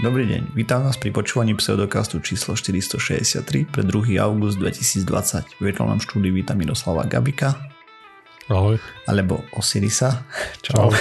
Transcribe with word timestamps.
Dobrý 0.00 0.24
deň, 0.24 0.56
vítam 0.56 0.80
vás 0.80 0.96
pri 0.96 1.12
počúvaní 1.12 1.52
pseudokastu 1.60 2.24
číslo 2.24 2.56
463 2.56 3.68
pre 3.68 3.84
2. 3.84 4.16
august 4.16 4.56
2020. 4.56 5.04
V 5.44 5.60
virtuálnom 5.60 6.00
štúdiu 6.00 6.32
vítam 6.32 6.56
Miroslava 6.56 7.04
Gabika. 7.04 7.68
Ahoj. 8.48 8.80
Alebo 9.04 9.44
Osirisa. 9.52 10.24
Čau. 10.64 10.88
Čau. 10.88 10.96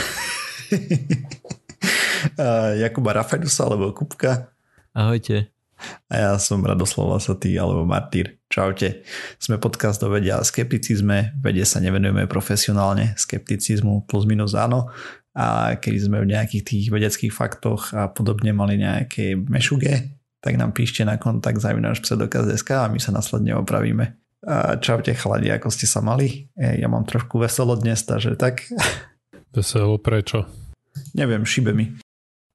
Jakuba 2.83 3.15
Rafaelusa 3.15 3.71
alebo 3.71 3.95
Kupka. 3.95 4.51
Ahojte. 4.91 5.47
A 6.11 6.13
ja 6.19 6.31
som 6.35 6.59
Radoslav 6.59 7.07
Lasatý 7.07 7.55
alebo 7.55 7.87
Martýr. 7.87 8.35
Čaute. 8.51 9.07
Sme 9.39 9.63
podcast 9.63 10.03
o 10.03 10.11
vede 10.11 10.35
a 10.35 10.43
skepticizme. 10.43 11.39
Vede 11.39 11.63
sa 11.63 11.79
nevenujeme 11.79 12.27
profesionálne, 12.27 13.15
skepticizmu 13.15 14.11
plus 14.11 14.27
minus 14.27 14.59
áno 14.59 14.91
a 15.37 15.77
keď 15.77 15.93
sme 16.09 16.17
v 16.25 16.31
nejakých 16.33 16.63
tých 16.65 16.85
vedeckých 16.89 17.33
faktoch 17.33 17.93
a 17.93 18.09
podobne 18.09 18.49
mali 18.53 18.81
nejaké 18.81 19.37
mešuge, 19.37 20.19
tak 20.39 20.55
nám 20.55 20.71
píšte 20.71 21.03
na 21.03 21.19
kontakt 21.19 21.59
zavináš 21.59 22.01
pseudokaz.sk 22.01 22.69
a 22.71 22.89
my 22.89 22.99
sa 22.99 23.11
následne 23.11 23.53
opravíme. 23.59 24.15
A 24.39 24.79
čaute 24.79 25.11
chladi, 25.11 25.51
ako 25.51 25.67
ste 25.67 25.83
sa 25.83 25.99
mali? 25.99 26.47
E, 26.55 26.79
ja 26.79 26.87
mám 26.87 27.03
trošku 27.03 27.43
veselo 27.43 27.75
dnes, 27.75 28.07
takže 28.07 28.39
tak. 28.39 28.63
Veselo 29.55 29.99
prečo? 29.99 30.47
Neviem, 31.11 31.43
šibe 31.43 31.75
mi. 31.75 31.91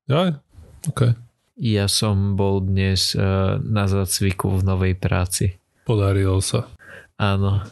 Ja? 0.09 0.41
OK. 0.88 1.12
Ja 1.61 1.86
som 1.86 2.34
bol 2.34 2.64
dnes 2.64 3.14
uh, 3.14 3.61
na 3.62 3.84
zacviku 3.86 4.59
v 4.59 4.62
novej 4.66 4.95
práci. 4.98 5.59
Podarilo 5.86 6.41
sa. 6.41 6.70
Áno. 7.20 7.62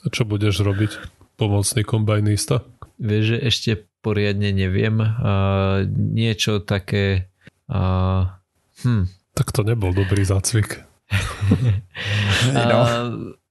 A 0.00 0.06
čo 0.08 0.24
budeš 0.24 0.62
robiť? 0.62 0.96
Pomocný 1.36 1.82
kombajnista? 1.84 2.64
Vieš, 2.96 3.24
že 3.28 3.38
ešte 3.44 3.70
poriadne 4.06 4.54
neviem. 4.54 5.02
Uh, 5.02 5.82
niečo 5.90 6.62
také... 6.62 7.26
Uh, 7.66 8.30
hm. 8.86 9.10
Tak 9.34 9.50
to 9.50 9.66
nebol 9.66 9.90
dobrý 9.90 10.22
zácvik. 10.22 10.86
no. 12.54 12.78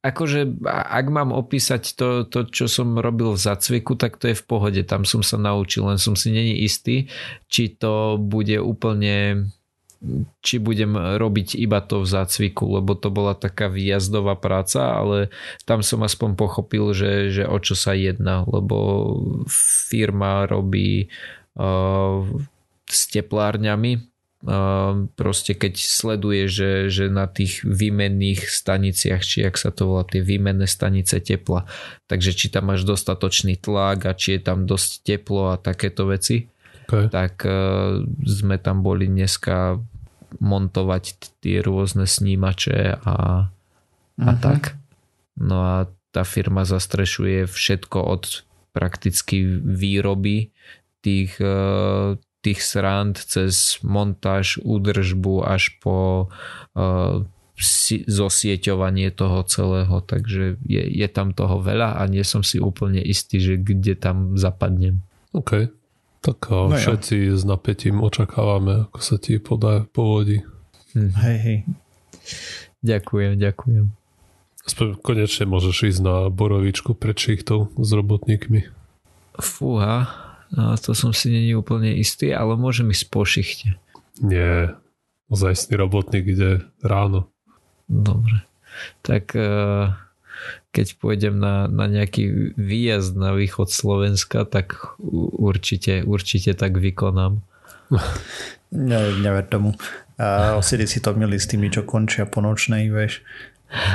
akože 0.03 0.63
ak 0.69 1.05
mám 1.11 1.35
opísať 1.35 1.97
to, 1.99 2.07
to, 2.27 2.47
čo 2.47 2.71
som 2.71 2.95
robil 2.95 3.35
v 3.35 3.43
zacviku, 3.43 3.99
tak 3.99 4.15
to 4.15 4.31
je 4.31 4.39
v 4.39 4.45
pohode. 4.47 4.81
Tam 4.87 5.03
som 5.03 5.19
sa 5.19 5.35
naučil, 5.35 5.83
len 5.83 5.99
som 5.99 6.15
si 6.15 6.31
není 6.31 6.63
istý, 6.63 7.11
či 7.51 7.75
to 7.75 8.15
bude 8.15 8.55
úplne 8.63 9.47
či 10.45 10.61
budem 10.61 10.95
robiť 10.95 11.57
iba 11.57 11.81
to 11.81 12.03
v 12.03 12.07
zácviku, 12.07 12.77
lebo 12.79 12.93
to 12.93 13.09
bola 13.09 13.33
taká 13.33 13.71
výjazdová 13.71 14.37
práca, 14.37 14.95
ale 14.95 15.33
tam 15.65 15.81
som 15.81 16.03
aspoň 16.05 16.37
pochopil, 16.37 16.93
že, 16.93 17.33
že 17.33 17.43
o 17.47 17.57
čo 17.57 17.73
sa 17.73 17.97
jedná, 17.97 18.45
lebo 18.45 18.77
firma 19.89 20.45
robí 20.45 21.09
uh, 21.57 22.21
s 22.85 23.01
teplárňami, 23.09 23.91
uh, 23.97 25.09
proste 25.17 25.57
keď 25.57 25.73
sleduje, 25.77 26.45
že, 26.47 26.71
že 26.93 27.05
na 27.09 27.25
tých 27.25 27.65
výmenných 27.65 28.45
staniciach, 28.45 29.21
či 29.25 29.43
ak 29.47 29.57
sa 29.57 29.73
to 29.73 29.89
volá, 29.89 30.05
tie 30.05 30.21
výmenné 30.21 30.69
stanice 30.69 31.17
tepla, 31.17 31.65
takže 32.05 32.37
či 32.37 32.53
tam 32.53 32.69
máš 32.69 32.85
dostatočný 32.85 33.57
tlak 33.57 34.05
a 34.05 34.13
či 34.13 34.37
je 34.37 34.41
tam 34.45 34.69
dosť 34.69 34.89
teplo 35.01 35.51
a 35.51 35.61
takéto 35.61 36.05
veci, 36.05 36.54
okay. 36.85 37.09
tak 37.09 37.41
uh, 37.43 38.05
sme 38.23 38.61
tam 38.61 38.85
boli 38.85 39.09
dneska 39.09 39.81
montovať 40.39 41.03
tie 41.41 41.63
rôzne 41.63 42.05
snímače 42.05 42.99
a, 43.01 43.15
a 43.15 43.17
uh-huh. 44.19 44.39
tak. 44.39 44.75
No 45.39 45.63
a 45.63 45.75
tá 46.15 46.23
firma 46.23 46.63
zastrešuje 46.63 47.47
všetko 47.47 47.99
od 47.99 48.23
prakticky 48.75 49.43
výroby 49.63 50.51
tých, 50.99 51.39
e, 51.39 52.19
tých 52.43 52.59
srand 52.59 53.15
cez 53.15 53.79
montáž, 53.83 54.59
údržbu 54.63 55.47
až 55.47 55.79
po 55.79 56.27
uh, 56.75 57.23
zosieťovanie 58.03 59.15
toho 59.15 59.47
celého, 59.47 60.03
takže 60.03 60.59
je, 60.67 60.83
je 60.83 61.07
tam 61.07 61.31
toho 61.31 61.63
veľa 61.63 61.95
a 61.95 62.03
nie 62.11 62.21
som 62.27 62.43
si 62.43 62.59
úplne 62.59 62.99
istý, 62.99 63.39
že 63.39 63.55
kde 63.55 63.95
tam 63.95 64.35
zapadnem. 64.35 64.99
OK. 65.31 65.71
Tak 66.25 66.49
no 66.49 66.73
všetci 66.73 67.15
ja. 67.29 67.37
s 67.37 67.45
napätím 67.45 68.01
očakávame, 68.01 68.89
ako 68.89 68.99
sa 68.99 69.21
ti 69.21 69.37
podá, 69.37 69.85
povodí. 69.93 70.41
Hm. 70.97 71.13
Hej, 71.21 71.37
hej. 71.37 71.57
Ďakujem, 72.81 73.37
ďakujem. 73.37 73.85
Aspoň 74.65 74.97
konečne 75.05 75.45
môžeš 75.45 75.77
ísť 75.93 76.01
na 76.01 76.15
borovičku 76.33 76.97
pred 76.97 77.13
šichtou 77.13 77.69
s 77.77 77.89
robotníkmi. 77.93 78.65
Fúha, 79.37 80.09
no, 80.49 80.73
to 80.81 80.97
som 80.97 81.13
si 81.13 81.29
není 81.29 81.53
úplne 81.53 81.93
istý, 81.93 82.33
ale 82.33 82.57
môžem 82.57 82.89
ísť 82.89 83.05
po 83.13 83.21
šichte. 83.21 83.77
Nie, 84.17 84.73
ozajstný 85.29 85.77
robotník 85.77 86.25
ide 86.33 86.65
ráno. 86.81 87.29
Dobre. 87.85 88.41
Tak 89.05 89.37
uh, 89.37 89.93
keď 90.75 90.99
pôjdem 90.99 91.39
na, 91.39 91.71
na 91.71 91.87
nejaký 91.87 92.51
výjazd 92.59 93.15
na 93.15 93.31
východ 93.31 93.71
Slovenska, 93.71 94.43
tak 94.43 94.99
určite, 95.39 96.03
určite 96.03 96.51
tak 96.51 96.75
vykonám. 96.75 97.39
Ne, 98.75 98.97
never 99.23 99.39
tomu. 99.45 99.71
A 100.19 100.59
osedy 100.59 100.83
si 100.83 100.99
to 100.99 101.15
mieli 101.15 101.39
s 101.39 101.47
tými, 101.47 101.71
čo 101.71 101.87
končia 101.87 102.27
po 102.27 102.43
nočnej, 102.43 102.91
vieš. 102.91 103.23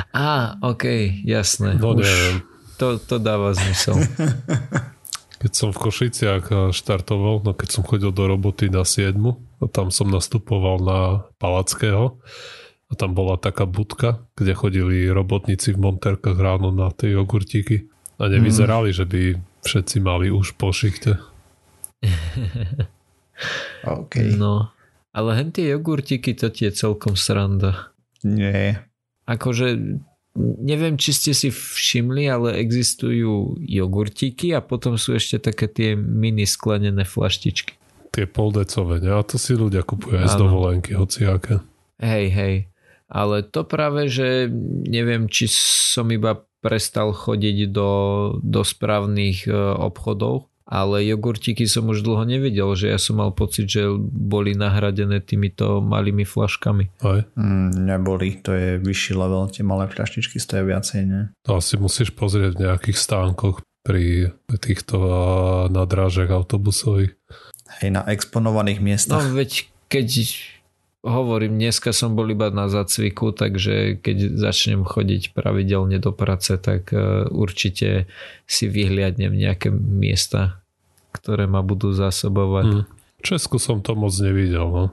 Á, 0.09 0.57
ok, 0.57 1.21
jasné. 1.21 1.77
No 1.77 1.93
Už. 1.93 2.41
To, 2.81 2.97
to 2.97 3.21
dáva 3.21 3.53
zmysel. 3.53 4.01
Keď 5.41 5.51
som 5.53 5.69
v 5.69 5.85
Košiciach 5.85 6.73
štartoval, 6.73 7.45
no 7.45 7.57
keď 7.57 7.69
som 7.73 7.81
chodil 7.81 8.13
do 8.13 8.29
roboty 8.29 8.69
na 8.69 8.85
7, 8.85 9.17
a 9.61 9.65
tam 9.69 9.89
som 9.89 10.09
nastupoval 10.09 10.77
na 10.81 10.99
Palackého, 11.41 12.21
a 12.91 12.93
tam 12.99 13.15
bola 13.15 13.39
taká 13.39 13.63
budka, 13.63 14.27
kde 14.35 14.51
chodili 14.51 15.07
robotníci 15.07 15.71
v 15.71 15.79
monterkách 15.79 16.35
ráno 16.35 16.75
na 16.75 16.91
tie 16.91 17.15
jogurtíky 17.15 17.87
a 18.19 18.27
nevyzerali, 18.27 18.91
mm. 18.91 18.97
že 18.99 19.05
by 19.07 19.21
všetci 19.63 19.97
mali 20.03 20.27
už 20.27 20.59
po 20.59 20.75
šichte. 20.75 21.15
OK. 23.87 24.35
No, 24.35 24.75
ale 25.15 25.29
hen 25.39 25.55
tie 25.55 25.71
jogurtíky 25.71 26.35
to 26.35 26.51
tie 26.51 26.67
celkom 26.75 27.15
sranda. 27.15 27.95
Nie. 28.27 28.83
Akože 29.23 29.79
neviem, 30.59 30.99
či 30.99 31.15
ste 31.15 31.31
si 31.31 31.47
všimli, 31.47 32.27
ale 32.27 32.59
existujú 32.59 33.55
jogurtíky 33.63 34.51
a 34.51 34.59
potom 34.59 34.99
sú 34.99 35.15
ešte 35.15 35.39
také 35.39 35.71
tie 35.71 35.89
mini 35.95 36.43
sklenené 36.43 37.07
flaštičky. 37.07 37.79
Tie 38.11 38.27
poldecové, 38.27 38.99
ne? 38.99 39.15
A 39.15 39.23
to 39.23 39.39
si 39.39 39.55
ľudia 39.55 39.87
kupujú 39.87 40.19
aj 40.19 40.35
z 40.35 40.35
dovolenky, 40.35 40.91
hociaké. 40.99 41.63
Hej, 42.03 42.27
hej 42.35 42.55
ale 43.11 43.43
to 43.43 43.67
práve, 43.67 44.07
že 44.07 44.47
neviem, 44.87 45.27
či 45.27 45.51
som 45.51 46.07
iba 46.15 46.47
prestal 46.63 47.11
chodiť 47.11 47.67
do, 47.67 47.91
do 48.39 48.61
správnych 48.63 49.49
e, 49.49 49.51
obchodov, 49.75 50.47
ale 50.71 51.03
jogurtiky 51.03 51.67
som 51.67 51.91
už 51.91 51.99
dlho 51.99 52.23
nevidel, 52.23 52.71
že 52.79 52.87
ja 52.87 52.95
som 52.95 53.19
mal 53.19 53.35
pocit, 53.35 53.67
že 53.67 53.91
boli 53.99 54.55
nahradené 54.55 55.19
týmito 55.19 55.83
malými 55.83 56.23
flaškami. 56.23 57.03
Aj. 57.03 57.27
Mm, 57.35 57.91
neboli, 57.91 58.39
to 58.39 58.55
je 58.55 58.79
vyšší 58.79 59.13
level, 59.19 59.51
tie 59.51 59.67
malé 59.67 59.91
fľaštičky 59.91 60.39
stojí 60.39 60.63
viacej, 60.63 61.01
nie? 61.03 61.27
To 61.43 61.59
asi 61.59 61.75
musíš 61.75 62.15
pozrieť 62.15 62.55
v 62.55 62.63
nejakých 62.71 62.95
stánkoch 62.95 63.59
pri 63.83 64.31
týchto 64.61 64.97
nadrážach 65.67 66.31
autobusových. 66.31 67.17
Hej, 67.83 67.89
na 67.91 68.07
exponovaných 68.07 68.79
miestach. 68.79 69.27
No 69.27 69.35
veď 69.35 69.67
keď 69.91 70.07
hovorím, 71.01 71.57
dneska 71.57 71.93
som 71.93 72.13
bol 72.13 72.29
iba 72.29 72.53
na 72.53 72.69
zacviku, 72.69 73.33
takže 73.33 73.97
keď 73.99 74.37
začnem 74.37 74.85
chodiť 74.85 75.33
pravidelne 75.33 75.97
do 75.97 76.13
práce, 76.13 76.53
tak 76.61 76.93
e, 76.93 77.25
určite 77.29 78.05
si 78.45 78.65
vyhliadnem 78.69 79.33
nejaké 79.33 79.73
miesta, 79.73 80.61
ktoré 81.13 81.49
ma 81.49 81.65
budú 81.65 81.91
zásobovať. 81.91 82.67
Hmm. 82.69 82.85
V 83.17 83.21
Česku 83.21 83.57
som 83.57 83.81
to 83.81 83.97
moc 83.97 84.13
nevidel, 84.17 84.65
no. 84.69 84.85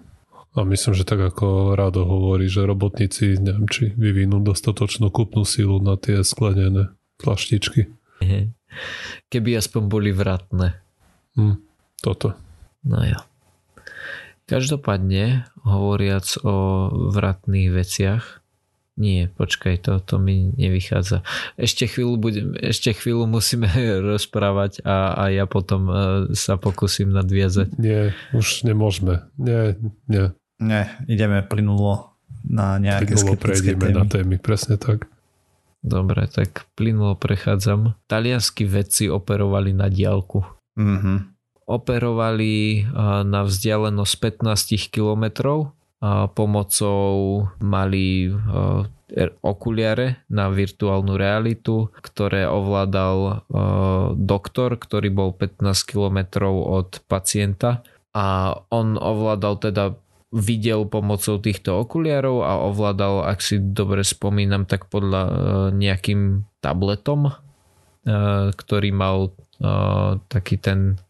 A 0.57 0.65
myslím, 0.67 0.97
že 0.97 1.07
tak 1.07 1.23
ako 1.23 1.79
Rado 1.79 2.03
hovorí, 2.03 2.51
že 2.51 2.67
robotníci, 2.67 3.39
neviem, 3.39 3.69
či 3.71 3.95
vyvinú 3.95 4.43
dostatočnú 4.43 5.13
kúpnu 5.13 5.47
sílu 5.47 5.79
na 5.79 5.95
tie 5.95 6.25
sklenené 6.27 6.91
flaštičky. 7.23 7.87
Keby 9.31 9.51
aspoň 9.55 9.83
boli 9.87 10.11
vratné. 10.11 10.75
Hmm, 11.39 11.63
toto. 12.03 12.35
No 12.83 12.99
ja. 13.07 13.23
Každopádne, 14.49 15.45
hovoriac 15.61 16.25
o 16.41 16.89
vratných 17.13 17.69
veciach, 17.69 18.41
nie, 18.99 19.31
počkaj, 19.31 19.79
to, 19.87 20.03
to 20.03 20.19
mi 20.19 20.51
nevychádza. 20.59 21.23
Ešte 21.55 21.87
chvíľu, 21.87 22.19
budem, 22.19 22.59
ešte 22.59 22.91
chvíľu 22.91 23.31
musíme 23.31 23.71
rozprávať 24.17 24.83
a, 24.83 25.15
a 25.15 25.25
ja 25.31 25.47
potom 25.47 25.87
uh, 25.87 25.97
sa 26.35 26.59
pokúsim 26.59 27.15
nadviazať. 27.15 27.79
Nie, 27.79 28.11
už 28.35 28.67
nemôžeme. 28.67 29.23
Nie, 29.39 29.79
nie. 30.11 30.35
Nie, 30.59 30.91
ideme 31.07 31.47
plynulo 31.47 32.19
na 32.43 32.83
nejaké 32.83 33.15
plynulo 33.15 33.39
prejdeme 33.39 33.87
témy. 33.87 33.95
na 33.95 34.05
témy, 34.11 34.35
presne 34.43 34.75
tak. 34.75 35.07
Dobre, 35.79 36.27
tak 36.27 36.67
plynulo 36.75 37.15
prechádzam. 37.15 37.95
Talianskí 38.11 38.67
vedci 38.67 39.07
operovali 39.07 39.71
na 39.71 39.87
diálku. 39.87 40.43
Mhm 40.75 41.38
operovali 41.69 42.89
na 43.29 43.41
vzdialenosť 43.45 44.15
15 44.41 44.89
km 44.89 45.25
pomocou 46.33 47.45
mali 47.61 48.33
okuliare 49.45 50.25
na 50.33 50.49
virtuálnu 50.49 51.17
realitu, 51.17 51.93
ktoré 52.01 52.49
ovládal 52.49 53.45
doktor, 54.17 54.81
ktorý 54.81 55.09
bol 55.13 55.31
15 55.37 55.65
km 55.85 56.49
od 56.49 57.05
pacienta. 57.05 57.85
A 58.17 58.57
on 58.73 58.97
ovládal 58.97 59.55
teda 59.61 59.85
videl 60.29 60.85
pomocou 60.85 61.41
týchto 61.41 61.81
okuliarov 61.81 62.45
a 62.45 62.61
ovládal, 62.69 63.25
ak 63.25 63.41
si 63.41 63.57
dobre 63.61 64.05
spomínam, 64.05 64.69
tak 64.69 64.93
podľa 64.93 65.23
nejakým 65.73 66.45
tabletom, 66.61 67.33
ktorý 68.53 68.91
mal 68.93 69.33
taký 70.29 70.61
ten 70.61 71.01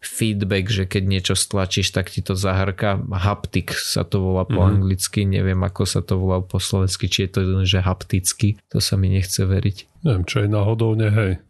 feedback, 0.00 0.72
že 0.72 0.88
keď 0.88 1.02
niečo 1.04 1.34
stlačíš, 1.36 1.92
tak 1.92 2.08
ti 2.08 2.24
to 2.24 2.32
zahrka. 2.32 2.96
Haptik 3.12 3.76
sa 3.76 4.00
to 4.00 4.24
volá 4.24 4.48
po 4.48 4.64
mm-hmm. 4.64 4.72
anglicky, 4.80 5.28
neviem 5.28 5.60
ako 5.60 5.84
sa 5.84 6.00
to 6.00 6.16
volá 6.16 6.40
po 6.40 6.56
slovensky, 6.56 7.12
či 7.12 7.28
je 7.28 7.30
to 7.36 7.40
že 7.68 7.84
hapticky, 7.84 8.56
to 8.72 8.80
sa 8.80 8.96
mi 8.96 9.12
nechce 9.12 9.44
veriť. 9.44 10.00
Neviem, 10.08 10.24
čo 10.24 10.40
je 10.40 10.48
náhodou, 10.48 10.96
nehej. 10.96 11.44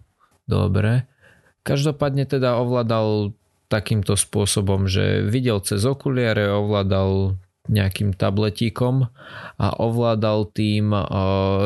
Dobre. 0.50 1.06
Každopádne 1.62 2.26
teda 2.26 2.58
ovládal 2.58 3.38
takýmto 3.70 4.18
spôsobom, 4.18 4.90
že 4.90 5.22
videl 5.22 5.62
cez 5.62 5.86
okuliare, 5.86 6.50
ovládal 6.50 7.38
nejakým 7.70 8.18
tabletíkom 8.18 9.06
a 9.62 9.66
ovládal 9.78 10.50
tým 10.50 10.90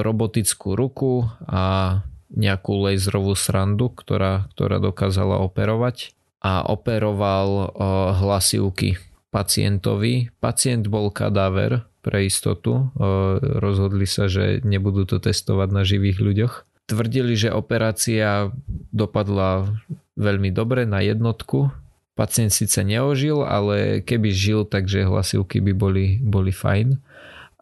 robotickú 0.05 0.77
ruku 0.77 1.25
a 1.49 2.05
nejakú 2.29 2.77
laserovú 2.77 3.33
srandu, 3.33 3.89
ktorá, 3.89 4.53
ktorá 4.53 4.85
dokázala 4.85 5.41
operovať 5.41 6.13
a 6.45 6.69
operoval 6.69 7.73
hlasivky 8.21 9.01
pacientovi. 9.33 10.29
Pacient 10.45 10.85
bol 10.93 11.09
kadáver 11.09 11.89
pre 12.05 12.29
istotu. 12.29 12.93
Rozhodli 13.41 14.05
sa, 14.05 14.29
že 14.29 14.61
nebudú 14.61 15.09
to 15.09 15.17
testovať 15.17 15.69
na 15.73 15.83
živých 15.89 16.21
ľuďoch. 16.21 16.55
Tvrdili, 16.85 17.33
že 17.33 17.49
operácia 17.49 18.53
dopadla 18.93 19.73
veľmi 20.21 20.53
dobre 20.53 20.85
na 20.85 21.01
jednotku. 21.01 21.73
Pacient 22.13 22.53
síce 22.53 22.85
neožil, 22.85 23.41
ale 23.41 24.05
keby 24.05 24.29
žil, 24.31 24.69
takže 24.69 25.09
hlasivky 25.09 25.65
by 25.65 25.73
boli, 25.73 26.21
boli 26.21 26.53
fajn. 26.53 27.01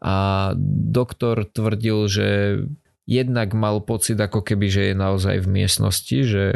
A 0.03 0.51
doktor 0.93 1.47
tvrdil, 1.47 2.11
že 2.11 2.29
jednak 3.07 3.51
mal 3.55 3.83
pocit 3.83 4.15
ako 4.19 4.47
keby, 4.47 4.67
že 4.71 4.83
je 4.93 4.95
naozaj 4.95 5.43
v 5.43 5.49
miestnosti, 5.63 6.19
že, 6.23 6.47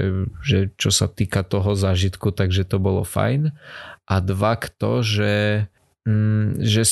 že 0.46 0.58
čo 0.78 0.90
sa 0.94 1.10
týka 1.10 1.42
toho 1.42 1.74
zážitku, 1.74 2.30
takže 2.30 2.62
to 2.62 2.78
bolo 2.78 3.02
fajn. 3.02 3.50
A 4.06 4.14
dva 4.22 4.54
k 4.54 4.70
to, 4.70 5.02
že, 5.02 5.66
mm, 6.06 6.62
že 6.62 6.86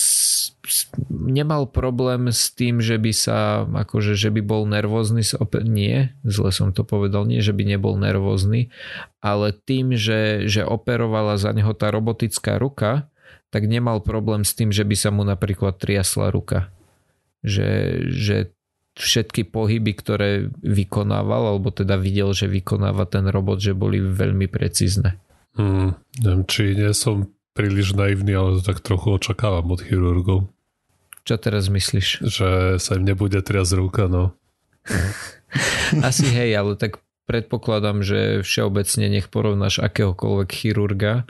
nemal 1.09 1.71
problém 1.71 2.35
s 2.35 2.51
tým, 2.51 2.83
že 2.83 2.99
by 2.99 3.13
sa, 3.15 3.63
akože, 3.63 4.19
že 4.19 4.35
by 4.35 4.43
bol 4.43 4.67
nervózny. 4.67 5.23
Nie, 5.63 6.19
zle 6.27 6.51
som 6.51 6.75
to 6.75 6.83
povedal, 6.83 7.23
nie, 7.23 7.39
že 7.39 7.55
by 7.55 7.63
nebol 7.63 7.95
nervózny, 7.95 8.75
ale 9.23 9.55
tým, 9.55 9.95
že, 9.95 10.51
že 10.51 10.67
operovala 10.67 11.39
za 11.39 11.55
neho 11.55 11.71
tá 11.79 11.95
robotická 11.95 12.59
ruka, 12.59 13.07
tak 13.55 13.71
nemal 13.71 14.03
problém 14.03 14.43
s 14.43 14.51
tým, 14.59 14.75
že 14.75 14.83
by 14.83 14.99
sa 14.99 15.15
mu 15.15 15.23
napríklad 15.23 15.79
triasla 15.79 16.35
ruka. 16.35 16.75
Že, 17.47 17.71
že 18.11 18.37
všetky 18.95 19.51
pohyby, 19.51 19.93
ktoré 19.95 20.31
vykonával, 20.63 21.57
alebo 21.57 21.75
teda 21.75 21.99
videl, 21.99 22.31
že 22.31 22.47
vykonáva 22.47 23.11
ten 23.11 23.27
robot, 23.27 23.59
že 23.59 23.75
boli 23.75 23.99
veľmi 23.99 24.47
precízne. 24.47 25.19
Hmm, 25.59 25.99
neviem, 26.19 26.43
či 26.47 26.75
nie 26.75 26.91
som 26.95 27.31
príliš 27.55 27.95
naivný, 27.95 28.35
ale 28.35 28.59
to 28.59 28.63
tak 28.67 28.83
trochu 28.83 29.19
očakávam 29.19 29.71
od 29.71 29.81
chirurgov. 29.83 30.51
Čo 31.25 31.35
teraz 31.41 31.71
myslíš? 31.71 32.27
Že 32.27 32.49
sa 32.79 32.91
im 32.99 33.05
nebude 33.07 33.39
triasť 33.41 33.73
ruka, 33.79 34.11
no. 34.11 34.35
Asi 36.07 36.27
hej, 36.29 36.55
ale 36.59 36.75
tak 36.75 37.01
predpokladám, 37.25 38.05
že 38.05 38.45
všeobecne 38.45 39.07
nech 39.09 39.33
porovnáš 39.33 39.81
akéhokoľvek 39.81 40.51
chirurga, 40.51 41.25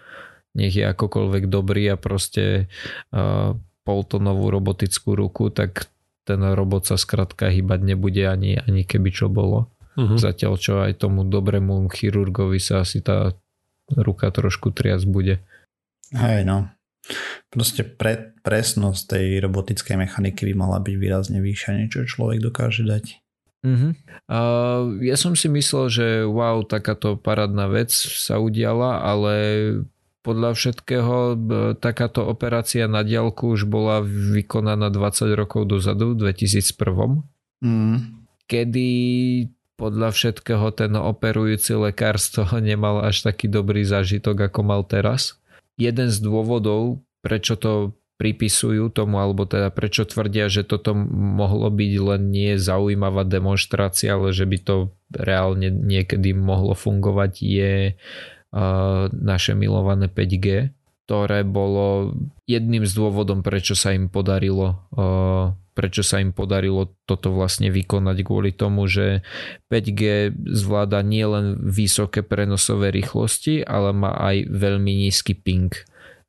nech 0.56 0.74
je 0.74 0.84
akokoľvek 0.84 1.46
dobrý 1.46 1.94
a 1.94 1.96
proste 2.00 2.66
uh, 3.14 3.54
poltonovú 3.86 4.50
robotickú 4.50 5.14
ruku, 5.14 5.52
tak 5.52 5.86
ten 6.24 6.40
robot 6.40 6.88
sa 6.88 6.96
skrátka 6.96 7.52
hýbať 7.52 7.84
nebude 7.84 8.24
ani, 8.24 8.56
ani 8.56 8.82
keby 8.82 9.12
čo 9.12 9.28
bolo. 9.28 9.70
Uh-huh. 9.94 10.18
Zatiaľ 10.18 10.58
čo 10.58 10.82
aj 10.82 10.98
tomu 10.98 11.22
dobrému 11.22 11.86
chirurgovi 11.92 12.58
sa 12.58 12.82
asi 12.82 12.98
tá 13.04 13.36
ruka 13.92 14.32
trošku 14.32 14.72
triac 14.74 15.04
bude. 15.04 15.44
Hej 16.10 16.48
no. 16.48 16.72
Proste 17.52 17.84
pre, 17.84 18.32
presnosť 18.40 19.02
tej 19.14 19.26
robotickej 19.44 19.96
mechaniky 20.00 20.48
by 20.50 20.54
mala 20.56 20.80
byť 20.80 20.94
výrazne 20.96 21.38
vyššia, 21.44 21.78
niečo 21.78 22.08
človek 22.08 22.40
dokáže 22.40 22.82
dať. 22.82 23.20
Uh-huh. 23.64 23.96
Uh, 24.28 25.00
ja 25.00 25.16
som 25.16 25.32
si 25.32 25.48
myslel, 25.48 25.84
že 25.88 26.06
wow, 26.28 26.64
takáto 26.64 27.16
parádna 27.16 27.68
vec 27.72 27.92
sa 27.96 28.36
udiala, 28.36 29.00
ale 29.00 29.34
podľa 30.24 30.56
všetkého 30.56 31.16
takáto 31.76 32.24
operácia 32.24 32.88
na 32.88 33.04
diálku 33.04 33.52
už 33.52 33.68
bola 33.68 34.00
vykonaná 34.00 34.88
20 34.88 35.28
rokov 35.36 35.68
dozadu, 35.68 36.16
v 36.16 36.32
2001. 36.32 37.20
Mm. 37.60 38.24
Kedy 38.48 38.88
podľa 39.76 40.16
všetkého 40.16 40.72
ten 40.72 40.96
operujúci 40.96 41.76
lekár 41.76 42.16
z 42.16 42.40
toho 42.40 42.56
nemal 42.56 43.04
až 43.04 43.20
taký 43.20 43.52
dobrý 43.52 43.84
zážitok, 43.84 44.48
ako 44.48 44.60
mal 44.64 44.80
teraz. 44.88 45.36
Jeden 45.76 46.08
z 46.08 46.18
dôvodov, 46.24 47.04
prečo 47.20 47.60
to 47.60 47.92
pripisujú 48.14 48.94
tomu, 48.94 49.18
alebo 49.18 49.42
teda 49.42 49.74
prečo 49.74 50.06
tvrdia, 50.06 50.46
že 50.46 50.62
toto 50.62 50.94
mohlo 50.94 51.66
byť 51.66 51.92
len 51.98 52.30
nie 52.30 52.54
zaujímavá 52.54 53.26
demonstrácia, 53.26 54.14
ale 54.14 54.30
že 54.30 54.46
by 54.46 54.58
to 54.62 54.76
reálne 55.10 55.68
niekedy 55.68 56.30
mohlo 56.30 56.78
fungovať, 56.78 57.32
je 57.42 57.72
naše 59.10 59.52
milované 59.58 60.06
5G, 60.06 60.70
ktoré 61.04 61.42
bolo 61.42 62.14
jedným 62.46 62.86
z 62.86 62.92
dôvodom, 62.94 63.42
prečo 63.42 63.74
sa 63.74 63.90
im 63.90 64.06
podarilo 64.06 64.86
prečo 65.74 66.06
sa 66.06 66.22
im 66.22 66.30
podarilo 66.30 66.94
toto 67.04 67.34
vlastne 67.34 67.68
vykonať 67.68 68.16
kvôli 68.22 68.54
tomu, 68.54 68.86
že 68.86 69.26
5G 69.68 70.30
zvláda 70.54 71.02
nielen 71.02 71.58
vysoké 71.66 72.22
prenosové 72.22 72.94
rýchlosti, 72.94 73.66
ale 73.66 73.90
má 73.90 74.14
aj 74.14 74.46
veľmi 74.54 75.04
nízky 75.04 75.34
ping. 75.34 75.74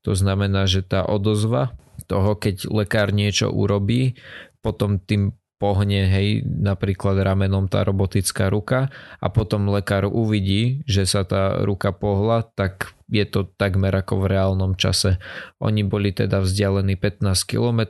To 0.01 0.17
znamená, 0.17 0.65
že 0.65 0.81
tá 0.81 1.05
odozva 1.05 1.77
toho, 2.09 2.33
keď 2.33 2.69
lekár 2.73 3.13
niečo 3.13 3.53
urobí, 3.53 4.17
potom 4.65 4.97
tým 4.97 5.37
pohne, 5.55 6.11
hej, 6.11 6.43
napríklad 6.43 7.15
ramenom 7.15 7.71
tá 7.71 7.87
robotická 7.87 8.51
ruka 8.51 8.91
a 9.23 9.27
potom 9.31 9.71
lekár 9.71 10.05
uvidí, 10.07 10.83
že 10.83 11.07
sa 11.07 11.23
tá 11.23 11.63
ruka 11.63 11.95
pohla, 11.95 12.43
tak 12.43 12.91
je 13.07 13.23
to 13.23 13.47
takmer 13.55 13.93
ako 13.95 14.25
v 14.25 14.35
reálnom 14.35 14.75
čase. 14.75 15.21
Oni 15.63 15.87
boli 15.87 16.11
teda 16.11 16.43
vzdialení 16.43 16.99
15 16.99 17.23
km 17.47 17.81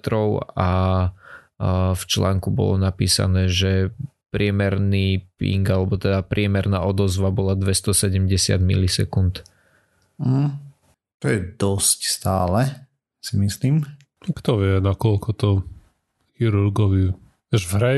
a 0.54 0.70
v 1.96 2.04
článku 2.04 2.52
bolo 2.52 2.76
napísané, 2.76 3.48
že 3.48 3.96
priemerný 4.30 5.24
ping 5.40 5.64
alebo 5.64 5.96
teda 5.96 6.20
priemerná 6.28 6.84
odozva 6.84 7.32
bola 7.32 7.56
270 7.56 8.60
milisekúnd. 8.60 9.48
Mm, 10.20 10.52
to 11.24 11.26
je 11.32 11.40
dosť 11.56 12.00
stále, 12.04 12.60
si 13.24 13.40
myslím. 13.40 13.88
Kto 14.20 14.60
vie, 14.60 14.84
nakoľko 14.84 15.30
to 15.40 15.50
chirurgovi 16.36 17.25
v 17.64 17.74
hre, 17.80 17.94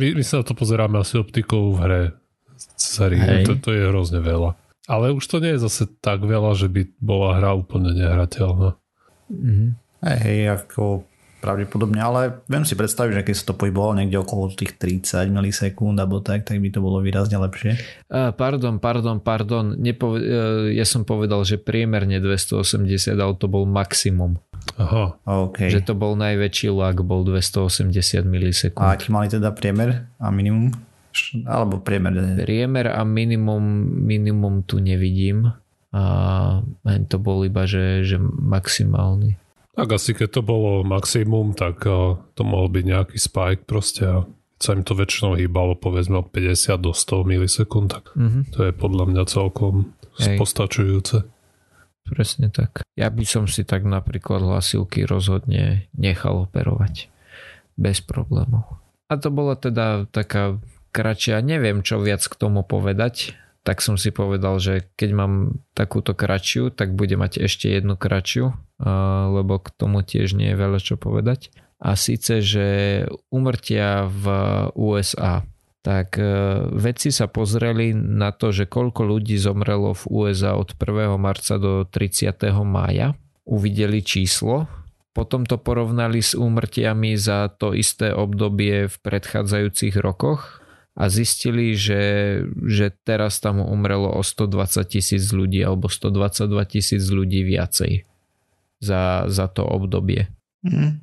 my, 0.00 0.06
my 0.16 0.24
sa 0.24 0.40
na 0.40 0.44
to 0.48 0.56
pozeráme 0.56 0.96
asi 0.96 1.20
optikou 1.20 1.76
v 1.76 1.78
hre. 1.84 2.02
To, 3.44 3.52
to 3.60 3.70
je 3.76 3.82
hrozne 3.92 4.24
veľa. 4.24 4.56
Ale 4.88 5.12
už 5.12 5.24
to 5.28 5.40
nie 5.40 5.56
je 5.56 5.64
zase 5.64 5.84
tak 6.00 6.24
veľa, 6.24 6.56
že 6.56 6.72
by 6.72 6.88
bola 7.00 7.36
hra 7.36 7.52
úplne 7.56 7.92
nehrateľná. 7.92 8.76
Mm-hmm. 9.32 9.70
Hej, 10.04 10.18
hej, 10.20 10.40
ako 10.52 11.08
pravdepodobne, 11.44 12.00
ale 12.00 12.40
viem 12.48 12.64
si 12.64 12.72
predstaviť, 12.72 13.20
že 13.20 13.24
keď 13.28 13.34
sa 13.36 13.44
to 13.52 13.54
pohybovalo 13.60 14.00
niekde 14.00 14.16
okolo 14.16 14.48
tých 14.56 14.80
30 14.80 15.28
milisekúnd 15.28 16.00
alebo 16.00 16.24
tak, 16.24 16.48
tak 16.48 16.56
by 16.56 16.72
to 16.72 16.80
bolo 16.80 17.04
výrazne 17.04 17.36
lepšie. 17.36 17.76
Uh, 18.08 18.32
pardon, 18.32 18.80
pardon, 18.80 19.20
pardon. 19.20 19.76
Nepo- 19.76 20.16
uh, 20.16 20.72
ja 20.72 20.88
som 20.88 21.04
povedal, 21.04 21.44
že 21.44 21.60
priemerne 21.60 22.16
280, 22.16 22.88
ale 23.12 23.36
to 23.36 23.44
bol 23.44 23.68
maximum. 23.68 24.40
Aha. 24.80 25.20
Okay. 25.22 25.68
Že 25.68 25.92
to 25.92 25.94
bol 25.94 26.16
najväčší 26.16 26.72
lag, 26.72 26.96
bol 27.04 27.20
280 27.28 27.92
milisekúnd. 28.24 28.80
A 28.80 28.96
aký 28.96 29.12
mali 29.12 29.28
teda 29.28 29.52
priemer 29.52 30.08
a 30.16 30.32
minimum? 30.32 30.72
Alebo 31.46 31.78
priemer? 31.78 32.40
Priemer 32.42 32.90
a 32.90 33.04
minimum, 33.06 33.62
minimum 34.02 34.66
tu 34.66 34.82
nevidím. 34.82 35.52
A 35.94 36.02
to 37.06 37.22
bol 37.22 37.46
iba, 37.46 37.70
že, 37.70 38.02
že 38.02 38.18
maximálny. 38.18 39.38
Tak 39.74 39.88
asi 39.90 40.14
keď 40.14 40.38
to 40.38 40.42
bolo 40.46 40.86
maximum, 40.86 41.52
tak 41.52 41.82
to 42.34 42.42
mohol 42.46 42.70
byť 42.70 42.84
nejaký 42.86 43.18
spike 43.18 43.66
proste 43.66 44.02
a 44.06 44.16
sa 44.64 44.72
im 44.72 44.86
to 44.86 44.96
väčšinou 44.96 45.36
hýbalo 45.36 45.76
povedzme 45.76 46.22
od 46.22 46.30
50 46.30 46.78
do 46.80 46.96
100 46.96 47.26
milisekúnd, 47.26 47.90
tak 47.90 48.14
mm-hmm. 48.16 48.54
to 48.54 48.70
je 48.70 48.72
podľa 48.72 49.04
mňa 49.10 49.22
celkom 49.28 49.92
Hej. 50.22 50.38
postačujúce. 50.40 51.26
presne 52.08 52.48
tak. 52.48 52.86
Ja 52.94 53.10
by 53.10 53.24
som 53.26 53.44
si 53.50 53.66
tak 53.66 53.82
napríklad 53.84 54.40
hlasivky 54.40 55.04
rozhodne 55.04 55.90
nechal 55.92 56.48
operovať. 56.48 57.10
Bez 57.74 58.00
problémov. 58.00 58.78
A 59.10 59.18
to 59.18 59.34
bola 59.34 59.58
teda 59.58 60.06
taká 60.08 60.62
kratšia, 60.94 61.42
neviem 61.42 61.82
čo 61.82 61.98
viac 61.98 62.22
k 62.22 62.38
tomu 62.38 62.62
povedať, 62.62 63.34
tak 63.64 63.80
som 63.80 63.96
si 63.96 64.12
povedal, 64.12 64.60
že 64.60 64.92
keď 64.94 65.10
mám 65.16 65.32
takúto 65.72 66.12
kratšiu, 66.12 66.68
tak 66.68 66.92
bude 66.92 67.16
mať 67.16 67.40
ešte 67.48 67.72
jednu 67.72 67.96
kratšiu, 67.96 68.52
lebo 69.32 69.56
k 69.56 69.72
tomu 69.72 70.04
tiež 70.04 70.36
nie 70.36 70.52
je 70.52 70.60
veľa 70.60 70.78
čo 70.84 71.00
povedať. 71.00 71.48
A 71.80 71.96
síce, 71.96 72.44
že 72.44 72.66
umrtia 73.32 74.04
v 74.04 74.24
USA 74.76 75.48
tak 75.84 76.16
e, 76.16 76.24
vedci 76.72 77.12
sa 77.12 77.28
pozreli 77.28 77.92
na 77.92 78.32
to, 78.32 78.56
že 78.56 78.64
koľko 78.64 79.04
ľudí 79.04 79.36
zomrelo 79.36 79.92
v 79.92 80.04
USA 80.08 80.56
od 80.56 80.72
1. 80.72 81.20
marca 81.20 81.60
do 81.60 81.84
30. 81.84 82.40
mája. 82.64 83.12
Uvideli 83.44 84.00
číslo, 84.00 84.64
potom 85.12 85.44
to 85.44 85.60
porovnali 85.60 86.24
s 86.24 86.32
úmrtiami 86.32 87.20
za 87.20 87.52
to 87.52 87.76
isté 87.76 88.16
obdobie 88.16 88.88
v 88.88 88.96
predchádzajúcich 88.96 90.00
rokoch 90.00 90.63
a 90.94 91.10
zistili, 91.10 91.74
že, 91.74 92.02
že 92.62 92.94
teraz 93.02 93.42
tam 93.42 93.58
umrelo 93.58 94.14
o 94.14 94.22
120 94.22 94.86
tisíc 94.86 95.26
ľudí 95.34 95.58
alebo 95.58 95.90
122 95.90 96.46
tisíc 96.70 97.02
ľudí 97.10 97.42
viacej 97.42 98.06
za, 98.78 99.26
za 99.26 99.46
to 99.50 99.66
obdobie. 99.66 100.30
Mm. 100.62 101.02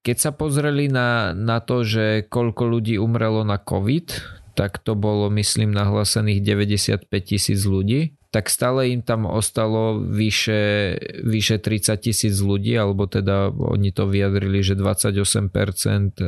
Keď 0.00 0.16
sa 0.16 0.30
pozreli 0.34 0.90
na, 0.90 1.36
na 1.36 1.62
to, 1.62 1.86
že 1.86 2.26
koľko 2.26 2.62
ľudí 2.66 2.98
umrelo 2.98 3.46
na 3.46 3.60
COVID, 3.60 4.39
tak 4.60 4.76
to 4.84 4.92
bolo 4.92 5.32
myslím 5.40 5.72
nahlásených 5.72 6.44
95 6.44 7.08
tisíc 7.24 7.64
ľudí, 7.64 8.20
tak 8.28 8.52
stále 8.52 8.92
im 8.92 9.00
tam 9.00 9.24
ostalo 9.24 9.96
vyše, 10.04 11.00
vyše 11.24 11.56
30 11.56 11.96
tisíc 11.96 12.36
ľudí, 12.44 12.76
alebo 12.76 13.08
teda 13.08 13.48
oni 13.56 13.88
to 13.88 14.04
vyjadrili, 14.04 14.60
že 14.60 14.76
28% 14.76 16.20
e, 16.20 16.24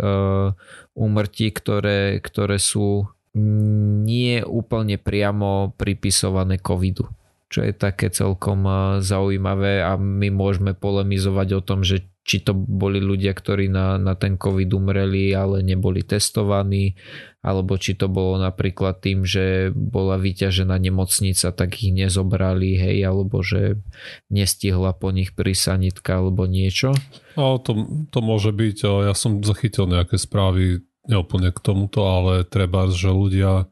úmrtí, 0.96 1.46
ktoré, 1.52 2.24
ktoré 2.24 2.56
sú 2.56 3.12
nie 3.36 4.40
úplne 4.40 4.96
priamo 4.96 5.76
pripisované 5.76 6.56
covidu. 6.56 7.12
Čo 7.52 7.68
je 7.68 7.76
také 7.76 8.08
celkom 8.08 8.64
e, 8.64 8.72
zaujímavé 9.04 9.84
a 9.84 10.00
my 10.00 10.32
môžeme 10.32 10.72
polemizovať 10.72 11.48
o 11.52 11.60
tom, 11.60 11.84
že 11.84 12.08
či 12.22 12.38
to 12.38 12.54
boli 12.54 13.02
ľudia, 13.02 13.34
ktorí 13.34 13.66
na, 13.66 13.98
na 13.98 14.14
ten 14.14 14.38
COVID 14.38 14.70
umreli, 14.70 15.34
ale 15.34 15.66
neboli 15.66 16.06
testovaní, 16.06 16.94
alebo 17.42 17.74
či 17.74 17.98
to 17.98 18.06
bolo 18.06 18.38
napríklad 18.38 19.02
tým, 19.02 19.26
že 19.26 19.74
bola 19.74 20.14
vyťažená 20.22 20.78
nemocnica, 20.78 21.50
tak 21.50 21.82
ich 21.82 21.90
nezobrali, 21.90 22.78
hej, 22.78 23.02
alebo 23.02 23.42
že 23.42 23.82
nestihla 24.30 24.94
po 24.94 25.10
nich 25.10 25.34
prísanitka 25.34 26.22
alebo 26.22 26.46
niečo. 26.46 26.94
No, 27.34 27.58
to, 27.58 28.06
to 28.14 28.18
môže 28.22 28.54
byť, 28.54 28.76
ja 29.10 29.14
som 29.18 29.42
zachytil 29.42 29.90
nejaké 29.90 30.14
správy 30.14 30.86
neúplne 31.10 31.50
k 31.50 31.58
tomuto, 31.58 32.06
ale 32.06 32.46
treba, 32.46 32.86
že 32.86 33.10
ľudia 33.10 33.66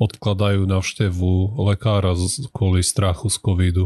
odkladajú 0.00 0.64
navštevu 0.64 1.60
lekára 1.60 2.16
kvôli 2.56 2.80
strachu 2.80 3.28
z 3.28 3.36
covidu. 3.36 3.84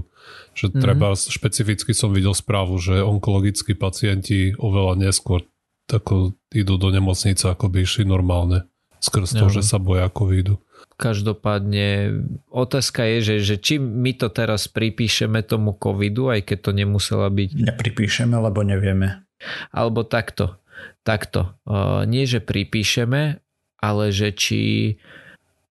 Že 0.54 0.71
mm-hmm. 0.71 0.83
treba, 0.83 1.09
špecificky 1.18 1.90
som 1.90 2.14
videl 2.14 2.33
správu, 2.33 2.78
že 2.78 3.02
onkologickí 3.02 3.75
pacienti 3.75 4.54
oveľa 4.54 5.11
neskôr 5.11 5.42
tako 5.90 6.38
idú 6.54 6.78
do 6.78 6.88
nemocnice, 6.94 7.50
ako 7.50 7.66
by 7.66 7.83
išli 7.83 8.06
normálne. 8.06 8.64
Skrz 9.02 9.37
to, 9.37 9.52
že 9.52 9.61
sa 9.66 9.76
boja 9.76 10.09
covidu. 10.09 10.56
Každopádne 10.97 12.23
otázka 12.49 13.04
je, 13.04 13.18
že, 13.21 13.37
že 13.42 13.56
či 13.59 13.75
my 13.83 14.16
to 14.16 14.30
teraz 14.30 14.71
pripíšeme 14.71 15.42
tomu 15.44 15.75
covidu, 15.76 16.30
aj 16.30 16.47
keď 16.47 16.59
to 16.62 16.71
nemusela 16.73 17.28
byť. 17.28 17.50
Nepripíšeme, 17.75 18.33
lebo 18.38 18.62
nevieme. 18.64 19.26
Alebo 19.75 20.06
takto. 20.06 20.56
Takto. 21.04 21.52
Uh, 21.68 22.09
nie, 22.09 22.25
že 22.25 22.40
pripíšeme, 22.40 23.44
ale 23.85 24.04
že 24.09 24.33
či, 24.33 24.62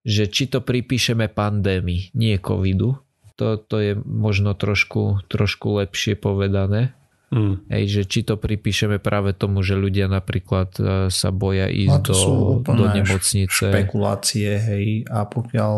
že 0.04 0.28
či 0.28 0.52
to 0.52 0.60
pripíšeme 0.60 1.32
pandémii, 1.32 2.14
nie 2.16 2.36
covidu 2.40 3.04
to, 3.36 3.58
to 3.58 3.78
je 3.82 3.94
možno 3.98 4.54
trošku, 4.54 5.26
trošku 5.26 5.82
lepšie 5.82 6.14
povedané. 6.14 6.94
Mm. 7.34 7.66
Hej, 7.66 7.86
že 7.90 8.02
či 8.06 8.20
to 8.22 8.38
pripíšeme 8.38 9.02
práve 9.02 9.34
tomu, 9.34 9.66
že 9.66 9.74
ľudia 9.74 10.06
napríklad 10.06 10.70
e, 10.78 10.84
sa 11.10 11.30
boja 11.34 11.66
ísť 11.66 12.14
do, 12.14 12.22
do 12.62 12.86
nemocnice. 12.94 13.74
Špekulácie, 13.74 14.54
hej, 14.54 14.86
a 15.10 15.26
pokiaľ... 15.26 15.74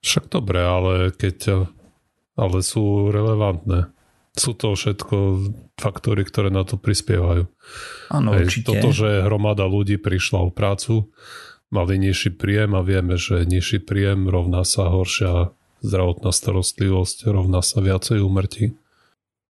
Však 0.00 0.32
dobre, 0.32 0.64
ale 0.64 1.12
keď 1.12 1.68
ale 2.40 2.64
sú 2.64 3.12
relevantné. 3.12 3.92
Sú 4.32 4.56
to 4.56 4.72
všetko 4.72 5.16
faktory, 5.76 6.24
ktoré 6.24 6.48
na 6.48 6.64
to 6.64 6.80
prispievajú. 6.80 7.44
Áno, 8.08 8.28
určite. 8.32 8.72
Toto, 8.72 8.96
že 8.96 9.28
hromada 9.28 9.68
ľudí 9.68 10.00
prišla 10.00 10.48
o 10.48 10.48
prácu, 10.48 11.12
mali 11.70 11.96
nižší 11.96 12.34
príjem 12.34 12.74
a 12.74 12.82
vieme, 12.82 13.14
že 13.16 13.46
nižší 13.46 13.82
príjem 13.82 14.26
rovná 14.26 14.66
sa 14.66 14.90
horšia 14.90 15.54
zdravotná 15.80 16.30
starostlivosť 16.30 17.30
rovná 17.30 17.64
sa 17.64 17.80
viacej 17.80 18.20
úmrtí. 18.20 18.76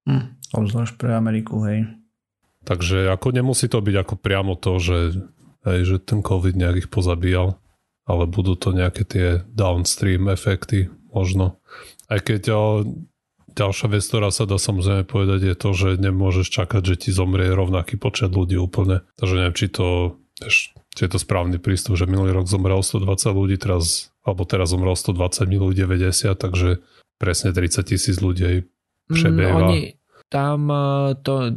Hm, 0.10 0.36
obzvlášť 0.52 0.94
pre 1.00 1.16
Ameriku, 1.16 1.64
hej. 1.64 1.88
Takže 2.68 3.08
ako 3.08 3.32
nemusí 3.32 3.72
to 3.72 3.80
byť 3.80 3.96
ako 3.96 4.16
priamo 4.20 4.60
to, 4.60 4.76
že, 4.76 4.98
hej, 5.64 5.80
že 5.88 5.96
ten 6.04 6.20
COVID 6.20 6.60
nejak 6.60 6.88
ich 6.88 6.90
pozabíjal, 6.92 7.56
ale 8.04 8.24
budú 8.28 8.60
to 8.60 8.76
nejaké 8.76 9.08
tie 9.08 9.28
downstream 9.56 10.28
efekty 10.28 10.92
možno. 11.16 11.64
Aj 12.12 12.20
keď 12.20 12.42
o, 12.52 12.64
ďalšia 13.56 13.88
vec, 13.88 14.04
ktorá 14.04 14.30
sa 14.36 14.44
dá 14.44 14.60
samozrejme 14.60 15.08
povedať 15.08 15.48
je 15.48 15.56
to, 15.56 15.70
že 15.72 15.90
nemôžeš 16.04 16.48
čakať, 16.52 16.82
že 16.84 16.96
ti 17.08 17.10
zomrie 17.16 17.48
rovnaký 17.52 17.96
počet 17.96 18.36
ľudí 18.36 18.60
úplne. 18.60 19.08
Takže 19.16 19.34
neviem, 19.40 19.56
či 19.56 19.68
to, 19.72 20.20
či 20.98 21.06
je 21.06 21.14
to 21.14 21.22
správny 21.22 21.62
prístup, 21.62 21.94
že 21.94 22.10
minulý 22.10 22.34
rok 22.34 22.50
zomrelo 22.50 22.82
120 22.82 23.30
ľudí, 23.38 23.62
teraz 23.62 24.10
alebo 24.26 24.50
teraz 24.50 24.74
zomrel 24.74 24.98
120 24.98 25.46
minul 25.46 25.70
90, 25.78 26.34
takže 26.34 26.82
presne 27.22 27.54
30 27.54 27.86
tisíc 27.86 28.18
ľudí 28.18 28.66
prebieva. 29.06 29.62
Mm, 29.62 29.62
oni 29.62 29.80
tam 30.28 30.60
e, 30.74 30.82
to 31.22 31.54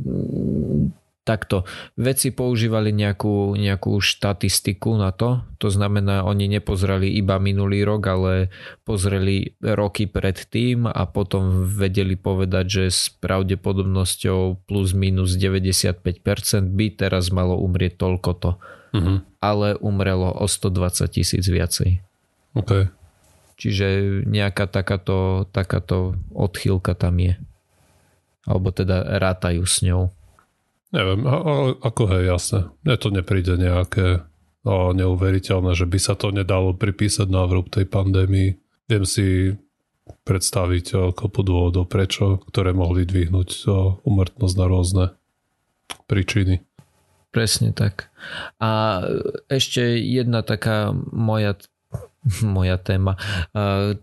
takto. 1.24 1.68
Veci 1.94 2.34
používali 2.34 2.90
nejakú, 2.90 3.54
nejakú 3.54 4.02
štatistiku 4.02 4.98
na 4.98 5.14
to, 5.14 5.46
to 5.62 5.68
znamená, 5.70 6.26
oni 6.26 6.60
nepozreli 6.60 7.06
iba 7.12 7.38
minulý 7.38 7.86
rok, 7.86 8.02
ale 8.10 8.32
pozreli 8.82 9.54
roky 9.62 10.10
predtým 10.10 10.90
a 10.90 11.02
potom 11.06 11.70
vedeli 11.70 12.18
povedať, 12.18 12.64
že 12.66 12.84
s 12.90 13.00
pravdepodobnosťou 13.20 14.66
plus 14.68 14.90
minus 14.96 15.38
95% 15.38 16.02
by 16.74 16.86
teraz 16.98 17.30
malo 17.30 17.56
umrieť 17.56 18.00
toľko 18.00 18.30
to. 18.36 18.52
Mm-hmm. 18.90 19.16
Ale 19.38 19.78
umrelo 19.78 20.34
o 20.34 20.44
120 20.50 21.06
tisíc 21.10 21.46
viacej. 21.46 22.02
Okay. 22.58 22.90
Čiže 23.60 23.86
nejaká 24.24 24.66
takáto, 24.66 25.44
takáto 25.52 26.16
odchýlka 26.32 26.96
tam 26.96 27.20
je. 27.20 27.36
Alebo 28.48 28.72
teda 28.72 29.20
rátajú 29.20 29.62
s 29.68 29.84
ňou. 29.84 30.08
Neviem, 30.90 31.22
ale 31.28 31.78
ako 31.78 32.02
hej, 32.10 32.24
jasné. 32.26 32.60
Mne 32.82 32.96
to 32.98 33.08
nepríde 33.14 33.54
nejaké 33.60 34.26
o, 34.66 34.90
neuveriteľné, 34.90 35.76
že 35.76 35.86
by 35.86 35.98
sa 36.02 36.18
to 36.18 36.34
nedalo 36.34 36.74
pripísať 36.74 37.30
na 37.30 37.46
vrúb 37.46 37.70
tej 37.70 37.86
pandémii. 37.86 38.58
Viem 38.90 39.04
si 39.06 39.54
predstaviť 40.26 41.14
kopu 41.14 41.46
dôvodov, 41.46 41.86
prečo, 41.86 42.42
ktoré 42.50 42.74
mohli 42.74 43.06
dvihnúť 43.06 43.50
o, 43.70 44.02
umrtnosť 44.02 44.54
na 44.58 44.66
rôzne 44.66 45.04
príčiny. 46.10 46.66
Presne 47.30 47.70
tak. 47.70 48.10
A 48.58 49.02
ešte 49.46 49.98
jedna 50.02 50.42
taká 50.42 50.90
moja 51.14 51.54
moja 52.44 52.76
téma. 52.76 53.16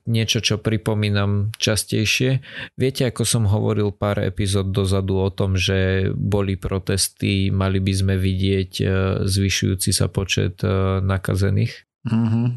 Niečo, 0.10 0.42
čo 0.42 0.58
pripomínam 0.58 1.54
častejšie. 1.62 2.42
Viete, 2.74 3.06
ako 3.06 3.24
som 3.24 3.44
hovoril 3.46 3.94
pár 3.94 4.18
epizód 4.26 4.74
dozadu 4.74 5.22
o 5.22 5.30
tom, 5.30 5.54
že 5.54 6.10
boli 6.18 6.58
protesty, 6.58 7.54
mali 7.54 7.78
by 7.78 7.94
sme 7.94 8.16
vidieť 8.18 8.72
e, 8.82 8.86
zvyšujúci 9.22 9.90
sa 9.94 10.10
počet 10.10 10.66
e, 10.66 10.98
nakazených? 11.06 11.86
Mm-hmm. 12.10 12.48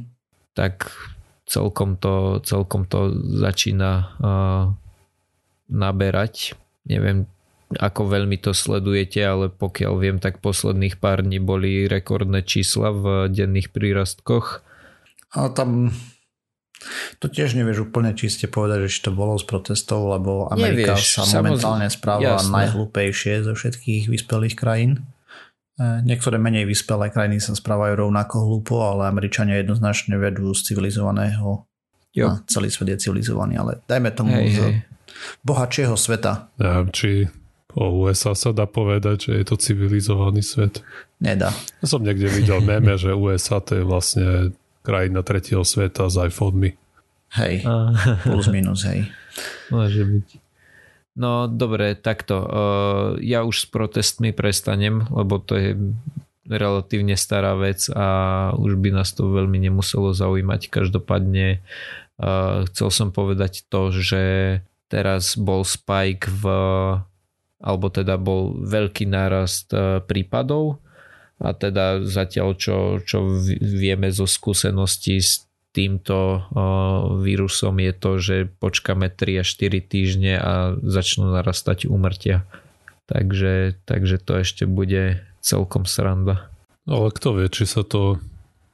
Tak 0.57 0.89
celkom 1.45 2.01
to, 2.01 2.41
celkom 2.41 2.89
to 2.89 3.13
začína 3.37 3.93
e, 4.01 4.05
naberať. 5.69 6.57
Neviem, 6.89 7.29
ako 7.79 8.11
veľmi 8.11 8.41
to 8.43 8.51
sledujete, 8.51 9.23
ale 9.23 9.47
pokiaľ 9.47 9.93
viem, 10.01 10.17
tak 10.19 10.43
posledných 10.43 10.99
pár 10.99 11.23
dní 11.23 11.39
boli 11.39 11.87
rekordné 11.87 12.43
čísla 12.43 12.91
v 12.91 13.31
denných 13.31 13.71
prírastkoch 13.71 14.67
ale 15.31 15.49
tam 15.55 15.95
to 17.21 17.29
tiež 17.29 17.55
nevieš 17.55 17.93
úplne 17.93 18.17
čiste 18.17 18.49
povedať, 18.49 18.89
že 18.89 18.93
či 18.99 19.01
to 19.05 19.11
bolo 19.13 19.37
z 19.37 19.45
protestov, 19.45 20.11
lebo 20.11 20.49
Amerika 20.49 20.97
nevieš, 20.97 21.23
sa 21.23 21.39
momentálne 21.45 21.87
správa 21.93 22.41
jasné. 22.41 22.51
najhlúpejšie 22.51 23.45
zo 23.45 23.53
všetkých 23.53 24.09
vyspelých 24.09 24.57
krajín. 24.57 25.05
E, 25.77 26.01
niektoré 26.03 26.41
menej 26.41 26.65
vyspelé 26.65 27.13
krajiny 27.13 27.39
sa 27.39 27.53
správajú 27.53 28.09
rovnako 28.09 28.35
hlúpo, 28.49 28.81
ale 28.81 29.13
Američania 29.13 29.61
jednoznačne 29.61 30.17
vedú 30.17 30.51
z 30.57 30.73
civilizovaného 30.73 31.69
jo. 32.17 32.27
A 32.27 32.43
celý 32.49 32.73
svet 32.73 32.97
je 32.97 33.07
civilizovaný, 33.07 33.61
ale 33.61 33.85
dajme 33.87 34.11
tomu 34.11 34.35
hej, 34.35 34.49
z 34.51 34.59
hej. 34.59 34.75
bohatšieho 35.45 35.95
sveta. 35.95 36.51
Neviem, 36.59 36.89
či 36.91 37.11
o 37.77 38.05
USA 38.07 38.35
sa 38.35 38.51
dá 38.55 38.67
povedať, 38.67 39.31
že 39.31 39.33
je 39.41 39.45
to 39.47 39.57
civilizovaný 39.61 40.43
svet. 40.43 40.83
Nedá. 41.21 41.53
Ja 41.83 41.87
som 41.87 42.01
niekde 42.01 42.31
videl 42.33 42.65
meme, 42.65 42.97
že 42.97 43.13
USA 43.13 43.61
to 43.61 43.79
je 43.79 43.85
vlastne 43.85 44.57
krajina 44.81 45.21
tretieho 45.21 45.61
sveta 45.63 46.09
s 46.09 46.17
iPhonemi. 46.17 46.75
Hej, 47.37 47.63
plus 48.27 48.51
minus, 48.51 48.83
hej. 48.89 49.07
Môže 49.71 50.03
byť. 50.03 50.29
No 51.15 51.47
dobre, 51.47 51.95
takto. 51.95 52.43
Ja 53.21 53.45
už 53.45 53.57
s 53.63 53.67
protestmi 53.69 54.33
prestanem, 54.33 55.07
lebo 55.13 55.39
to 55.39 55.55
je 55.59 55.71
relatívne 56.51 57.15
stará 57.15 57.55
vec 57.55 57.87
a 57.95 58.51
už 58.59 58.75
by 58.83 58.91
nás 58.91 59.15
to 59.15 59.31
veľmi 59.31 59.63
nemuselo 59.63 60.11
zaujímať. 60.11 60.67
Každopádne 60.67 61.63
chcel 62.73 62.89
som 62.91 63.15
povedať 63.15 63.63
to, 63.71 63.95
že 63.95 64.23
teraz 64.91 65.39
bol 65.39 65.63
spike 65.63 66.27
v 66.27 66.45
alebo 67.61 67.93
teda 67.93 68.17
bol 68.17 68.57
veľký 68.65 69.05
nárast 69.05 69.71
e, 69.71 70.01
prípadov 70.01 70.81
a 71.41 71.53
teda 71.53 72.05
zatiaľ 72.05 72.57
čo, 72.57 73.01
čo 73.05 73.41
vieme 73.61 74.09
zo 74.13 74.25
skúseností 74.25 75.21
s 75.21 75.45
týmto 75.71 76.19
e, 76.19 76.41
vírusom 77.21 77.79
je 77.79 77.93
to, 77.93 78.11
že 78.19 78.37
počkáme 78.59 79.13
3 79.13 79.45
až 79.45 79.49
4 79.61 79.93
týždne 79.93 80.35
a 80.41 80.75
začnú 80.81 81.31
narastať 81.31 81.87
úmrtia. 81.87 82.49
Takže, 83.07 83.77
takže 83.85 84.23
to 84.23 84.33
ešte 84.41 84.65
bude 84.65 85.21
celkom 85.43 85.85
sranda. 85.85 86.51
Ale 86.87 87.11
kto 87.11 87.39
vie, 87.39 87.47
či 87.51 87.67
sa 87.67 87.83
to 87.83 88.23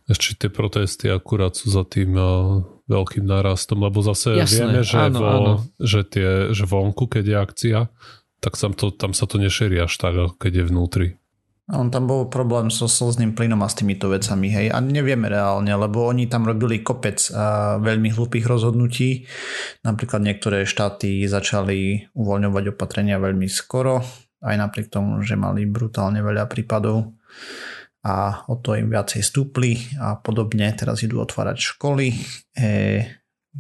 ešte 0.07 0.47
tie 0.47 0.51
protesty 0.53 1.11
akurát 1.11 1.59
sú 1.59 1.75
za 1.75 1.83
tým 1.83 2.15
uh, 2.15 2.63
veľkým 2.87 3.27
narastom, 3.27 3.83
lebo 3.83 3.99
zase 4.07 4.39
Jasné, 4.39 4.55
vieme, 4.55 4.81
že, 4.87 4.97
áno, 5.03 5.19
vo, 5.19 5.27
áno. 5.27 5.53
že, 5.83 6.07
tie, 6.07 6.29
že 6.55 6.63
vonku, 6.63 7.11
keď 7.11 7.25
je 7.27 7.37
akcia, 7.37 7.79
tak 8.41 8.55
tam, 8.59 8.73
to, 8.77 8.93
tam 8.93 9.13
sa 9.17 9.25
to 9.25 9.41
nešerí 9.41 9.81
až 9.81 9.97
tak, 9.97 10.15
keď 10.41 10.53
je 10.63 10.65
vnútri. 10.69 11.09
On 11.67 11.91
tam 11.91 12.07
bol 12.07 12.31
problém 12.31 12.71
so 12.71 12.87
slzným 12.87 13.35
plynom 13.35 13.59
a 13.59 13.67
s 13.67 13.75
týmito 13.75 14.07
vecami, 14.07 14.55
hej, 14.55 14.67
a 14.71 14.79
nevieme 14.79 15.27
reálne, 15.27 15.75
lebo 15.75 16.07
oni 16.07 16.31
tam 16.31 16.47
robili 16.47 16.79
kopec 16.79 17.19
a 17.35 17.75
veľmi 17.83 18.15
hlúpých 18.15 18.47
rozhodnutí. 18.47 19.27
Napríklad 19.83 20.23
niektoré 20.23 20.63
štáty 20.63 21.27
začali 21.27 22.07
uvoľňovať 22.15 22.65
opatrenia 22.71 23.19
veľmi 23.19 23.51
skoro, 23.51 23.99
aj 24.47 24.57
napriek 24.63 24.95
tomu, 24.95 25.19
že 25.27 25.35
mali 25.35 25.67
brutálne 25.67 26.23
veľa 26.23 26.47
prípadov 26.47 27.19
a 28.07 28.47
o 28.47 28.63
to 28.63 28.79
im 28.79 28.87
viacej 28.87 29.27
stúpli 29.27 29.75
a 29.99 30.15
podobne. 30.23 30.71
Teraz 30.79 31.03
idú 31.03 31.19
otvárať 31.19 31.75
školy, 31.75 32.15
e, 32.55 33.03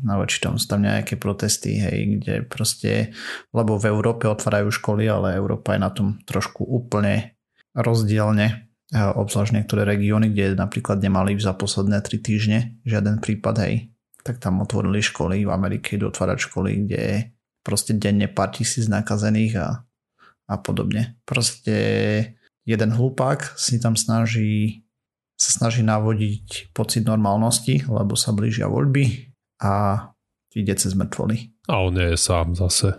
na 0.04 0.20
voči 0.20 0.42
tomu 0.42 0.60
sú 0.60 0.68
tam 0.68 0.84
nejaké 0.84 1.16
protesty, 1.16 1.80
hej, 1.80 2.20
kde 2.20 2.34
proste, 2.44 3.16
lebo 3.52 3.80
v 3.80 3.88
Európe 3.88 4.28
otvárajú 4.28 4.68
školy, 4.68 5.08
ale 5.08 5.36
Európa 5.36 5.76
je 5.76 5.80
na 5.80 5.90
tom 5.92 6.20
trošku 6.28 6.64
úplne 6.64 7.36
rozdielne, 7.72 8.68
obzvlášť 8.92 9.52
niektoré 9.56 9.82
regióny, 9.88 10.30
kde 10.30 10.56
napríklad 10.56 11.00
nemali 11.00 11.36
za 11.40 11.56
posledné 11.56 12.04
3 12.04 12.20
týždne 12.20 12.58
žiaden 12.84 13.18
prípad, 13.24 13.54
hej, 13.64 13.74
tak 14.22 14.38
tam 14.42 14.60
otvorili 14.62 15.00
školy, 15.00 15.46
v 15.46 15.52
Amerike 15.52 15.96
idú 15.96 16.12
otvárať 16.12 16.50
školy, 16.50 16.70
kde 16.86 16.98
je 16.98 17.16
proste 17.66 17.98
denne 17.98 18.30
pár 18.30 18.54
tisíc 18.54 18.86
nakazených 18.86 19.54
a, 19.58 19.68
a 20.46 20.54
podobne. 20.60 21.18
Proste 21.26 21.76
jeden 22.62 22.90
hlupák 22.94 23.58
si 23.58 23.82
tam 23.82 23.98
snaží 23.98 24.86
sa 25.36 25.52
snaží 25.52 25.84
navodiť 25.84 26.72
pocit 26.72 27.04
normálnosti, 27.04 27.84
lebo 27.84 28.16
sa 28.16 28.32
blížia 28.32 28.72
voľby 28.72 29.35
a 29.60 29.72
ide 30.56 30.75
cez 30.76 30.96
mŕtvoly. 30.96 31.52
A 31.68 31.84
on 31.84 31.96
nie 31.96 32.14
je 32.14 32.18
sám 32.18 32.56
zase. 32.56 32.96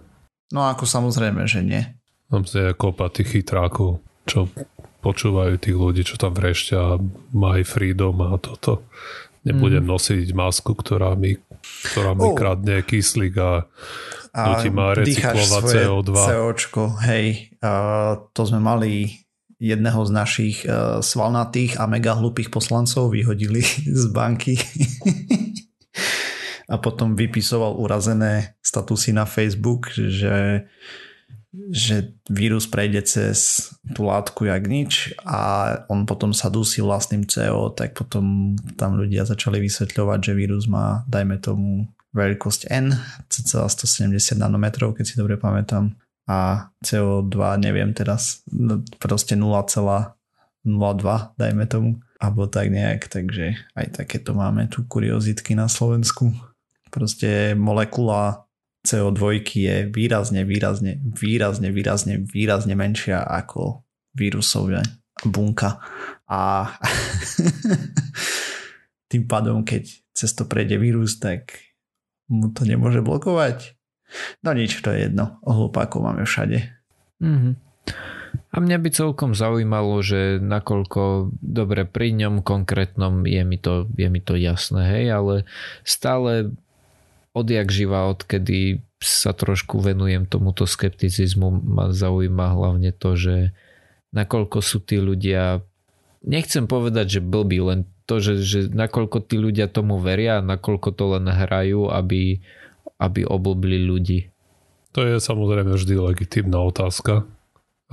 No 0.54 0.64
ako 0.64 0.88
samozrejme, 0.88 1.44
že 1.50 1.66
nie. 1.66 1.84
Tam 2.28 2.44
si 2.44 2.60
je 2.60 2.76
kopa 2.76 3.10
tých 3.10 3.40
chytrákov, 3.40 4.04
čo 4.28 4.52
počúvajú 5.00 5.56
tých 5.60 5.78
ľudí, 5.78 6.02
čo 6.04 6.20
tam 6.20 6.36
vrešťa, 6.36 7.00
my 7.32 7.64
freedom 7.64 8.20
a 8.24 8.36
toto. 8.38 8.84
Nebudem 9.48 9.88
mm. 9.88 9.92
nosiť 9.96 10.28
masku, 10.36 10.76
ktorá 10.76 11.16
mi, 11.16 11.40
ktorá 11.94 12.12
mi 12.12 12.28
oh. 12.28 12.36
kradne 12.36 12.84
kyslík 12.84 13.36
a, 13.40 13.64
a 14.36 14.42
nutí 14.52 14.68
ma 14.68 14.92
recyklovať 14.92 15.64
CO2. 15.64 16.12
COčko, 16.12 16.84
hej, 17.08 17.56
uh, 17.64 18.28
to 18.36 18.44
sme 18.44 18.60
mali 18.60 19.24
jedného 19.58 20.04
z 20.04 20.12
našich 20.12 20.58
uh, 20.68 21.00
svalnatých 21.00 21.80
a 21.80 21.88
mega 21.88 22.14
hlupých 22.14 22.52
poslancov 22.52 23.16
vyhodili 23.16 23.64
z 24.04 24.04
banky 24.12 24.60
a 26.68 26.76
potom 26.76 27.16
vypisoval 27.16 27.80
urazené 27.80 28.60
statusy 28.60 29.16
na 29.16 29.24
Facebook, 29.24 29.88
že, 29.96 30.68
že 31.72 32.12
vírus 32.28 32.68
prejde 32.68 33.08
cez 33.08 33.72
tú 33.96 34.04
látku 34.04 34.52
jak 34.52 34.68
nič 34.68 35.16
a 35.24 35.72
on 35.88 36.04
potom 36.04 36.36
sa 36.36 36.52
dusí 36.52 36.84
vlastným 36.84 37.24
CO, 37.24 37.72
tak 37.72 37.96
potom 37.96 38.56
tam 38.76 39.00
ľudia 39.00 39.24
začali 39.24 39.64
vysvetľovať, 39.64 40.20
že 40.20 40.34
vírus 40.36 40.68
má, 40.68 41.08
dajme 41.08 41.40
tomu, 41.40 41.88
veľkosť 42.12 42.62
N, 42.74 42.98
cca 43.32 43.68
170 43.68 44.42
nanometrov, 44.42 44.96
keď 44.98 45.06
si 45.06 45.16
dobre 45.16 45.38
pamätám 45.38 45.96
a 46.28 46.70
CO2 46.84 47.40
neviem 47.64 47.96
teraz 47.96 48.44
no, 48.52 48.84
proste 49.00 49.40
0,02 49.40 49.80
dajme 51.40 51.66
tomu 51.72 52.04
alebo 52.18 52.50
tak 52.50 52.74
nejak, 52.74 53.08
takže 53.08 53.56
aj 53.78 54.04
takéto 54.04 54.34
máme 54.34 54.66
tu 54.68 54.84
kuriozitky 54.84 55.54
na 55.54 55.70
Slovensku. 55.70 56.34
Proste 56.90 57.54
molekula 57.54 58.48
CO2 58.88 59.44
je 59.52 59.76
výrazne, 59.92 60.48
výrazne, 60.48 61.00
výrazne, 61.02 61.70
výrazne, 61.72 62.14
výrazne 62.24 62.74
menšia 62.76 63.24
ako 63.24 63.84
vírusová 64.16 64.82
bunka 65.26 65.82
a 66.30 66.72
tým 69.12 69.24
pádom, 69.26 69.66
keď 69.66 69.88
cez 70.14 70.32
to 70.34 70.46
prejde 70.46 70.78
vírus, 70.78 71.20
tak 71.20 71.58
mu 72.28 72.52
to 72.52 72.68
nemôže 72.68 73.02
blokovať 73.02 73.78
No 74.44 74.56
nič, 74.56 74.80
to 74.80 74.94
je 74.96 75.10
jedno. 75.10 75.40
O 75.44 75.52
hlupákov 75.52 76.00
máme 76.04 76.24
všade. 76.24 76.64
Mm-hmm. 77.20 77.54
A 78.48 78.56
mňa 78.64 78.78
by 78.80 78.90
celkom 78.92 79.32
zaujímalo, 79.36 80.00
že 80.02 80.40
nakoľko 80.40 81.34
dobre 81.40 81.84
pri 81.84 82.16
ňom 82.16 82.42
konkrétnom 82.42 83.28
je 83.28 83.44
mi 83.44 83.60
to, 83.60 83.88
je 83.96 84.08
mi 84.08 84.24
to 84.24 84.40
jasné, 84.40 84.82
hej, 84.88 85.06
ale 85.14 85.36
stále 85.84 86.56
odjak 87.38 87.70
živa, 87.70 88.10
odkedy 88.10 88.82
sa 88.98 89.30
trošku 89.32 89.78
venujem 89.78 90.26
tomuto 90.26 90.66
skepticizmu, 90.66 91.54
ma 91.54 91.94
zaujíma 91.94 92.58
hlavne 92.58 92.90
to, 92.92 93.14
že 93.14 93.36
nakoľko 94.10 94.58
sú 94.66 94.82
tí 94.82 94.98
ľudia, 94.98 95.62
nechcem 96.26 96.66
povedať, 96.66 97.20
že 97.20 97.22
blbí, 97.22 97.62
len 97.62 97.80
to, 98.10 98.18
že, 98.18 98.42
že 98.42 98.60
nakoľko 98.74 99.22
tí 99.30 99.38
ľudia 99.38 99.70
tomu 99.70 100.02
veria, 100.02 100.42
nakoľko 100.42 100.90
to 100.98 101.06
len 101.14 101.30
hrajú, 101.30 101.94
aby 101.94 102.42
aby 102.98 103.24
oblbli 103.24 103.86
ľudí? 103.86 104.34
To 104.98 105.06
je 105.06 105.22
samozrejme 105.22 105.78
vždy 105.78 105.96
legitímna 106.02 106.58
otázka, 106.66 107.30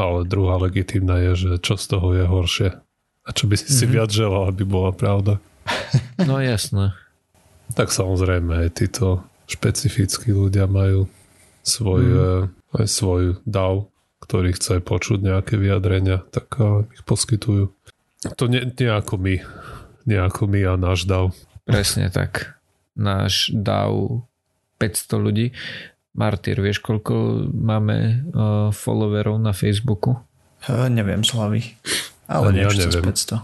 ale 0.01 0.25
druhá 0.25 0.57
legitímna 0.57 1.21
je, 1.31 1.33
že 1.37 1.51
čo 1.61 1.77
z 1.77 1.85
toho 1.93 2.09
je 2.17 2.25
horšie 2.25 2.69
a 3.25 3.29
čo 3.33 3.45
by 3.49 3.55
si 3.57 3.69
mm-hmm. 3.69 3.79
si 3.79 3.85
mhm. 3.85 3.93
viac 3.93 4.11
želal, 4.11 4.43
aby 4.49 4.63
bola 4.65 4.91
pravda. 4.93 5.41
No 6.21 6.39
jasné. 6.39 6.93
tak 7.75 7.91
samozrejme 7.91 8.69
aj 8.69 8.69
títo 8.77 9.25
špecifickí 9.51 10.33
ľudia 10.33 10.65
majú 10.69 11.09
svoj, 11.65 12.05
mm. 12.05 12.45
aj 12.81 12.87
svoj 12.89 13.23
dav, 13.45 13.89
ktorý 14.25 14.57
chce 14.57 14.81
počuť 14.81 15.21
nejaké 15.21 15.61
vyjadrenia, 15.61 16.25
tak 16.33 16.57
ich 16.93 17.03
poskytujú. 17.05 17.73
To 18.41 18.45
nie, 18.49 18.65
nie 18.65 18.89
ako 18.89 19.21
my, 19.21 19.37
nie 20.09 20.19
ako 20.21 20.49
my 20.49 20.61
a 20.65 20.73
náš 20.81 21.05
dav. 21.05 21.37
Presne 21.69 22.09
tak. 22.09 22.57
Náš 22.97 23.53
dav 23.53 24.25
500 24.81 25.25
ľudí. 25.25 25.47
Martyr, 26.15 26.63
vieš, 26.63 26.79
koľko 26.79 27.49
máme 27.51 27.97
uh, 28.31 28.71
followerov 28.71 29.43
na 29.43 29.51
Facebooku? 29.51 30.15
Uh, 30.65 30.87
neviem, 30.87 31.27
Slavy. 31.27 31.75
Ale 32.31 32.55
ja 32.55 32.71
niečo 32.71 32.87
neviem. 32.87 33.13
500. 33.13 33.43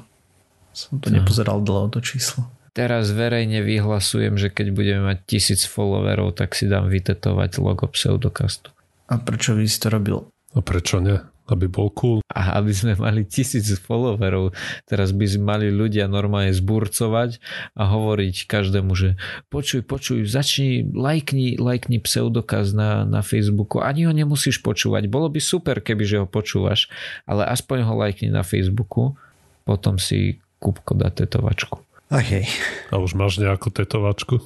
Som 0.71 1.03
to 1.03 1.11
nepozeral 1.11 1.61
dlho, 1.61 1.91
to 1.91 1.99
číslo. 1.99 2.47
Teraz 2.71 3.11
verejne 3.11 3.63
vyhlasujem, 3.67 4.39
že 4.39 4.49
keď 4.51 4.67
budeme 4.71 5.03
mať 5.11 5.19
tisíc 5.27 5.67
followerov, 5.67 6.39
tak 6.39 6.55
si 6.55 6.71
dám 6.71 6.87
vytetovať 6.87 7.51
logo 7.59 7.91
pseudokastu. 7.91 8.71
A 9.11 9.19
prečo 9.19 9.59
by 9.59 9.67
si 9.67 9.79
to 9.83 9.89
robil? 9.91 10.17
A 10.55 10.63
prečo 10.63 11.03
nie? 11.03 11.19
aby 11.51 11.67
bol 11.67 11.91
cool. 11.93 12.23
A 12.31 12.63
aby 12.63 12.71
sme 12.71 12.95
mali 12.95 13.27
tisíc 13.27 13.67
followerov. 13.83 14.55
Teraz 14.87 15.11
by 15.11 15.27
mali 15.43 15.69
ľudia 15.69 16.07
normálne 16.07 16.55
zburcovať 16.55 17.43
a 17.75 17.83
hovoriť 17.91 18.47
každému, 18.47 18.95
že 18.95 19.19
počuj, 19.51 19.83
počuj, 19.83 20.23
začni, 20.31 20.87
lajkni, 20.87 21.59
lajkni 21.59 21.99
pseudokaz 21.99 22.71
na, 22.73 23.03
na 23.03 23.21
Facebooku. 23.27 23.83
Ani 23.83 24.07
ho 24.07 24.15
nemusíš 24.15 24.63
počúvať. 24.63 25.11
Bolo 25.11 25.27
by 25.29 25.43
super, 25.43 25.83
keby 25.83 26.07
že 26.07 26.17
ho 26.23 26.27
počúvaš, 26.31 26.87
ale 27.27 27.45
aspoň 27.51 27.83
ho 27.85 27.95
lajkni 27.99 28.31
na 28.31 28.47
Facebooku, 28.47 29.19
potom 29.67 29.99
si 29.99 30.39
kúbko 30.63 30.95
dá 30.95 31.11
tetovačku. 31.11 31.90
Okay. 32.11 32.45
A 32.91 32.99
už 32.99 33.15
máš 33.15 33.39
nejakú 33.39 33.71
tetovačku? 33.71 34.43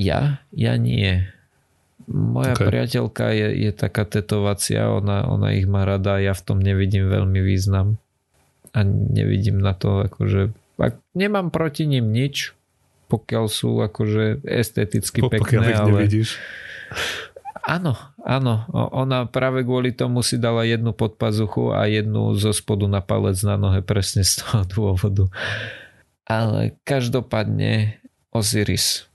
Ja? 0.00 0.40
Ja 0.52 0.80
nie. 0.80 1.28
Moja 2.08 2.56
okay. 2.56 2.72
priateľka 2.72 3.36
je, 3.36 3.48
je 3.68 3.70
taká 3.76 4.08
tetovacia, 4.08 4.88
ona, 4.88 5.28
ona 5.28 5.52
ich 5.52 5.68
má 5.68 5.84
rada, 5.84 6.16
ja 6.22 6.32
v 6.32 6.42
tom 6.44 6.58
nevidím 6.62 7.10
veľmi 7.12 7.42
význam 7.42 8.00
a 8.72 8.86
nevidím 8.86 9.58
na 9.58 9.74
to 9.74 10.06
akože 10.06 10.54
ak, 10.76 11.00
nemám 11.16 11.48
proti 11.48 11.88
ním 11.88 12.12
nič, 12.12 12.52
pokiaľ 13.08 13.44
sú 13.48 13.80
akože 13.80 14.44
esteticky 14.44 15.24
po, 15.24 15.32
pekné, 15.32 15.72
ich 15.72 15.80
ale... 15.80 15.88
nevidíš. 15.88 16.28
Áno, 17.66 17.98
áno. 18.22 18.62
Ona 18.70 19.26
práve 19.26 19.66
kvôli 19.66 19.90
tomu 19.90 20.22
si 20.22 20.38
dala 20.38 20.62
jednu 20.62 20.94
pod 20.94 21.18
pazuchu 21.18 21.74
a 21.74 21.90
jednu 21.90 22.38
zo 22.38 22.54
spodu 22.54 22.86
na 22.86 23.02
palec 23.02 23.42
na 23.42 23.58
nohe 23.58 23.82
presne 23.82 24.22
z 24.22 24.44
toho 24.44 24.62
dôvodu. 24.76 25.26
Ale 26.26 26.74
každopádne 26.82 28.02
Osiris. 28.34 29.06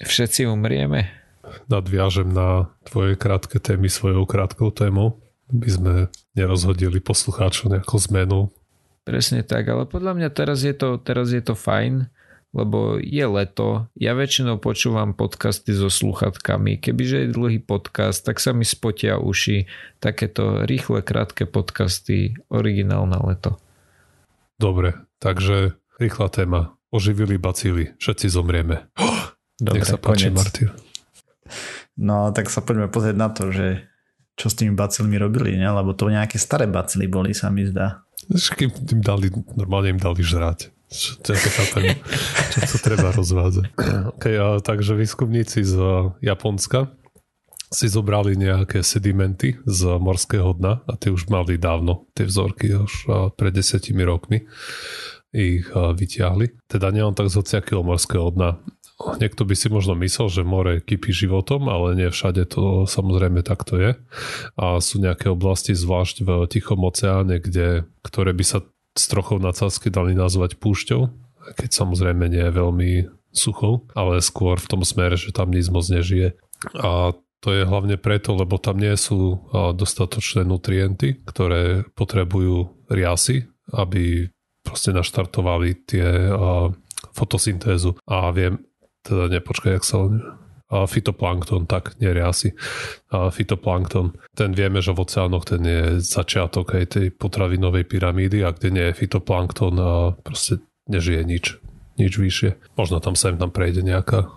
Všetci 0.00 0.46
umrieme? 0.46 1.20
nadviažem 1.66 2.30
na 2.30 2.70
tvoje 2.86 3.18
krátke 3.18 3.58
témy 3.58 3.90
svojou 3.90 4.26
krátkou 4.28 4.70
témou, 4.70 5.18
by 5.50 5.68
sme 5.70 5.94
nerozhodili 6.38 7.02
poslucháčov 7.02 7.74
nejakú 7.74 7.98
zmenu. 8.10 8.54
Presne 9.02 9.42
tak, 9.42 9.66
ale 9.66 9.88
podľa 9.88 10.14
mňa 10.14 10.28
teraz 10.30 10.62
je 10.62 10.70
to, 10.76 11.00
teraz 11.00 11.34
je 11.34 11.42
to 11.42 11.58
fajn, 11.58 12.06
lebo 12.50 12.98
je 12.98 13.26
leto, 13.26 13.90
ja 13.98 14.14
väčšinou 14.14 14.58
počúvam 14.62 15.14
podcasty 15.14 15.74
so 15.74 15.90
sluchatkami, 15.90 16.78
kebyže 16.78 17.26
je 17.26 17.34
dlhý 17.34 17.58
podcast, 17.62 18.22
tak 18.22 18.38
sa 18.38 18.54
mi 18.54 18.66
spotia 18.66 19.18
uši, 19.18 19.66
takéto 19.98 20.66
rýchle, 20.66 21.02
krátke 21.02 21.46
podcasty, 21.46 22.38
originálne 22.50 23.18
leto. 23.22 23.58
Dobre, 24.60 24.98
takže 25.18 25.79
rýchla 26.00 26.32
téma. 26.32 26.74
Oživili 26.90 27.38
bacíly, 27.38 27.94
všetci 28.00 28.26
zomrieme. 28.32 28.88
Dobre, 29.60 29.84
Nech 29.84 29.92
sa 29.92 30.00
páči, 30.00 30.32
Martin. 30.32 30.72
No 32.00 32.32
tak 32.32 32.48
sa 32.48 32.64
poďme 32.64 32.88
pozrieť 32.88 33.16
na 33.20 33.28
to, 33.28 33.52
že 33.52 33.84
čo 34.40 34.48
s 34.48 34.56
tými 34.56 34.72
bacilmi 34.72 35.20
robili, 35.20 35.60
ne? 35.60 35.68
lebo 35.68 35.92
to 35.92 36.08
nejaké 36.08 36.40
staré 36.40 36.64
bacily 36.64 37.04
boli, 37.04 37.36
sa 37.36 37.52
mi 37.52 37.68
zdá. 37.68 38.08
Kým 38.32 38.72
im 38.72 39.04
dali, 39.04 39.28
normálne 39.52 39.92
im 39.92 40.00
dali 40.00 40.24
žrať. 40.24 40.72
Čo, 40.90 41.22
čo, 41.22 41.48
chápem, 41.54 41.94
čo 42.50 42.60
to 42.66 42.76
treba 42.82 43.14
rozvádzať. 43.14 43.68
Okay, 44.18 44.34
a, 44.40 44.58
takže 44.58 44.98
výskumníci 44.98 45.62
z 45.62 45.76
Japonska 46.18 46.90
si 47.70 47.86
zobrali 47.86 48.34
nejaké 48.34 48.82
sedimenty 48.82 49.54
z 49.62 49.80
morského 50.02 50.50
dna 50.58 50.82
a 50.82 50.92
tie 50.98 51.14
už 51.14 51.30
mali 51.30 51.54
dávno, 51.54 52.10
tie 52.18 52.26
vzorky 52.26 52.74
už 52.74 53.06
pred 53.38 53.54
desiatimi 53.54 54.02
rokmi 54.02 54.42
ich 55.30 55.70
vyťahli. 55.70 56.66
Teda 56.66 56.90
nielen 56.90 57.14
tak 57.14 57.30
z 57.30 57.38
hociakého 57.38 57.86
morského 57.86 58.30
dna, 58.34 58.58
Niekto 59.00 59.48
by 59.48 59.56
si 59.56 59.72
možno 59.72 59.96
myslel, 59.96 60.28
že 60.28 60.42
more 60.44 60.84
kypí 60.84 61.08
životom, 61.08 61.72
ale 61.72 61.96
nie 61.96 62.12
všade 62.12 62.44
to 62.52 62.84
samozrejme 62.84 63.40
takto 63.40 63.80
je. 63.80 63.90
A 64.60 64.76
sú 64.76 65.00
nejaké 65.00 65.32
oblasti, 65.32 65.72
zvlášť 65.72 66.20
v 66.20 66.28
Tichom 66.44 66.84
oceáne, 66.84 67.40
kde, 67.40 67.88
ktoré 68.04 68.36
by 68.36 68.44
sa 68.44 68.58
s 68.92 69.04
trochou 69.08 69.40
nadsázky 69.40 69.88
dali 69.88 70.12
nazvať 70.12 70.60
púšťou, 70.60 71.08
keď 71.56 71.70
samozrejme 71.72 72.28
nie 72.28 72.44
je 72.44 72.52
veľmi 72.52 72.90
suchou, 73.32 73.88
ale 73.96 74.20
skôr 74.20 74.60
v 74.60 74.68
tom 74.68 74.82
smere, 74.84 75.16
že 75.16 75.32
tam 75.32 75.48
nič 75.48 75.72
moc 75.72 75.88
nežije. 75.88 76.36
A 76.76 77.16
to 77.40 77.56
je 77.56 77.64
hlavne 77.64 77.96
preto, 77.96 78.36
lebo 78.36 78.60
tam 78.60 78.76
nie 78.76 78.92
sú 79.00 79.48
dostatočné 79.54 80.44
nutrienty, 80.44 81.16
ktoré 81.24 81.88
potrebujú 81.96 82.84
riasy, 82.92 83.48
aby 83.72 84.28
proste 84.70 84.94
naštartovali 84.94 85.82
tie 85.82 86.30
fotosyntézu. 87.10 87.98
A 88.06 88.30
viem, 88.30 88.62
teda 89.02 89.26
nepočkaj, 89.26 89.82
jak 89.82 89.84
sa 89.84 89.96
on 90.06 90.22
a 90.70 90.86
fitoplankton, 90.86 91.66
tak, 91.66 91.98
nie 91.98 92.14
riasy. 92.14 92.54
A 93.10 93.34
fitoplankton, 93.34 94.14
ten 94.38 94.54
vieme, 94.54 94.78
že 94.78 94.94
v 94.94 95.02
oceánoch 95.02 95.42
ten 95.42 95.66
je 95.66 95.98
začiatok 95.98 96.78
aj 96.78 96.84
tej 96.94 97.06
potravinovej 97.10 97.90
pyramídy 97.90 98.46
a 98.46 98.54
kde 98.54 98.68
nie 98.70 98.86
je 98.86 98.98
fitoplankton 99.02 99.74
a 99.82 100.14
proste 100.14 100.62
nežije 100.86 101.26
nič, 101.26 101.58
nič 101.98 102.14
vyššie. 102.14 102.78
Možno 102.78 103.02
tam 103.02 103.18
sem 103.18 103.34
tam 103.34 103.50
prejde 103.50 103.82
nejaká 103.82 104.30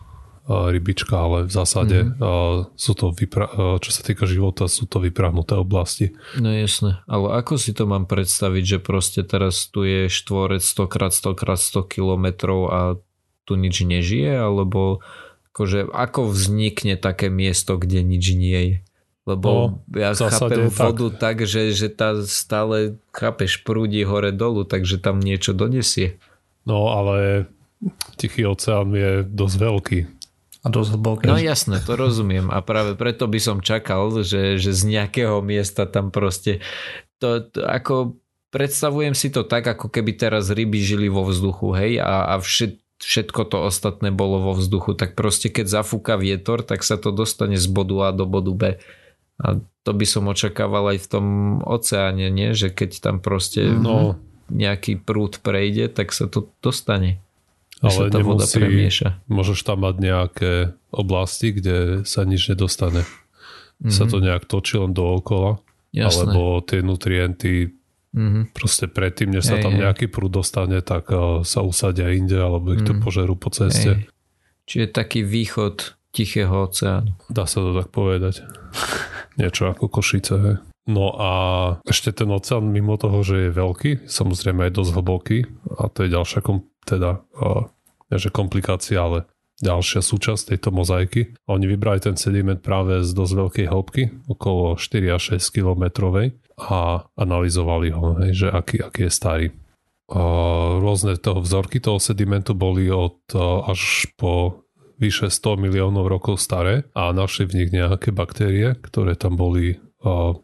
rybička, 0.47 1.15
ale 1.15 1.47
v 1.47 1.51
zásade 1.55 1.97
mm-hmm. 2.03 2.75
sú 2.75 2.91
to, 2.99 3.15
vypra- 3.15 3.79
čo 3.79 3.89
sa 3.95 4.01
týka 4.03 4.27
života, 4.27 4.67
sú 4.67 4.83
to 4.83 4.99
vyprahnuté 4.99 5.55
oblasti. 5.55 6.11
No 6.35 6.51
jasné, 6.51 6.99
ale 7.07 7.39
ako 7.39 7.55
si 7.55 7.71
to 7.71 7.87
mám 7.87 8.03
predstaviť, 8.03 8.63
že 8.75 8.79
proste 8.83 9.23
teraz 9.23 9.71
tu 9.71 9.87
je 9.87 10.11
štvorec 10.11 10.59
100 10.59 10.91
x 10.91 11.13
100 11.23 11.39
x 11.39 11.59
100 11.79 11.93
kilometrov 11.95 12.59
a 12.67 12.79
tu 13.47 13.55
nič 13.55 13.87
nežije, 13.87 14.35
alebo 14.35 14.99
akože 15.55 15.87
ako 15.91 16.31
vznikne 16.35 16.99
také 16.99 17.31
miesto, 17.31 17.79
kde 17.79 18.03
nič 18.03 18.25
nie 18.35 18.61
je. 18.67 18.77
Lebo 19.23 19.79
no, 19.87 19.95
ja 19.95 20.11
chápem 20.11 20.67
vodu 20.67 21.07
tak, 21.15 21.39
tak 21.39 21.47
že, 21.47 21.71
že 21.71 21.87
tá 21.87 22.19
stále, 22.27 22.99
chápeš, 23.15 23.63
prúdi 23.63 24.03
hore 24.03 24.35
dolu, 24.35 24.67
takže 24.67 24.99
tam 24.99 25.23
niečo 25.23 25.55
donesie. 25.55 26.19
No 26.67 26.91
ale 26.91 27.47
Tichý 28.19 28.43
oceán 28.43 28.91
je 28.91 29.23
dosť 29.23 29.55
veľký. 29.55 29.99
A 30.63 30.71
dosť 30.71 30.95
hlboký. 30.95 31.27
No 31.27 31.35
jasné, 31.35 31.83
to 31.83 31.99
rozumiem. 31.99 32.47
A 32.47 32.63
práve 32.63 32.95
preto 32.95 33.27
by 33.27 33.39
som 33.43 33.59
čakal, 33.59 34.23
že, 34.23 34.55
že 34.55 34.71
z 34.71 34.81
nejakého 34.87 35.43
miesta 35.43 35.83
tam 35.83 36.07
proste 36.07 36.63
to, 37.19 37.43
to 37.43 37.67
ako 37.67 38.15
predstavujem 38.53 39.11
si 39.17 39.27
to 39.33 39.43
tak, 39.43 39.65
ako 39.65 39.91
keby 39.91 40.15
teraz 40.15 40.53
ryby 40.53 40.79
žili 40.79 41.09
vo 41.09 41.25
vzduchu, 41.25 41.73
hej, 41.73 41.91
a, 41.99 42.31
a 42.31 42.39
všet, 42.39 42.79
všetko 43.01 43.41
to 43.49 43.57
ostatné 43.65 44.13
bolo 44.13 44.39
vo 44.39 44.53
vzduchu, 44.53 44.93
tak 44.93 45.17
proste 45.17 45.49
keď 45.49 45.81
zafúka 45.81 46.15
vietor, 46.15 46.61
tak 46.61 46.85
sa 46.85 46.95
to 46.95 47.09
dostane 47.09 47.57
z 47.57 47.67
bodu 47.67 48.07
A 48.07 48.09
do 48.13 48.29
bodu 48.29 48.53
B. 48.53 48.61
A 49.41 49.57
to 49.83 49.91
by 49.91 50.05
som 50.05 50.29
očakával 50.29 50.93
aj 50.93 50.99
v 51.01 51.07
tom 51.09 51.25
oceáne, 51.65 52.29
nie? 52.29 52.53
že 52.53 52.69
keď 52.69 53.01
tam 53.01 53.17
proste 53.19 53.67
no. 53.67 54.15
nejaký 54.53 55.01
prúd 55.01 55.41
prejde, 55.41 55.89
tak 55.89 56.13
sa 56.13 56.29
to 56.29 56.53
dostane. 56.61 57.19
Ale 57.83 57.91
sa 57.91 58.03
tá 58.07 58.19
voda 58.23 58.47
premieša. 58.47 59.27
Môžeš 59.27 59.59
tam 59.67 59.83
mať 59.83 59.95
nejaké 59.99 60.53
oblasti, 60.89 61.51
kde 61.51 62.07
sa 62.07 62.23
nič 62.23 62.47
nedostane. 62.47 63.03
Mm-hmm. 63.03 63.91
Sa 63.91 64.07
to 64.07 64.23
nejak 64.23 64.47
točí 64.47 64.79
len 64.79 64.95
dookola. 64.95 65.59
Jasné. 65.91 66.31
Alebo 66.31 66.63
tie 66.63 66.79
nutrienty 66.79 67.75
Mm-hmm. 68.13 68.53
Proste 68.53 68.85
predtým, 68.85 69.33
než 69.33 69.49
sa 69.49 69.57
tam 69.57 69.73
nejaký 69.73 70.05
prúd 70.05 70.29
dostane, 70.37 70.85
tak 70.85 71.09
uh, 71.09 71.41
sa 71.41 71.65
usadia 71.65 72.13
inde, 72.13 72.37
alebo 72.37 72.77
ich 72.77 72.85
to 72.85 72.93
mm. 72.93 73.01
požerú 73.01 73.33
po 73.33 73.49
ceste. 73.49 73.97
Ej. 73.97 74.05
Čiže 74.69 74.93
taký 74.93 75.25
východ 75.25 75.97
Tichého 76.13 76.69
oceánu. 76.69 77.17
Dá 77.25 77.49
sa 77.49 77.65
to 77.65 77.73
tak 77.73 77.89
povedať. 77.89 78.45
Niečo 79.41 79.65
ako 79.65 79.89
Košice. 79.89 80.35
Hej. 80.37 80.57
No 80.85 81.09
a 81.17 81.31
ešte 81.89 82.13
ten 82.13 82.29
oceán 82.29 82.69
mimo 82.69 83.01
toho, 83.01 83.25
že 83.25 83.49
je 83.49 83.55
veľký, 83.55 83.91
samozrejme 84.05 84.69
aj 84.69 84.77
dosť 84.77 84.91
hlboký 84.93 85.37
a 85.79 85.89
to 85.89 86.05
je 86.05 86.09
ďalšia 86.13 86.39
kom, 86.45 86.69
teda, 86.85 87.23
uh, 87.39 87.67
že 88.11 88.29
komplikácia, 88.29 88.99
ale 89.01 89.25
ďalšia 89.63 90.03
súčasť 90.03 90.53
tejto 90.53 90.69
mozaiky. 90.75 91.33
Oni 91.47 91.65
vybrali 91.69 92.03
ten 92.03 92.19
sediment 92.19 92.59
práve 92.59 93.01
z 93.05 93.11
dosť 93.15 93.33
veľkej 93.33 93.67
hĺbky, 93.69 94.03
okolo 94.27 94.75
4 94.75 95.15
až 95.15 95.39
6 95.39 95.55
kilometrovej 95.61 96.35
a 96.59 97.07
analyzovali 97.15 97.89
ho, 97.95 98.19
hej, 98.25 98.45
že 98.45 98.47
aký, 98.51 98.83
aký 98.83 99.07
je 99.07 99.13
starý. 99.13 99.47
A 100.13 100.21
rôzne 100.83 101.15
toho 101.17 101.39
vzorky 101.41 101.79
toho 101.79 101.97
sedimentu 101.97 102.53
boli 102.53 102.91
od 102.91 103.23
až 103.65 104.05
po 104.19 104.61
vyše 104.99 105.31
100 105.31 105.57
miliónov 105.57 106.05
rokov 106.05 106.37
staré 106.37 106.85
a 106.93 107.09
našli 107.15 107.49
v 107.49 107.55
nich 107.63 107.69
nejaké 107.73 108.13
baktérie, 108.13 108.77
ktoré 108.77 109.17
tam 109.17 109.39
boli 109.39 109.79
a, 110.05 110.37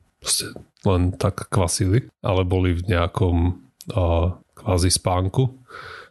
len 0.87 1.01
tak 1.15 1.51
kvasili, 1.51 2.07
ale 2.23 2.47
boli 2.47 2.71
v 2.71 2.87
nejakom 2.87 3.37
kvázi 4.55 4.91
spánku 4.91 5.58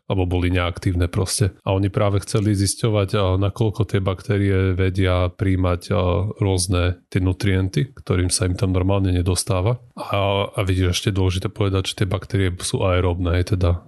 alebo 0.08 0.24
boli 0.24 0.48
neaktívne 0.48 1.06
proste. 1.06 1.52
A 1.62 1.76
oni 1.76 1.92
práve 1.92 2.24
chceli 2.24 2.56
zisťovať, 2.56 3.38
nakoľko 3.38 3.84
tie 3.84 4.00
baktérie 4.00 4.72
vedia 4.72 5.28
príjmať 5.28 5.92
rôzne 6.40 7.04
tie 7.12 7.20
nutrienty, 7.20 7.92
ktorým 7.92 8.32
sa 8.32 8.48
im 8.48 8.56
tam 8.56 8.72
normálne 8.72 9.12
nedostáva. 9.12 9.84
A, 9.94 10.48
a 10.48 10.60
vidíš 10.64 10.96
ešte 10.96 11.12
dôležité 11.12 11.52
povedať, 11.52 11.92
že 11.92 11.96
tie 12.02 12.08
baktérie 12.08 12.50
sú 12.58 12.80
aerobné, 12.82 13.44
teda 13.44 13.84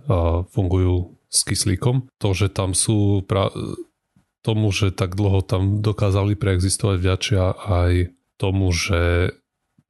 fungujú 0.53 1.17
s 1.33 1.41
kyslíkom. 1.49 2.13
To, 2.21 2.29
že 2.37 2.53
tam 2.53 2.77
sú 2.77 3.25
pra- 3.25 3.55
tomu, 4.41 4.73
že 4.73 4.93
tak 4.93 5.17
dlho 5.17 5.45
tam 5.45 5.85
dokázali 5.85 6.37
preexistovať 6.37 6.97
viačia 7.01 7.53
aj 7.53 8.13
tomu, 8.41 8.73
že 8.73 9.33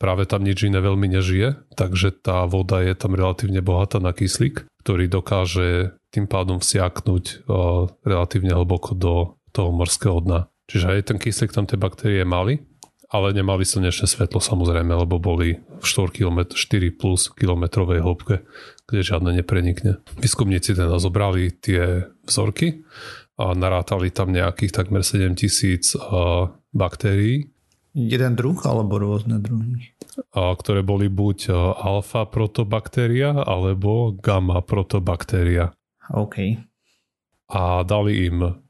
práve 0.00 0.24
tam 0.24 0.40
nič 0.40 0.64
iné 0.64 0.80
veľmi 0.80 1.06
nežije, 1.12 1.76
takže 1.76 2.24
tá 2.24 2.48
voda 2.48 2.80
je 2.80 2.96
tam 2.96 3.12
relatívne 3.12 3.60
bohatá 3.60 4.00
na 4.00 4.16
kyslík, 4.16 4.64
ktorý 4.80 5.12
dokáže 5.12 5.92
tým 6.08 6.24
pádom 6.24 6.58
vsiaknúť 6.58 7.44
relatívne 8.02 8.56
hlboko 8.56 8.96
do 8.96 9.36
toho 9.52 9.70
morského 9.70 10.24
dna. 10.24 10.48
Čiže 10.72 10.86
aj 10.88 11.00
ten 11.04 11.18
kyslík 11.20 11.52
tam 11.52 11.68
tie 11.68 11.76
baktérie 11.76 12.24
mali, 12.24 12.64
ale 13.10 13.34
nemali 13.34 13.66
slnečné 13.66 14.06
svetlo 14.06 14.38
samozrejme, 14.38 14.94
lebo 14.94 15.18
boli 15.18 15.58
v 15.58 15.84
4, 15.84 16.14
km, 16.14 16.46
4 16.46 16.94
plus 16.94 17.26
kilometrovej 17.34 18.00
hĺbke, 18.00 18.46
kde 18.86 19.00
žiadne 19.02 19.34
neprenikne. 19.36 19.98
Výskumníci 20.16 20.78
teda 20.78 20.96
zobrali 20.96 21.50
tie 21.58 22.06
vzorky 22.22 22.86
a 23.34 23.50
narátali 23.52 24.14
tam 24.14 24.30
nejakých 24.30 24.70
takmer 24.70 25.02
7000 25.02 25.98
baktérií 26.70 27.50
Jeden 27.90 28.38
druh 28.38 28.58
alebo 28.62 29.02
rôzne 29.02 29.42
druhy? 29.42 29.90
A, 30.30 30.54
ktoré 30.54 30.86
boli 30.86 31.10
buď 31.10 31.50
alfa 31.74 32.22
protobaktéria 32.30 33.34
alebo 33.34 34.14
gamma 34.14 34.62
protobaktéria. 34.62 35.74
OK. 36.14 36.54
A 37.50 37.82
dali 37.82 38.30
im 38.30 38.62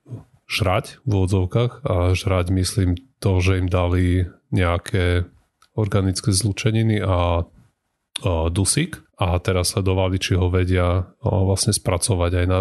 žrať 0.48 1.04
v 1.04 1.10
úvodzovkách 1.14 1.72
a 1.84 1.94
žrať 2.16 2.46
myslím 2.56 2.96
to, 3.20 3.38
že 3.44 3.60
im 3.60 3.68
dali 3.68 4.26
nejaké 4.50 5.28
organické 5.78 6.34
zlučeniny 6.34 6.98
a, 7.04 7.44
a 7.44 8.30
dusík 8.50 9.04
a 9.20 9.36
teraz 9.38 9.76
sledovali, 9.76 10.16
či 10.16 10.34
ho 10.34 10.48
vedia 10.48 11.12
vlastne 11.20 11.76
spracovať 11.76 12.32
aj, 12.40 12.46
na, 12.48 12.60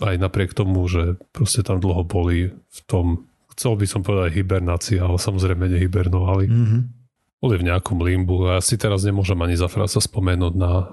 aj 0.00 0.14
napriek 0.16 0.56
tomu, 0.56 0.82
že 0.88 1.20
proste 1.30 1.60
tam 1.60 1.78
dlho 1.78 2.02
boli 2.02 2.50
v 2.50 2.78
tom 2.88 3.28
chcel 3.54 3.78
by 3.78 3.86
som 3.86 4.02
povedať 4.02 4.36
hibernácia, 4.36 5.00
ale 5.00 5.16
samozrejme 5.16 5.70
nehibernovali. 5.70 6.46
Mm-hmm. 6.50 6.82
Boli 7.44 7.60
v 7.60 7.68
nejakom 7.68 8.00
limbu 8.00 8.48
a 8.48 8.56
ja 8.56 8.62
si 8.64 8.80
teraz 8.80 9.04
nemôžem 9.04 9.36
ani 9.36 9.52
za 9.52 9.68
sa 9.68 10.00
spomenúť 10.00 10.54
na 10.56 10.72
uh, 10.72 10.84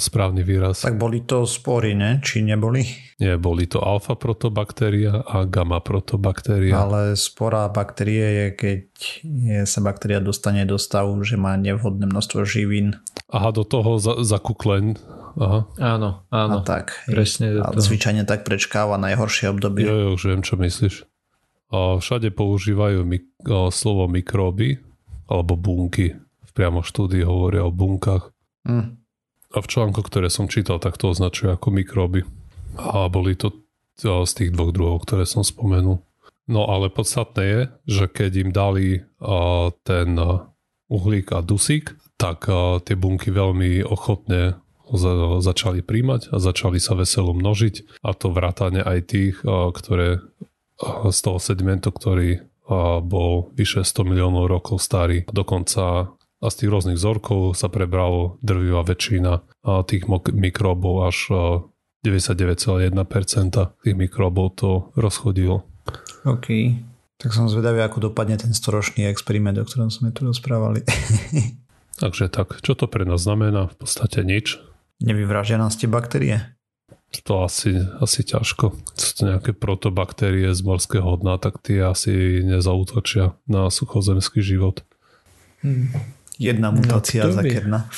správny 0.00 0.40
výraz. 0.40 0.80
Tak 0.80 0.96
boli 0.96 1.20
to 1.28 1.44
spory, 1.44 1.92
ne? 1.92 2.24
Či 2.24 2.48
neboli? 2.48 2.80
Nie, 3.20 3.36
boli 3.36 3.68
to 3.68 3.84
alfa 3.84 4.16
protobaktéria 4.16 5.20
a 5.20 5.44
gamma 5.44 5.84
protobaktéria. 5.84 6.80
Ale 6.80 7.12
spora 7.12 7.68
baktérie 7.68 8.24
je, 8.24 8.46
keď 8.56 8.80
je, 9.20 9.58
sa 9.68 9.84
baktéria 9.84 10.24
dostane 10.24 10.64
do 10.64 10.80
stavu, 10.80 11.12
že 11.28 11.36
má 11.36 11.60
nevhodné 11.60 12.08
množstvo 12.08 12.40
živín. 12.48 12.96
Aha, 13.28 13.52
do 13.52 13.68
toho 13.68 14.00
za, 14.00 14.24
zakuklen 14.24 14.96
Aha. 15.38 15.60
Áno, 15.78 16.26
áno. 16.34 16.58
A 16.60 16.66
tak. 16.66 16.98
Presne. 17.06 17.62
A 17.62 17.70
zvyčajne 17.70 18.26
tak 18.26 18.42
prečkáva 18.42 18.98
najhoršie 18.98 19.54
obdobie. 19.54 19.86
Jo, 19.86 19.94
jo, 19.94 20.08
už 20.18 20.22
viem, 20.34 20.42
čo 20.42 20.58
myslíš. 20.58 21.06
Všade 21.72 22.32
používajú 22.32 23.04
mik- 23.04 23.44
slovo 23.68 24.08
mikróby 24.08 24.80
alebo 25.28 25.54
bunky. 25.56 26.16
V 26.18 26.50
priamo 26.56 26.80
štúdii 26.80 27.22
hovoria 27.22 27.68
o 27.68 27.72
bunkách. 27.72 28.32
Mm. 28.64 28.96
A 29.48 29.58
v 29.60 29.70
článku, 29.70 30.00
ktoré 30.04 30.28
som 30.32 30.48
čítal, 30.48 30.80
tak 30.80 30.96
to 30.96 31.12
označuje 31.12 31.52
ako 31.52 31.68
mikróby. 31.72 32.24
A 32.76 33.08
boli 33.12 33.36
to 33.36 33.52
z 34.00 34.32
tých 34.32 34.50
dvoch 34.54 34.72
druhov, 34.72 35.04
ktoré 35.04 35.26
som 35.26 35.42
spomenul. 35.42 36.00
No 36.48 36.64
ale 36.64 36.88
podstatné 36.88 37.44
je, 37.44 37.60
že 37.84 38.04
keď 38.08 38.32
im 38.40 38.50
dali 38.54 38.86
ten 39.84 40.08
uhlík 40.88 41.36
a 41.36 41.44
dusík, 41.44 41.92
tak 42.16 42.48
tie 42.88 42.96
bunky 42.96 43.28
veľmi 43.28 43.84
ochotne 43.84 44.56
začali 45.44 45.84
príjmať 45.84 46.32
a 46.32 46.40
začali 46.40 46.80
sa 46.80 46.96
veselo 46.96 47.36
množiť 47.36 48.00
a 48.00 48.16
to 48.16 48.32
vrátane 48.32 48.80
aj 48.80 48.98
tých, 49.12 49.36
ktoré 49.44 50.24
z 50.86 51.18
toho 51.18 51.38
sedimentu, 51.42 51.90
ktorý 51.90 52.42
bol 53.02 53.50
vyše 53.56 53.82
100 53.82 54.04
miliónov 54.06 54.46
rokov 54.46 54.78
starý. 54.84 55.24
Dokonca 55.28 56.14
a 56.38 56.54
z 56.54 56.54
tých 56.54 56.70
rôznych 56.70 56.98
vzorkov 56.98 57.58
sa 57.58 57.66
prebralo 57.66 58.38
drvivá 58.46 58.86
väčšina 58.86 59.42
tých 59.90 60.06
mikróbov 60.30 61.10
až 61.10 61.18
99,1% 62.06 62.94
tých 63.82 63.96
mikróbov 63.98 64.46
to 64.54 64.94
rozchodilo. 64.94 65.66
OK. 66.22 66.78
Tak 67.18 67.34
som 67.34 67.50
zvedavý, 67.50 67.82
ako 67.82 68.14
dopadne 68.14 68.38
ten 68.38 68.54
storočný 68.54 69.10
experiment, 69.10 69.58
o 69.58 69.66
ktorom 69.66 69.90
sme 69.90 70.14
tu 70.14 70.22
rozprávali. 70.22 70.86
Takže 72.02 72.30
tak, 72.30 72.62
čo 72.62 72.78
to 72.78 72.86
pre 72.86 73.02
nás 73.02 73.26
znamená? 73.26 73.66
V 73.74 73.82
podstate 73.82 74.22
nič. 74.22 74.62
Nevyvražia 75.02 75.58
nás 75.58 75.74
tie 75.74 75.90
baktérie? 75.90 76.54
To 77.08 77.44
asi, 77.44 77.76
asi 78.00 78.20
ťažko. 78.24 78.76
Sú 78.96 79.10
to 79.16 79.22
nejaké 79.28 79.56
protobaktérie 79.56 80.48
z 80.52 80.60
morského 80.64 81.16
dna, 81.20 81.40
tak 81.40 81.60
tie 81.60 81.80
asi 81.84 82.40
nezautočia 82.44 83.36
na 83.48 83.68
suchozemský 83.72 84.44
život. 84.44 84.84
Hmm. 85.60 85.88
Jedna 86.40 86.72
mutácia 86.72 87.26
no, 87.26 87.34
za 87.34 87.42
kerna. 87.44 87.88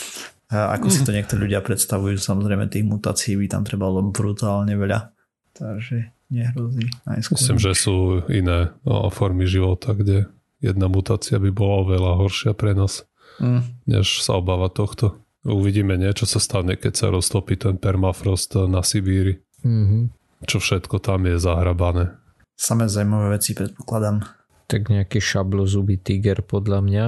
Ako 0.50 0.90
si 0.90 1.06
to 1.06 1.14
niektorí 1.14 1.46
ľudia 1.46 1.62
predstavujú, 1.62 2.18
samozrejme 2.18 2.66
tých 2.66 2.82
mutácií 2.82 3.38
by 3.38 3.46
tam 3.46 3.62
trebalo 3.62 4.02
brutálne 4.10 4.74
veľa. 4.74 5.14
Takže 5.54 6.10
nehrozí. 6.32 6.90
Najskôr. 7.06 7.38
Myslím, 7.38 7.60
že 7.62 7.72
sú 7.78 8.24
iné 8.26 8.74
o, 8.82 9.10
formy 9.14 9.46
života, 9.46 9.94
kde 9.94 10.26
jedna 10.58 10.90
mutácia 10.90 11.38
by 11.38 11.50
bola 11.54 11.86
oveľa 11.86 12.12
horšia 12.18 12.52
pre 12.58 12.74
nás, 12.74 13.06
mm. 13.38 13.86
než 13.86 14.26
sa 14.26 14.42
obáva 14.42 14.72
tohto. 14.72 15.19
Uvidíme, 15.40 15.96
nie, 15.96 16.12
čo 16.12 16.28
sa 16.28 16.36
stane, 16.36 16.76
keď 16.76 16.92
sa 16.92 17.06
roztopí 17.08 17.56
ten 17.56 17.80
permafrost 17.80 18.60
na 18.68 18.84
Sibíri. 18.84 19.40
Mm-hmm. 19.64 20.02
Čo 20.44 20.60
všetko 20.60 21.00
tam 21.00 21.24
je 21.28 21.40
zahrabané. 21.40 22.16
Samé 22.60 22.92
zaujímavé 22.92 23.40
veci 23.40 23.56
predpokladám. 23.56 24.20
Tak 24.68 24.92
nejaký 24.92 25.16
šablozubý 25.16 25.96
tiger 25.96 26.44
podľa 26.44 26.80
mňa. 26.84 27.04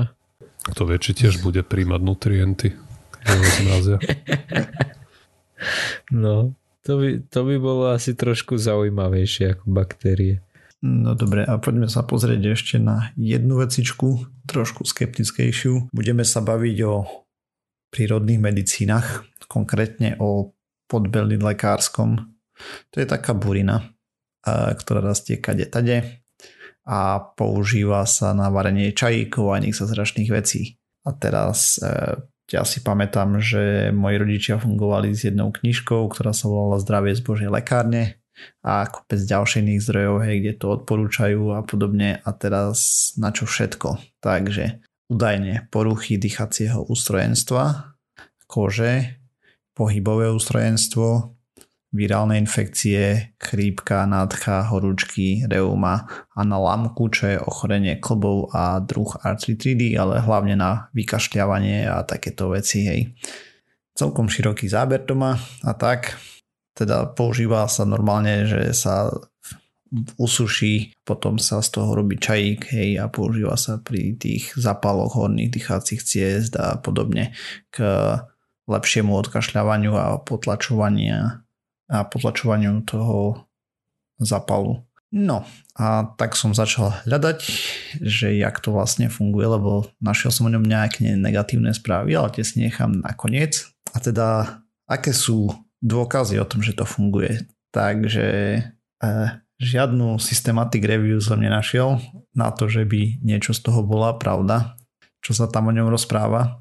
Kto 0.73 0.89
vie, 0.89 0.97
či 0.97 1.13
tiež 1.13 1.45
bude 1.45 1.61
príjmať 1.61 2.01
nutrienty, 2.01 2.73
no, 6.25 6.55
to 6.83 6.93
by, 6.99 7.09
to 7.29 7.41
by 7.47 7.57
bolo 7.59 7.93
asi 7.93 8.15
trošku 8.15 8.59
zaujímavejšie 8.59 9.59
ako 9.59 9.65
baktérie. 9.71 10.43
No 10.83 11.15
dobre, 11.15 11.47
a 11.47 11.63
poďme 11.63 11.87
sa 11.87 12.03
pozrieť 12.03 12.59
ešte 12.59 12.77
na 12.83 13.15
jednu 13.15 13.63
vecičku, 13.63 14.27
trošku 14.51 14.83
skeptickejšiu. 14.83 15.95
Budeme 15.95 16.27
sa 16.27 16.43
baviť 16.43 16.77
o 16.83 17.22
prírodných 17.93 18.41
medicínach, 18.41 19.29
konkrétne 19.47 20.17
o 20.17 20.57
podbelný 20.89 21.37
lekárskom. 21.37 22.17
To 22.91 22.97
je 22.97 23.05
taká 23.05 23.37
burina, 23.37 23.93
ktorá 24.49 25.05
rastie 25.05 25.37
kade 25.39 25.69
tade 25.69 26.25
a 26.83 27.23
používa 27.23 28.03
sa 28.11 28.35
na 28.35 28.51
varenie 28.51 28.91
čajíkov 28.91 29.55
a 29.55 29.59
iných 29.63 29.79
zázračných 29.79 30.31
vecí. 30.35 30.83
A 31.07 31.15
teraz 31.15 31.79
e, 31.79 32.19
ja 32.51 32.63
si 32.67 32.83
pamätám, 32.83 33.39
že 33.39 33.95
moji 33.95 34.17
rodičia 34.19 34.59
fungovali 34.59 35.15
s 35.15 35.31
jednou 35.31 35.55
knižkou, 35.55 36.11
ktorá 36.11 36.35
sa 36.35 36.51
volala 36.51 36.83
Zdravie 36.83 37.15
z 37.15 37.23
Božej 37.23 37.51
lekárne 37.51 38.19
a 38.67 38.83
kopec 38.91 39.23
ďalších 39.23 39.63
iných 39.63 39.83
zdrojov, 39.87 40.17
hej, 40.27 40.37
kde 40.43 40.53
to 40.59 40.67
odporúčajú 40.75 41.55
a 41.55 41.63
podobne 41.63 42.19
a 42.19 42.31
teraz 42.35 43.11
na 43.15 43.31
čo 43.31 43.47
všetko. 43.47 44.19
Takže 44.19 44.83
údajne 45.11 45.73
poruchy 45.73 46.21
dýchacieho 46.21 46.87
ústrojenstva, 46.87 47.95
kože, 48.47 49.19
pohybové 49.73 50.29
ústrojenstvo, 50.29 51.33
virálne 51.93 52.41
infekcie, 52.41 53.37
chrípka, 53.37 54.09
nádcha, 54.09 54.73
horúčky, 54.73 55.45
reuma 55.45 56.09
a 56.33 56.41
na 56.41 56.57
lamku, 56.57 57.13
čo 57.13 57.37
je 57.37 57.39
ochorenie 57.39 58.01
klbov 58.01 58.49
a 58.57 58.81
druh 58.81 59.13
artritridy, 59.21 59.93
ale 59.93 60.25
hlavne 60.25 60.57
na 60.57 60.89
vykašľavanie 60.97 61.85
a 61.85 62.01
takéto 62.09 62.49
veci. 62.57 62.89
Hej. 62.89 63.01
Celkom 63.93 64.33
široký 64.33 64.73
záber 64.73 65.05
to 65.05 65.13
má 65.13 65.37
a 65.65 65.73
tak. 65.77 66.17
Teda 66.73 67.05
používa 67.05 67.69
sa 67.69 67.85
normálne, 67.85 68.49
že 68.49 68.73
sa 68.73 69.13
usuší, 70.17 70.97
potom 71.05 71.37
sa 71.37 71.61
z 71.61 71.69
toho 71.69 71.93
robí 71.93 72.17
čajík 72.17 72.73
hej, 72.73 72.97
a 72.97 73.13
používa 73.13 73.61
sa 73.61 73.77
pri 73.77 74.17
tých 74.17 74.57
zapaloch 74.57 75.13
horných 75.13 75.53
dýchacích 75.53 76.01
ciest 76.01 76.57
a 76.57 76.81
podobne 76.81 77.37
k 77.69 77.85
lepšiemu 78.65 79.13
odkašľavaniu 79.13 79.93
a 79.93 80.17
potlačovaniu 80.25 81.45
a 81.93 81.99
potlačovaniu 82.09 82.81
toho 82.89 83.45
zapalu. 84.17 84.81
No 85.13 85.45
a 85.77 86.09
tak 86.17 86.41
som 86.41 86.57
začal 86.57 87.05
hľadať, 87.05 87.39
že 88.01 88.33
jak 88.33 88.57
to 88.65 88.73
vlastne 88.73 89.13
funguje, 89.13 89.45
lebo 89.45 89.85
našiel 90.01 90.33
som 90.33 90.49
o 90.49 90.53
ňom 90.57 90.65
nejaké 90.65 91.05
negatívne 91.21 91.77
správy, 91.77 92.17
ale 92.17 92.33
tie 92.33 92.41
si 92.41 92.65
nechám 92.65 93.05
nakoniec. 93.05 93.69
A 93.93 94.01
teda, 94.01 94.57
aké 94.89 95.13
sú 95.13 95.53
dôkazy 95.85 96.41
o 96.41 96.49
tom, 96.49 96.65
že 96.65 96.73
to 96.73 96.89
funguje? 96.89 97.45
Takže 97.77 98.29
eh, 99.05 99.29
žiadnu 99.63 100.19
systematic 100.19 100.83
review 100.83 101.23
som 101.23 101.39
nenašiel 101.39 102.03
na 102.35 102.51
to, 102.51 102.67
že 102.67 102.83
by 102.83 103.23
niečo 103.23 103.55
z 103.55 103.63
toho 103.63 103.87
bola 103.87 104.19
pravda, 104.19 104.75
čo 105.23 105.33
sa 105.33 105.47
tam 105.47 105.71
o 105.71 105.73
ňom 105.73 105.87
rozpráva. 105.87 106.59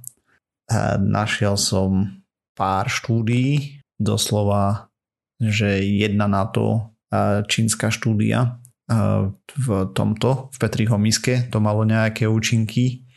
A 0.69 0.95
našiel 1.01 1.57
som 1.57 2.21
pár 2.53 2.87
štúdií, 2.87 3.81
doslova, 3.97 4.93
že 5.41 5.81
jedna 5.81 6.29
na 6.29 6.45
to 6.45 6.93
čínska 7.49 7.91
štúdia 7.91 8.61
v 9.57 9.67
tomto, 9.91 10.53
v 10.53 10.57
Petriho 10.61 10.95
miske, 10.95 11.49
to 11.51 11.59
malo 11.59 11.83
nejaké 11.83 12.29
účinky 12.29 13.07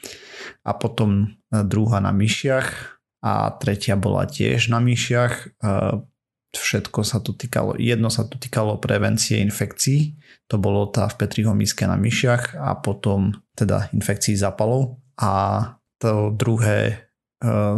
a 0.64 0.74
potom 0.74 1.38
druhá 1.50 2.00
na 2.02 2.10
myšiach 2.10 2.98
a 3.24 3.54
tretia 3.56 3.96
bola 3.96 4.26
tiež 4.28 4.68
na 4.70 4.78
myšiach 4.82 5.60
všetko 6.56 7.00
sa 7.04 7.20
tu 7.20 7.34
týkalo, 7.34 7.76
jedno 7.78 8.08
sa 8.08 8.26
tu 8.26 8.40
týkalo 8.40 8.78
prevencie 8.78 9.38
infekcií, 9.42 10.18
to 10.48 10.56
bolo 10.60 10.88
tá 10.88 11.08
v 11.08 11.18
Petriho 11.18 11.52
miske 11.56 11.86
na 11.88 11.96
myšiach 11.98 12.58
a 12.58 12.78
potom 12.78 13.32
teda 13.54 13.90
infekcií 13.94 14.36
zapalov 14.36 15.00
a 15.16 15.32
to 15.98 16.34
druhé 16.34 16.78
e, 16.90 16.94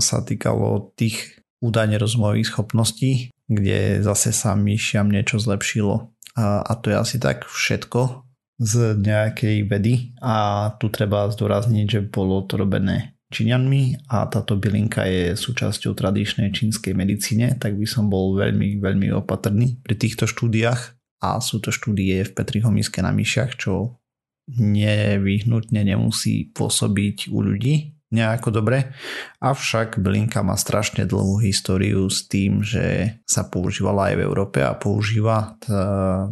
sa 0.01 0.19
týkalo 0.25 0.93
tých 0.99 1.37
údajne 1.61 1.97
rozvojových 1.97 2.49
schopností, 2.53 3.13
kde 3.49 4.03
zase 4.03 4.35
sa 4.35 4.59
myšiam 4.59 5.09
niečo 5.09 5.39
zlepšilo. 5.39 6.13
A, 6.37 6.61
a 6.61 6.73
to 6.77 6.93
je 6.93 6.97
asi 6.97 7.17
tak 7.17 7.49
všetko 7.49 8.27
z 8.61 8.97
nejakej 8.97 9.69
vedy. 9.69 10.17
A 10.21 10.69
tu 10.77 10.93
treba 10.93 11.29
zdôrazniť, 11.33 11.87
že 11.89 12.01
bolo 12.05 12.45
to 12.45 12.61
robené 12.61 13.16
Číňanmi 13.27 14.07
a 14.07 14.31
táto 14.31 14.55
bylinka 14.55 15.03
je 15.03 15.35
súčasťou 15.35 15.99
tradičnej 15.99 16.55
čínskej 16.55 16.95
medicíne, 16.95 17.59
tak 17.59 17.75
by 17.75 17.87
som 17.89 18.07
bol 18.07 18.39
veľmi, 18.39 18.79
veľmi 18.79 19.11
opatrný 19.19 19.83
pri 19.83 19.99
týchto 19.99 20.31
štúdiách. 20.31 20.95
A 21.25 21.41
sú 21.43 21.59
to 21.59 21.75
štúdie 21.75 22.23
v 22.23 22.35
Petrihomiske 22.37 23.03
na 23.03 23.11
myšiach, 23.11 23.59
čo 23.59 23.99
nevyhnutne 24.53 25.83
nemusí 25.83 26.55
pôsobiť 26.55 27.35
u 27.35 27.43
ľudí, 27.43 27.96
nejako 28.17 28.49
dobre. 28.49 28.97
Avšak 29.45 30.01
bylinka 30.01 30.41
má 30.41 30.57
strašne 30.57 31.05
dlhú 31.05 31.37
históriu 31.45 32.09
s 32.09 32.25
tým, 32.25 32.65
že 32.65 33.21
sa 33.29 33.45
používala 33.45 34.11
aj 34.11 34.15
v 34.17 34.25
Európe 34.25 34.59
a 34.65 34.73
používa 34.73 35.61
t, 35.61 35.69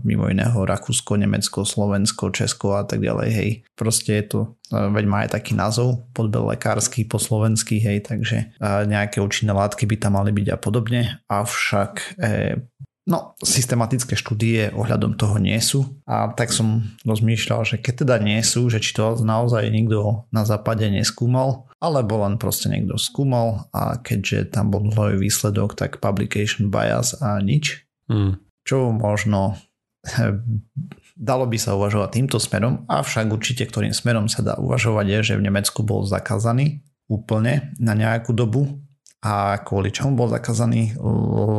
mimo 0.02 0.24
iného 0.32 0.56
Rakúsko, 0.64 1.20
Nemecko, 1.20 1.68
Slovensko, 1.68 2.32
Česko 2.32 2.80
a 2.80 2.88
tak 2.88 3.04
ďalej. 3.04 3.28
Hej. 3.28 3.50
Proste 3.76 4.18
je 4.18 4.24
to, 4.24 4.40
veď 4.72 5.04
má 5.04 5.28
aj 5.28 5.36
taký 5.36 5.52
názov, 5.52 6.08
podbel 6.16 6.48
lekársky 6.48 7.04
po 7.04 7.20
slovensky, 7.20 7.78
hej, 7.78 8.08
takže 8.08 8.56
nejaké 8.64 9.20
účinné 9.20 9.52
látky 9.52 9.84
by 9.84 9.96
tam 10.00 10.16
mali 10.16 10.32
byť 10.32 10.46
a 10.48 10.56
podobne. 10.56 11.00
Avšak 11.28 11.92
e, 12.16 12.64
No, 13.04 13.36
systematické 13.44 14.16
štúdie 14.16 14.72
ohľadom 14.72 15.20
toho 15.20 15.36
nie 15.36 15.60
sú 15.60 15.84
a 16.08 16.32
tak 16.32 16.56
som 16.56 16.88
rozmýšľal, 17.04 17.60
že 17.68 17.76
keď 17.76 18.08
teda 18.08 18.16
nie 18.24 18.40
sú, 18.40 18.72
že 18.72 18.80
či 18.80 18.96
to 18.96 19.20
naozaj 19.20 19.68
nikto 19.68 20.24
na 20.32 20.48
západe 20.48 20.88
neskúmal, 20.88 21.68
alebo 21.84 22.24
len 22.24 22.40
proste 22.40 22.72
niekto 22.72 22.96
skúmal 22.96 23.68
a 23.76 24.00
keďže 24.00 24.56
tam 24.56 24.72
bol 24.72 24.80
nulový 24.80 25.20
výsledok, 25.28 25.76
tak 25.76 26.00
publication 26.00 26.72
bias 26.72 27.12
a 27.20 27.36
nič. 27.44 27.84
Hmm. 28.08 28.40
Čo 28.64 28.96
možno 28.96 29.60
dalo 31.28 31.44
by 31.44 31.60
sa 31.60 31.76
uvažovať 31.76 32.08
týmto 32.08 32.40
smerom, 32.40 32.88
avšak 32.88 33.28
určite 33.28 33.68
ktorým 33.68 33.92
smerom 33.92 34.32
sa 34.32 34.40
dá 34.40 34.56
uvažovať 34.56 35.06
je, 35.12 35.18
že 35.28 35.34
v 35.36 35.44
Nemecku 35.52 35.84
bol 35.84 36.08
zakázaný 36.08 36.80
úplne 37.12 37.76
na 37.76 37.92
nejakú 37.92 38.32
dobu 38.32 38.80
a 39.20 39.60
kvôli 39.60 39.92
čomu 39.92 40.16
bol 40.16 40.32
zakázaný, 40.32 40.96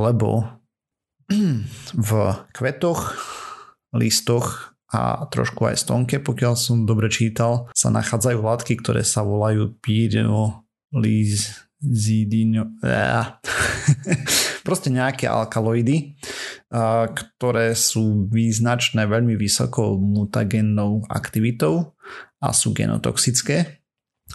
lebo 0.10 0.56
v 1.96 2.12
kvetoch, 2.54 3.16
listoch 3.96 4.76
a 4.94 5.26
trošku 5.28 5.66
aj 5.66 5.78
stonke, 5.82 6.20
pokiaľ 6.22 6.54
som 6.56 6.86
dobre 6.86 7.10
čítal, 7.10 7.68
sa 7.74 7.90
nachádzajú 7.90 8.40
látky, 8.40 8.78
ktoré 8.80 9.04
sa 9.04 9.24
volajú 9.26 9.74
pyrolizidino... 9.82 12.70
Proste 14.66 14.90
nejaké 14.90 15.30
alkaloidy, 15.30 16.18
ktoré 17.14 17.78
sú 17.78 18.26
význačné 18.34 19.06
veľmi 19.06 19.38
vysokou 19.38 20.02
mutagennou 20.02 21.06
aktivitou 21.06 21.94
a 22.42 22.50
sú 22.50 22.74
genotoxické. 22.74 23.78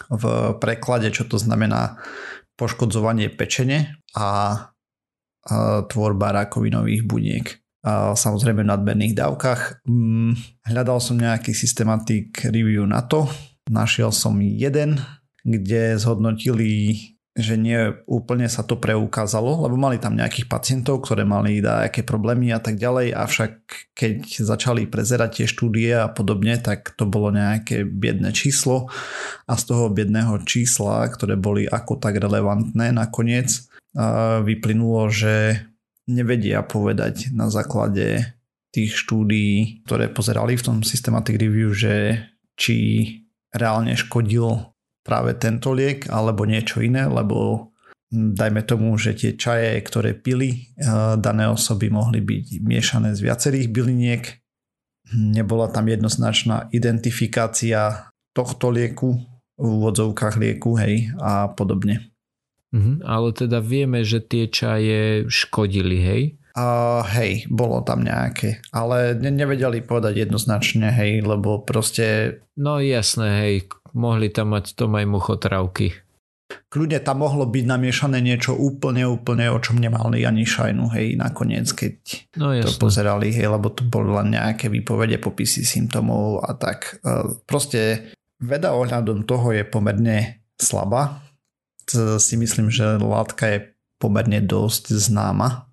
V 0.07 0.23
preklade, 0.55 1.11
čo 1.11 1.27
to 1.27 1.35
znamená 1.35 1.99
poškodzovanie 2.55 3.27
pečene 3.27 3.99
a 4.15 4.70
tvorba 5.89 6.33
rakovinových 6.45 7.03
buniek. 7.05 7.45
A 7.81 8.13
samozrejme 8.13 8.61
v 8.61 8.71
nadmerných 8.71 9.17
dávkach. 9.17 9.85
Mm, 9.89 10.37
hľadal 10.69 11.01
som 11.01 11.17
nejaký 11.17 11.57
systematik 11.57 12.45
review 12.45 12.85
na 12.85 13.01
to. 13.01 13.25
Našiel 13.65 14.13
som 14.13 14.37
jeden, 14.37 15.01
kde 15.41 15.97
zhodnotili 15.97 16.95
že 17.31 17.55
nie 17.55 17.79
úplne 18.11 18.51
sa 18.51 18.59
to 18.59 18.75
preukázalo, 18.75 19.63
lebo 19.63 19.79
mali 19.79 19.95
tam 20.03 20.19
nejakých 20.19 20.51
pacientov, 20.51 20.99
ktoré 21.07 21.23
mali 21.23 21.63
nejaké 21.63 22.03
problémy 22.03 22.51
a 22.51 22.59
tak 22.59 22.75
ďalej, 22.75 23.15
avšak 23.15 23.51
keď 23.95 24.43
začali 24.43 24.83
prezerať 24.91 25.39
tie 25.39 25.47
štúdie 25.47 25.95
a 25.95 26.11
podobne, 26.11 26.59
tak 26.59 26.91
to 26.99 27.07
bolo 27.07 27.31
nejaké 27.31 27.87
biedne 27.87 28.35
číslo 28.35 28.91
a 29.47 29.55
z 29.55 29.63
toho 29.63 29.87
biedného 29.87 30.43
čísla, 30.43 31.07
ktoré 31.07 31.39
boli 31.39 31.63
ako 31.63 32.03
tak 32.03 32.19
relevantné 32.19 32.91
nakoniec, 32.91 33.70
vyplynulo, 34.43 35.11
že 35.11 35.67
nevedia 36.07 36.63
povedať 36.63 37.31
na 37.35 37.51
základe 37.51 38.35
tých 38.71 38.95
štúdií, 38.95 39.83
ktoré 39.83 40.07
pozerali 40.07 40.55
v 40.55 40.63
tom 40.63 40.77
Systematic 40.79 41.35
Review, 41.35 41.75
že 41.75 42.23
či 42.55 42.75
reálne 43.51 43.99
škodil 43.99 44.71
práve 45.03 45.35
tento 45.35 45.75
liek 45.75 46.07
alebo 46.07 46.47
niečo 46.47 46.79
iné, 46.79 47.03
lebo 47.03 47.67
dajme 48.11 48.63
tomu, 48.67 48.95
že 48.99 49.15
tie 49.15 49.39
čaje, 49.39 49.79
ktoré 49.83 50.15
pili 50.15 50.71
dané 51.19 51.47
osoby 51.47 51.87
mohli 51.87 52.19
byť 52.19 52.63
miešané 52.63 53.15
z 53.15 53.23
viacerých 53.23 53.67
byliniek. 53.71 54.23
Nebola 55.15 55.67
tam 55.71 55.91
jednoznačná 55.91 56.71
identifikácia 56.71 58.11
tohto 58.31 58.71
lieku 58.71 59.19
v 59.59 59.67
úvodzovkách 59.67 60.35
lieku, 60.39 60.79
hej, 60.79 61.11
a 61.19 61.51
podobne. 61.51 62.10
Mhm, 62.71 63.03
ale 63.03 63.35
teda 63.35 63.59
vieme, 63.59 64.07
že 64.07 64.23
tie 64.23 64.47
čaje 64.47 65.27
škodili, 65.27 65.99
hej? 65.99 66.23
Uh, 66.51 66.99
hej, 67.15 67.47
bolo 67.47 67.79
tam 67.79 68.03
nejaké, 68.03 68.59
ale 68.75 69.15
ne- 69.15 69.31
nevedeli 69.31 69.79
povedať 69.79 70.27
jednoznačne, 70.27 70.91
hej, 70.91 71.23
lebo 71.23 71.63
proste... 71.63 72.39
No 72.59 72.83
jasné, 72.83 73.27
hej, 73.39 73.55
mohli 73.95 74.27
tam 74.27 74.51
mať 74.51 74.75
tom 74.75 74.99
aj 74.99 75.07
muchotravky. 75.07 75.95
Kľudne 76.67 76.99
tam 76.99 77.23
mohlo 77.23 77.47
byť 77.47 77.63
namiešané 77.63 78.19
niečo 78.19 78.51
úplne, 78.51 79.07
úplne, 79.07 79.47
o 79.47 79.63
čom 79.63 79.79
nemali 79.79 80.27
ani 80.27 80.43
šajnu, 80.43 80.91
hej, 80.91 81.15
nakoniec, 81.15 81.71
keď 81.71 81.95
no, 82.35 82.51
to 82.59 82.71
pozerali, 82.75 83.31
hej, 83.31 83.47
lebo 83.47 83.71
to 83.71 83.87
boli 83.87 84.11
len 84.11 84.35
nejaké 84.35 84.67
výpovede, 84.67 85.23
popisy 85.23 85.63
symptomov 85.63 86.43
a 86.43 86.51
tak. 86.59 86.99
Uh, 86.99 87.39
proste 87.47 88.11
veda 88.43 88.75
ohľadom 88.75 89.23
toho 89.23 89.55
je 89.55 89.63
pomerne 89.63 90.43
slabá, 90.59 91.30
si 91.95 92.35
myslím, 92.39 92.71
že 92.71 92.99
látka 92.99 93.45
je 93.47 93.59
pomerne 94.01 94.41
dosť 94.41 94.97
známa 94.97 95.69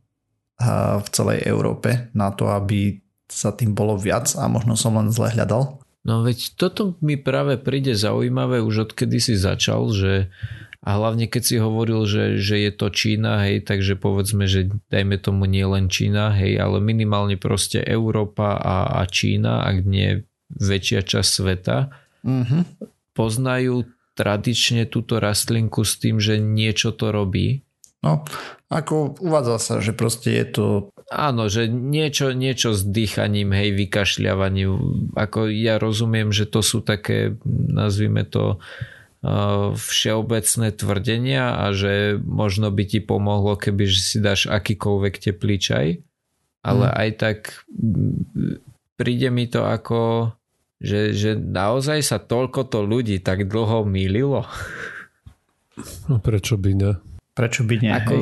v 0.98 1.08
celej 1.14 1.46
Európe 1.46 2.10
na 2.12 2.34
to, 2.34 2.50
aby 2.50 2.98
sa 3.30 3.54
tým 3.54 3.72
bolo 3.72 3.94
viac 3.94 4.34
a 4.34 4.48
možno 4.50 4.74
som 4.74 4.96
len 4.98 5.12
zle 5.14 5.30
hľadal. 5.32 5.78
No 6.02 6.24
veď 6.24 6.56
toto 6.56 6.96
mi 7.04 7.20
práve 7.20 7.60
príde 7.60 7.92
zaujímavé 7.92 8.64
už 8.64 8.90
odkedy 8.90 9.20
si 9.20 9.34
začal, 9.36 9.92
že 9.92 10.32
a 10.78 10.94
hlavne 10.94 11.26
keď 11.26 11.42
si 11.42 11.56
hovoril, 11.58 12.06
že, 12.06 12.38
že 12.38 12.62
je 12.62 12.70
to 12.70 12.88
Čína, 12.88 13.44
hej, 13.50 13.66
takže 13.66 13.98
povedzme, 13.98 14.46
že 14.46 14.70
dajme 14.88 15.18
tomu 15.18 15.44
nie 15.50 15.66
len 15.66 15.90
Čína, 15.90 16.30
hej, 16.38 16.54
ale 16.56 16.78
minimálne 16.78 17.34
proste 17.34 17.82
Európa 17.82 18.56
a, 18.56 19.02
a 19.02 19.04
Čína, 19.04 19.66
ak 19.66 19.84
nie 19.84 20.22
väčšia 20.54 21.02
časť 21.02 21.28
sveta, 21.28 21.92
mm-hmm. 22.22 22.62
poznajú 23.12 23.90
tradične 24.18 24.90
túto 24.90 25.22
rastlinku 25.22 25.86
s 25.86 25.94
tým, 26.02 26.18
že 26.18 26.42
niečo 26.42 26.90
to 26.90 27.14
robí? 27.14 27.62
No, 28.02 28.26
ako 28.70 29.18
uvádza 29.22 29.58
sa, 29.62 29.74
že 29.78 29.94
proste 29.94 30.34
je 30.34 30.46
to... 30.50 30.66
Áno, 31.08 31.46
že 31.46 31.70
niečo, 31.70 32.34
niečo 32.34 32.74
s 32.74 32.82
dýchaním, 32.82 33.54
hej, 33.54 33.74
vykašľavaním. 33.78 34.70
Ako 35.14 35.48
ja 35.48 35.78
rozumiem, 35.78 36.34
že 36.34 36.44
to 36.50 36.60
sú 36.60 36.82
také, 36.82 37.38
nazvime 37.46 38.26
to, 38.26 38.58
všeobecné 39.74 40.68
tvrdenia 40.78 41.58
a 41.58 41.74
že 41.74 42.22
možno 42.22 42.70
by 42.70 42.84
ti 42.86 43.00
pomohlo, 43.02 43.58
keby 43.58 43.90
si 43.90 44.22
dáš 44.22 44.46
akýkoľvek 44.46 45.14
teplý 45.18 45.56
čaj. 45.58 45.86
Ale 46.62 46.86
hmm. 46.86 46.94
aj 46.94 47.10
tak 47.18 47.38
príde 48.94 49.30
mi 49.34 49.50
to 49.50 49.66
ako 49.66 50.30
že, 50.78 51.14
že 51.14 51.34
naozaj 51.34 51.98
sa 52.06 52.18
toľko 52.22 52.70
to 52.70 52.86
ľudí 52.86 53.18
tak 53.18 53.50
dlho 53.50 53.82
mýlilo? 53.82 54.46
No 56.10 56.18
prečo 56.18 56.58
by 56.58 56.72
ne? 56.74 56.92
Prečo 57.34 57.62
by 57.62 57.74
nie? 57.78 57.90
Ako, 57.94 58.14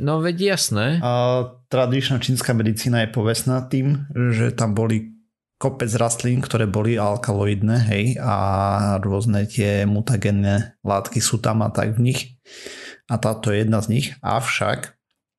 no 0.00 0.20
veď 0.20 0.56
jasné. 0.56 1.00
A 1.00 1.44
tradičná 1.72 2.20
čínska 2.20 2.52
medicína 2.52 3.04
je 3.04 3.14
povestná 3.14 3.64
tým, 3.64 4.04
že 4.12 4.52
tam 4.52 4.76
boli 4.76 5.16
kopec 5.56 5.88
rastlín, 5.96 6.44
ktoré 6.44 6.68
boli 6.68 7.00
alkaloidné, 7.00 7.76
hej, 7.88 8.04
a 8.20 8.36
rôzne 9.00 9.48
tie 9.48 9.88
mutagénne 9.88 10.76
látky 10.84 11.16
sú 11.24 11.40
tam 11.40 11.64
a 11.64 11.72
tak 11.72 11.96
v 11.96 12.12
nich. 12.12 12.36
A 13.08 13.16
táto 13.16 13.48
je 13.48 13.64
jedna 13.64 13.80
z 13.80 13.88
nich. 13.88 14.06
Avšak 14.20 14.92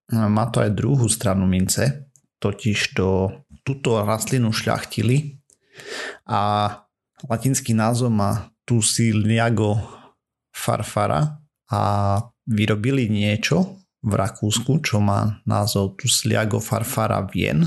má 0.10 0.50
to 0.50 0.66
aj 0.66 0.74
druhú 0.74 1.06
stranu 1.06 1.46
mince, 1.46 2.10
totiž 2.42 2.98
to 2.98 3.30
túto 3.62 4.02
rastlinu 4.02 4.50
šľachtili 4.50 5.37
a 6.28 6.72
latinský 7.28 7.74
názov 7.74 8.14
má 8.14 8.52
Tusiliago 8.68 9.80
farfara 10.52 11.40
a 11.72 11.82
vyrobili 12.48 13.08
niečo 13.08 13.84
v 14.04 14.14
Rakúsku, 14.14 14.84
čo 14.84 15.04
má 15.04 15.40
názov 15.44 16.00
Tusiliago 16.00 16.60
farfara 16.60 17.24
vien, 17.28 17.64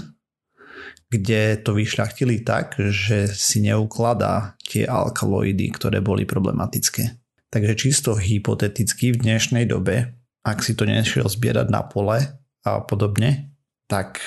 kde 1.10 1.58
to 1.60 1.74
vyšľachtili 1.74 2.46
tak, 2.46 2.78
že 2.78 3.28
si 3.32 3.60
neukladá 3.60 4.54
tie 4.62 4.86
alkaloidy, 4.86 5.68
ktoré 5.74 5.98
boli 5.98 6.22
problematické. 6.22 7.18
Takže 7.50 7.74
čisto 7.74 8.14
hypoteticky 8.14 9.10
v 9.10 9.20
dnešnej 9.26 9.66
dobe, 9.66 10.14
ak 10.46 10.62
si 10.62 10.78
to 10.78 10.86
nešiel 10.86 11.26
zbierať 11.26 11.66
na 11.66 11.82
pole 11.82 12.22
a 12.62 12.70
podobne, 12.86 13.50
tak 13.90 14.22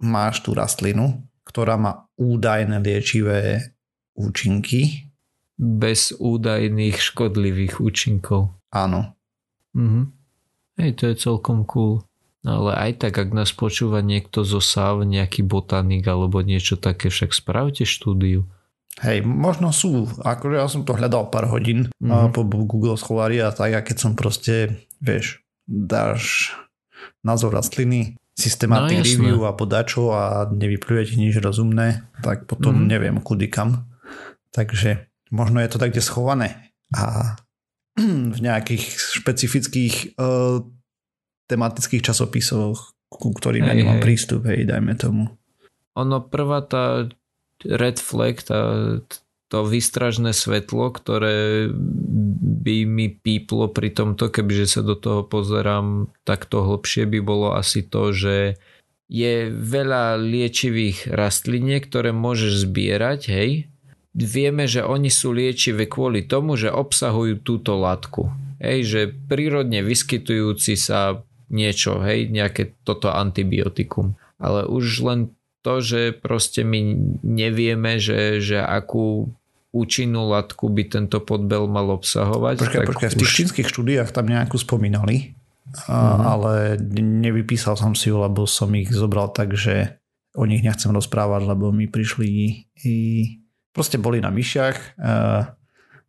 máš 0.00 0.40
tú 0.40 0.56
rastlinu, 0.56 1.20
ktorá 1.44 1.76
má 1.76 2.08
údajné 2.22 2.78
liečivé 2.78 3.74
účinky. 4.14 5.10
Bez 5.58 6.14
údajných 6.14 6.96
škodlivých 6.96 7.82
účinkov. 7.82 8.54
Áno. 8.70 9.18
Mhm. 9.74 10.22
Hej, 10.80 10.92
to 10.98 11.02
je 11.12 11.14
celkom 11.18 11.68
cool. 11.68 12.06
No 12.42 12.66
ale 12.66 12.72
aj 12.74 13.06
tak, 13.06 13.14
ak 13.22 13.30
nás 13.30 13.54
počúva 13.54 14.02
niekto 14.02 14.42
zo 14.42 14.58
SAV, 14.58 15.06
nejaký 15.06 15.46
botanik 15.46 16.02
alebo 16.10 16.42
niečo 16.42 16.74
také, 16.74 17.06
však 17.06 17.30
spravte 17.30 17.86
štúdiu. 17.86 18.50
Hej, 18.98 19.24
možno 19.24 19.70
sú, 19.70 20.10
akože 20.20 20.56
ja 20.58 20.68
som 20.68 20.82
to 20.84 20.92
hľadal 20.92 21.32
pár 21.32 21.48
hodín 21.48 21.88
mm-hmm. 21.96 22.34
po 22.34 22.44
Google 22.44 22.98
Scholári 23.00 23.40
a 23.40 23.54
tak 23.54 23.72
a 23.72 23.80
keď 23.80 23.96
som 23.96 24.12
proste, 24.12 24.84
vieš, 25.00 25.40
dáš 25.64 26.52
názov 27.24 27.56
rastliny, 27.56 28.20
systematic 28.32 28.98
no, 28.98 29.04
review 29.04 29.38
a 29.44 29.52
podačo 29.52 30.12
a 30.12 30.48
nevypluje 30.48 31.12
ti 31.12 31.14
nič 31.20 31.36
rozumné, 31.38 32.08
tak 32.24 32.48
potom 32.48 32.74
mm-hmm. 32.80 32.88
neviem 32.88 33.16
kudy 33.20 33.48
kam. 33.52 33.88
Takže 34.52 35.08
možno 35.32 35.60
je 35.60 35.68
to 35.68 35.80
tak 35.80 35.92
kde 35.92 36.04
schované 36.04 36.72
a 36.92 37.36
v 38.36 38.38
nejakých 38.40 38.84
špecifických 39.20 40.16
uh, 40.16 40.64
tematických 41.48 42.00
časopisoch, 42.04 42.96
ku 43.12 43.28
ktorým 43.36 43.68
ja 43.68 43.76
nemám 43.76 44.00
hej. 44.00 44.04
prístup, 44.04 44.48
hej, 44.48 44.64
dajme 44.64 44.96
tomu. 44.96 45.28
Ono 45.92 46.24
prvá 46.24 46.64
tá 46.64 47.04
red 47.68 48.00
flag, 48.00 48.40
tá, 48.40 48.96
to 49.52 49.68
výstražné 49.68 50.32
svetlo, 50.32 50.88
ktoré 50.96 51.68
by 52.64 52.88
mi 52.88 53.12
píplo 53.12 53.68
pri 53.68 53.92
tomto, 53.92 54.32
kebyže 54.32 54.64
sa 54.64 54.80
do 54.80 54.96
toho 54.96 55.28
pozerám 55.28 56.08
takto 56.24 56.64
hlbšie, 56.64 57.04
by 57.04 57.20
bolo 57.20 57.52
asi 57.52 57.84
to, 57.84 58.16
že 58.16 58.56
je 59.12 59.52
veľa 59.52 60.16
liečivých 60.16 61.12
rastliniek, 61.12 61.84
ktoré 61.84 62.16
môžeš 62.16 62.64
zbierať, 62.64 63.20
hej. 63.28 63.50
Vieme, 64.16 64.64
že 64.64 64.80
oni 64.80 65.12
sú 65.12 65.36
liečivé 65.36 65.84
kvôli 65.84 66.24
tomu, 66.24 66.56
že 66.56 66.72
obsahujú 66.72 67.44
túto 67.44 67.76
látku. 67.76 68.32
Hej, 68.56 68.78
že 68.88 69.00
prírodne 69.12 69.84
vyskytujúci 69.84 70.80
sa 70.80 71.20
niečo, 71.52 72.00
hej, 72.00 72.32
nejaké 72.32 72.72
toto 72.88 73.12
antibiotikum. 73.12 74.16
Ale 74.40 74.64
už 74.64 74.84
len 75.04 75.20
to, 75.60 75.84
že 75.84 76.16
proste 76.16 76.64
my 76.64 76.80
nevieme, 77.20 78.00
že, 78.00 78.40
že 78.40 78.64
akú 78.64 79.36
účinnú 79.72 80.28
látku 80.28 80.68
by 80.68 80.84
tento 80.86 81.18
podbel 81.24 81.64
mal 81.66 81.88
obsahovať. 81.96 82.60
Počkaj, 82.60 82.86
počkaj, 82.86 83.10
v 83.16 83.18
tých 83.24 83.32
už... 83.32 83.36
čínskych 83.40 83.68
štúdiách 83.68 84.12
tam 84.12 84.28
nejakú 84.28 84.60
spomínali, 84.60 85.32
uh-huh. 85.66 86.20
ale 86.22 86.76
nevypísal 87.00 87.80
som 87.80 87.96
si 87.96 88.12
ju, 88.12 88.20
lebo 88.20 88.44
som 88.44 88.68
ich 88.76 88.92
zobral 88.92 89.32
tak, 89.32 89.56
že 89.56 89.98
o 90.36 90.44
nich 90.44 90.60
nechcem 90.60 90.92
rozprávať, 90.92 91.48
lebo 91.48 91.72
mi 91.72 91.88
prišli 91.88 92.28
i 92.84 92.96
proste 93.72 93.96
boli 93.96 94.20
na 94.20 94.28
myšiach 94.28 95.00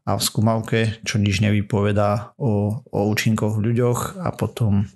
a 0.04 0.12
v 0.20 0.22
skúmavke, 0.22 1.00
čo 1.08 1.16
nič 1.16 1.40
nevypovedá 1.40 2.36
o, 2.36 2.84
o 2.84 3.00
účinkoch 3.08 3.56
v 3.56 3.72
ľuďoch 3.72 4.20
a 4.20 4.36
potom 4.36 4.88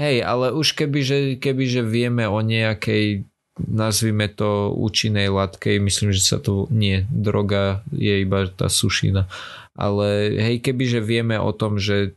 Hej, 0.00 0.24
ale 0.24 0.56
už 0.56 0.72
keby, 0.72 1.64
že 1.68 1.82
vieme 1.84 2.24
o 2.24 2.40
nejakej 2.40 3.28
nazvime 3.60 4.32
to 4.32 4.72
účinnej 4.72 5.28
látke, 5.28 5.76
myslím, 5.76 6.14
že 6.16 6.22
sa 6.24 6.38
to 6.40 6.68
nie, 6.72 7.04
droga 7.12 7.84
je 7.92 8.24
iba 8.24 8.48
tá 8.48 8.72
sušina. 8.72 9.28
Ale 9.76 10.36
hej, 10.36 10.60
že 10.64 11.00
vieme 11.00 11.36
o 11.36 11.52
tom, 11.52 11.76
že 11.76 12.16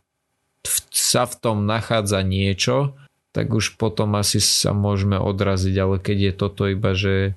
sa 0.91 1.27
v 1.27 1.35
tom 1.39 1.57
nachádza 1.67 2.23
niečo, 2.23 2.95
tak 3.35 3.51
už 3.51 3.75
potom 3.75 4.15
asi 4.15 4.39
sa 4.39 4.71
môžeme 4.71 5.19
odraziť, 5.19 5.75
ale 5.75 5.95
keď 5.99 6.17
je 6.17 6.33
toto 6.33 6.63
iba, 6.71 6.95
že 6.95 7.35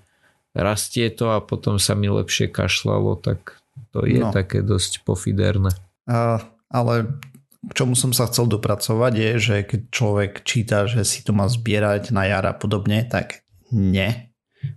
rastie 0.55 1.11
to 1.11 1.35
a 1.35 1.43
potom 1.43 1.83
sa 1.83 1.99
mi 1.99 2.07
lepšie 2.07 2.49
kašľalo, 2.49 3.19
tak 3.19 3.59
to 3.91 4.07
je 4.07 4.23
no. 4.23 4.31
také 4.31 4.63
dosť 4.63 5.03
pofiderné. 5.03 5.75
Uh, 6.07 6.39
ale 6.71 7.19
k 7.67 7.73
čomu 7.75 7.99
som 7.99 8.15
sa 8.15 8.31
chcel 8.31 8.47
dopracovať 8.47 9.13
je, 9.19 9.31
že 9.39 9.57
keď 9.67 9.81
človek 9.91 10.33
číta, 10.47 10.87
že 10.87 11.03
si 11.03 11.27
to 11.27 11.35
má 11.35 11.51
zbierať 11.51 12.15
na 12.15 12.31
jar 12.31 12.47
a 12.47 12.55
podobne, 12.55 13.03
tak 13.05 13.43
nie, 13.73 14.35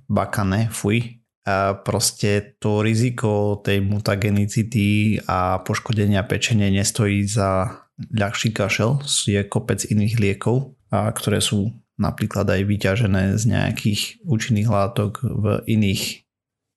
bakane, 0.10 0.70
fuj. 0.72 1.22
A 1.42 1.74
proste 1.74 2.54
to 2.62 2.86
riziko 2.86 3.58
tej 3.66 3.82
mutagenicity 3.82 5.18
a 5.26 5.58
poškodenia 5.66 6.22
pečenia 6.30 6.70
nestojí 6.70 7.26
za 7.26 7.82
ľahší 7.98 8.54
kašel. 8.54 9.02
Je 9.26 9.42
kopec 9.50 9.82
iných 9.90 10.22
liekov, 10.22 10.78
a 10.94 11.10
ktoré 11.10 11.42
sú 11.42 11.74
napríklad 11.98 12.46
aj 12.46 12.62
vyťažené 12.62 13.24
z 13.42 13.44
nejakých 13.58 14.22
účinných 14.26 14.70
látok 14.70 15.26
v 15.26 15.66
iných, 15.66 16.04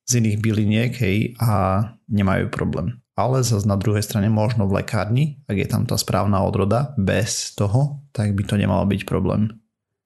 z 0.08 0.12
iných 0.20 0.38
byliniek 0.40 0.92
hej, 0.96 1.36
a 1.40 1.84
nemajú 2.08 2.48
problém 2.48 3.04
ale 3.14 3.46
zase 3.46 3.66
na 3.66 3.78
druhej 3.78 4.02
strane 4.02 4.26
možno 4.26 4.66
v 4.66 4.82
lekárni, 4.82 5.38
ak 5.46 5.56
je 5.56 5.68
tam 5.70 5.86
tá 5.86 5.94
správna 5.94 6.42
odroda, 6.42 6.92
bez 6.98 7.54
toho, 7.54 8.02
tak 8.10 8.34
by 8.34 8.42
to 8.42 8.58
nemalo 8.58 8.82
byť 8.90 9.06
problém. 9.06 9.54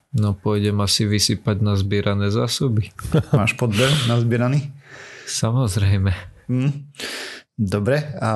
No 0.09 0.33
pôjdem 0.33 0.73
asi 0.81 1.05
vysypať 1.05 1.61
na 1.61 1.77
zbierané 1.77 2.33
zásoby. 2.33 2.89
Máš 3.37 3.53
podber 3.53 3.89
na 4.09 4.17
zbieraný? 4.17 4.73
Samozrejme. 5.29 6.11
Hm. 6.49 6.89
Dobre, 7.59 8.15
a 8.23 8.31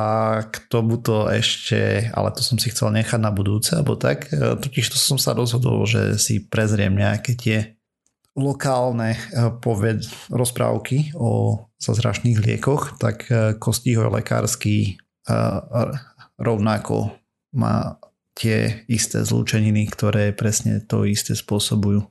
k 0.52 0.68
tomu 0.68 1.00
to 1.00 1.32
ešte, 1.32 2.12
ale 2.12 2.30
to 2.36 2.44
som 2.44 2.60
si 2.60 2.68
chcel 2.76 2.92
nechať 2.92 3.24
na 3.24 3.32
budúce, 3.32 3.72
alebo 3.72 3.96
tak, 3.96 4.28
e, 4.28 4.60
totiž 4.60 4.92
to 4.92 5.00
som 5.00 5.16
sa 5.16 5.32
rozhodol, 5.32 5.88
že 5.88 6.20
si 6.20 6.44
prezriem 6.44 6.92
nejaké 6.92 7.32
tie 7.40 7.80
lokálne 8.36 9.16
e, 9.16 9.48
poved, 9.64 10.04
rozprávky 10.28 11.16
o 11.16 11.56
zázračných 11.80 12.44
liekoch, 12.44 13.00
tak 13.00 13.32
e, 13.32 13.56
Kostího 13.58 14.12
lekársky 14.12 15.00
rovnako 16.36 17.16
má 17.56 17.96
tie 18.34 18.86
isté 18.90 19.22
zlúčeniny, 19.22 19.90
ktoré 19.90 20.34
presne 20.34 20.82
to 20.82 21.06
isté 21.06 21.38
spôsobujú. 21.38 22.06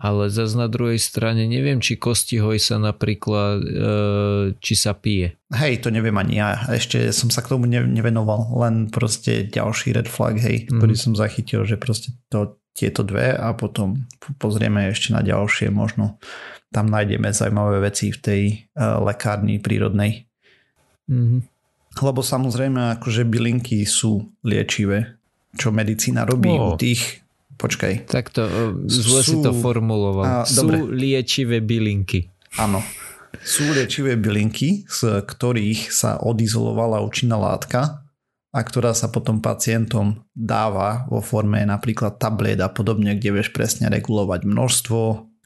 Ale 0.00 0.32
zase 0.32 0.56
na 0.56 0.64
druhej 0.64 0.96
strane 0.96 1.44
neviem, 1.44 1.76
či 1.76 2.00
kostihoj 2.00 2.56
sa 2.56 2.80
napríklad, 2.80 3.60
či 4.56 4.72
sa 4.72 4.96
pije. 4.96 5.36
Hej, 5.52 5.84
to 5.84 5.92
neviem 5.92 6.16
ani 6.16 6.40
ja. 6.40 6.56
Ešte 6.72 7.12
som 7.12 7.28
sa 7.28 7.44
k 7.44 7.52
tomu 7.52 7.68
nevenoval. 7.68 8.48
Len 8.64 8.88
proste 8.88 9.44
ďalší 9.44 9.92
red 9.92 10.08
flag, 10.08 10.40
hej, 10.40 10.72
mm. 10.72 10.80
ktorý 10.80 10.94
som 10.96 11.12
zachytil, 11.12 11.68
že 11.68 11.76
proste 11.76 12.16
to 12.32 12.56
tieto 12.72 13.04
dve 13.04 13.36
a 13.36 13.52
potom 13.52 14.08
pozrieme 14.40 14.88
ešte 14.88 15.12
na 15.12 15.20
ďalšie, 15.20 15.68
možno 15.68 16.16
tam 16.72 16.88
nájdeme 16.88 17.28
zaujímavé 17.34 17.84
veci 17.84 18.08
v 18.08 18.18
tej 18.24 18.42
uh, 18.78 19.04
lekárni 19.04 19.60
prírodnej. 19.60 20.24
Mm-hmm. 21.12 21.40
Lebo 22.00 22.24
samozrejme 22.24 22.96
akože 22.96 23.26
bylinky 23.26 23.84
sú 23.84 24.32
liečivé, 24.46 25.19
čo 25.54 25.74
medicína 25.74 26.22
robí 26.26 26.50
oh. 26.54 26.74
u 26.74 26.78
tých 26.78 27.22
počkaj. 27.60 28.08
Takto, 28.08 28.48
zle 28.88 29.20
sú, 29.20 29.28
si 29.28 29.36
to 29.44 29.52
formuloval. 29.52 30.24
A, 30.24 30.48
sú 30.48 30.64
dobre. 30.64 30.80
liečivé 30.96 31.60
bylinky. 31.60 32.32
Áno. 32.56 32.80
Sú 33.44 33.68
liečivé 33.70 34.16
bylinky, 34.16 34.88
z 34.88 35.22
ktorých 35.22 35.92
sa 35.92 36.18
odizolovala 36.18 37.04
účinná 37.04 37.36
látka 37.36 38.02
a 38.50 38.60
ktorá 38.66 38.90
sa 38.90 39.12
potom 39.12 39.38
pacientom 39.38 40.26
dáva 40.34 41.06
vo 41.06 41.22
forme 41.22 41.62
napríklad 41.62 42.18
tablet 42.18 42.58
a 42.58 42.66
podobne, 42.66 43.14
kde 43.14 43.38
vieš 43.38 43.54
presne 43.54 43.86
regulovať 43.86 44.42
množstvo, 44.42 45.00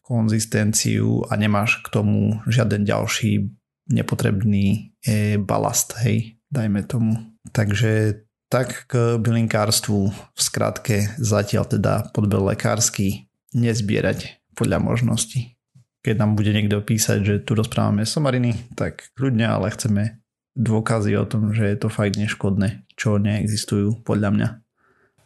konzistenciu 0.04 1.28
a 1.28 1.36
nemáš 1.36 1.80
k 1.84 1.88
tomu 1.92 2.40
žiaden 2.48 2.84
ďalší 2.84 3.48
nepotrebný 3.88 4.96
e, 5.04 5.36
balast, 5.36 5.96
hej, 6.00 6.40
dajme 6.48 6.84
tomu. 6.88 7.20
Takže 7.52 8.24
tak 8.54 8.86
k 8.86 9.18
bylinkárstvu 9.18 10.14
v 10.14 10.38
skratke 10.38 11.10
zatiaľ 11.18 11.66
teda 11.66 12.14
podbel 12.14 12.54
lekársky 12.54 13.26
nezbierať 13.50 14.38
podľa 14.54 14.78
možností. 14.78 15.58
Keď 16.06 16.14
nám 16.22 16.38
bude 16.38 16.54
niekto 16.54 16.78
písať, 16.78 17.18
že 17.26 17.34
tu 17.42 17.58
rozprávame 17.58 18.06
somariny, 18.06 18.54
tak 18.78 19.10
kľudne, 19.18 19.50
ale 19.50 19.74
chceme 19.74 20.22
dôkazy 20.54 21.18
o 21.18 21.26
tom, 21.26 21.50
že 21.50 21.66
je 21.66 21.76
to 21.82 21.90
fakt 21.90 22.14
neškodné, 22.14 22.86
čo 22.94 23.18
neexistujú 23.18 24.06
podľa 24.06 24.30
mňa. 24.30 24.48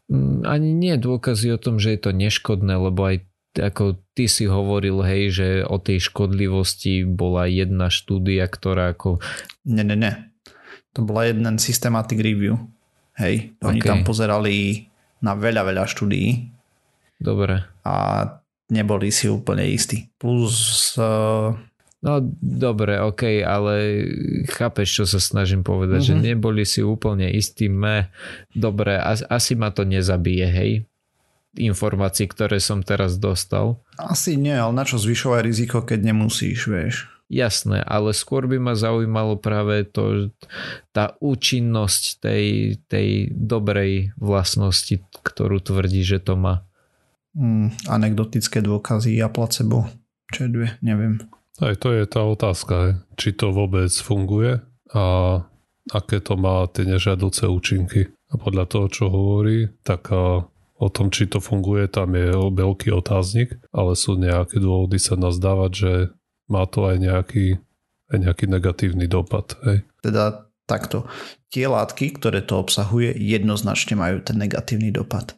Mm, 0.08 0.48
ani 0.48 0.70
nie 0.72 0.96
dôkazy 0.96 1.52
o 1.52 1.60
tom, 1.60 1.76
že 1.76 2.00
je 2.00 2.00
to 2.00 2.16
neškodné, 2.16 2.80
lebo 2.80 3.12
aj 3.12 3.28
ako 3.60 4.00
ty 4.16 4.24
si 4.24 4.48
hovoril, 4.48 5.04
hej, 5.04 5.36
že 5.36 5.48
o 5.68 5.76
tej 5.76 6.00
škodlivosti 6.00 7.04
bola 7.04 7.44
jedna 7.44 7.92
štúdia, 7.92 8.48
ktorá 8.48 8.96
ako... 8.96 9.20
Ne, 9.68 9.84
ne, 9.84 10.00
ne. 10.00 10.32
To 10.96 11.04
bola 11.04 11.28
jeden 11.28 11.60
systematic 11.60 12.16
review. 12.24 12.56
Hej, 13.18 13.58
oni 13.60 13.82
okay. 13.82 13.88
tam 13.90 14.06
pozerali 14.06 14.86
na 15.18 15.34
veľa, 15.34 15.66
veľa 15.66 15.84
štúdií. 15.90 16.48
Dobre. 17.18 17.66
A 17.82 17.94
neboli 18.70 19.10
si 19.10 19.26
úplne 19.26 19.66
istí. 19.66 20.06
Plus 20.22 20.94
uh, 20.94 21.50
No 21.98 22.22
dobre, 22.38 23.02
ok, 23.02 23.42
ale 23.42 24.06
chápeš, 24.54 25.02
čo 25.02 25.04
sa 25.10 25.18
snažím 25.18 25.66
povedať, 25.66 25.98
mm-hmm. 25.98 26.14
že 26.14 26.22
mhm. 26.22 26.24
neboli 26.30 26.62
si 26.62 26.78
úplne 26.78 27.26
istí, 27.26 27.66
me, 27.66 28.14
dobre, 28.54 29.02
asi 29.02 29.58
ma 29.58 29.74
to 29.74 29.82
nezabije, 29.82 30.46
hej? 30.46 30.72
informácií, 31.58 32.30
ktoré 32.30 32.62
som 32.62 32.86
teraz 32.86 33.18
dostal. 33.18 33.82
Asi 33.98 34.38
nie, 34.38 34.54
ale 34.54 34.70
na 34.70 34.86
čo 34.86 35.00
zvyšovať 35.00 35.40
riziko, 35.42 35.82
keď 35.82 36.12
nemusíš, 36.14 36.70
vieš. 36.70 37.10
Jasné, 37.28 37.84
ale 37.84 38.16
skôr 38.16 38.48
by 38.48 38.56
ma 38.56 38.72
zaujímalo 38.72 39.36
práve 39.36 39.84
to, 39.84 40.32
tá 40.96 41.12
účinnosť 41.20 42.24
tej, 42.24 42.44
tej 42.88 43.28
dobrej 43.36 44.16
vlastnosti, 44.16 45.04
ktorú 45.20 45.60
tvrdí, 45.60 46.00
že 46.00 46.24
to 46.24 46.40
má. 46.40 46.64
Mm, 47.36 47.76
anekdotické 47.84 48.64
dôkazy 48.64 49.20
a 49.20 49.28
placebo, 49.28 49.92
čo 50.32 50.48
je 50.48 50.50
dve, 50.50 50.68
neviem. 50.80 51.20
Aj 51.60 51.76
to 51.76 51.92
je 51.92 52.08
tá 52.08 52.24
otázka, 52.24 53.04
či 53.20 53.36
to 53.36 53.52
vôbec 53.52 53.92
funguje 53.92 54.64
a 54.96 55.04
aké 55.92 56.24
to 56.24 56.32
má 56.40 56.64
tie 56.72 56.88
nežiaduce 56.88 57.44
účinky. 57.44 58.08
A 58.32 58.40
podľa 58.40 58.64
toho, 58.68 58.86
čo 58.88 59.04
hovorí, 59.12 59.68
tak 59.84 60.08
o 60.78 60.86
tom, 60.88 61.10
či 61.10 61.26
to 61.26 61.42
funguje, 61.42 61.90
tam 61.90 62.14
je 62.14 62.30
veľký 62.32 62.94
otáznik, 62.94 63.58
ale 63.74 63.98
sú 63.98 64.14
nejaké 64.14 64.62
dôvody 64.62 64.96
sa 64.96 65.18
nazdávať, 65.18 65.72
že 65.74 65.92
má 66.48 66.64
to 66.66 66.88
aj 66.88 66.96
nejaký, 66.98 67.60
aj 68.10 68.18
nejaký 68.18 68.44
negatívny 68.48 69.06
dopad. 69.06 69.54
Hej. 69.64 69.84
Teda 70.00 70.48
takto. 70.68 71.08
Tie 71.48 71.64
látky, 71.64 72.20
ktoré 72.20 72.44
to 72.44 72.60
obsahuje, 72.60 73.16
jednoznačne 73.16 73.96
majú 73.96 74.20
ten 74.20 74.36
negatívny 74.36 74.92
dopad. 74.92 75.36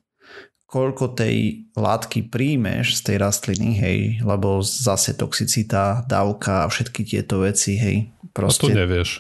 Koľko 0.71 1.19
tej 1.19 1.67
látky 1.75 2.31
príjmeš 2.31 3.03
z 3.03 3.11
tej 3.11 3.17
rastliny, 3.19 3.75
hej, 3.75 3.99
lebo 4.23 4.63
zase 4.63 5.19
toxicita, 5.19 6.07
dávka 6.07 6.63
a 6.63 6.71
všetky 6.71 7.03
tieto 7.03 7.43
veci, 7.43 7.75
hej. 7.75 7.97
Proste... 8.31 8.71
A 8.71 8.75
to 8.75 8.79
nevieš. 8.79 9.11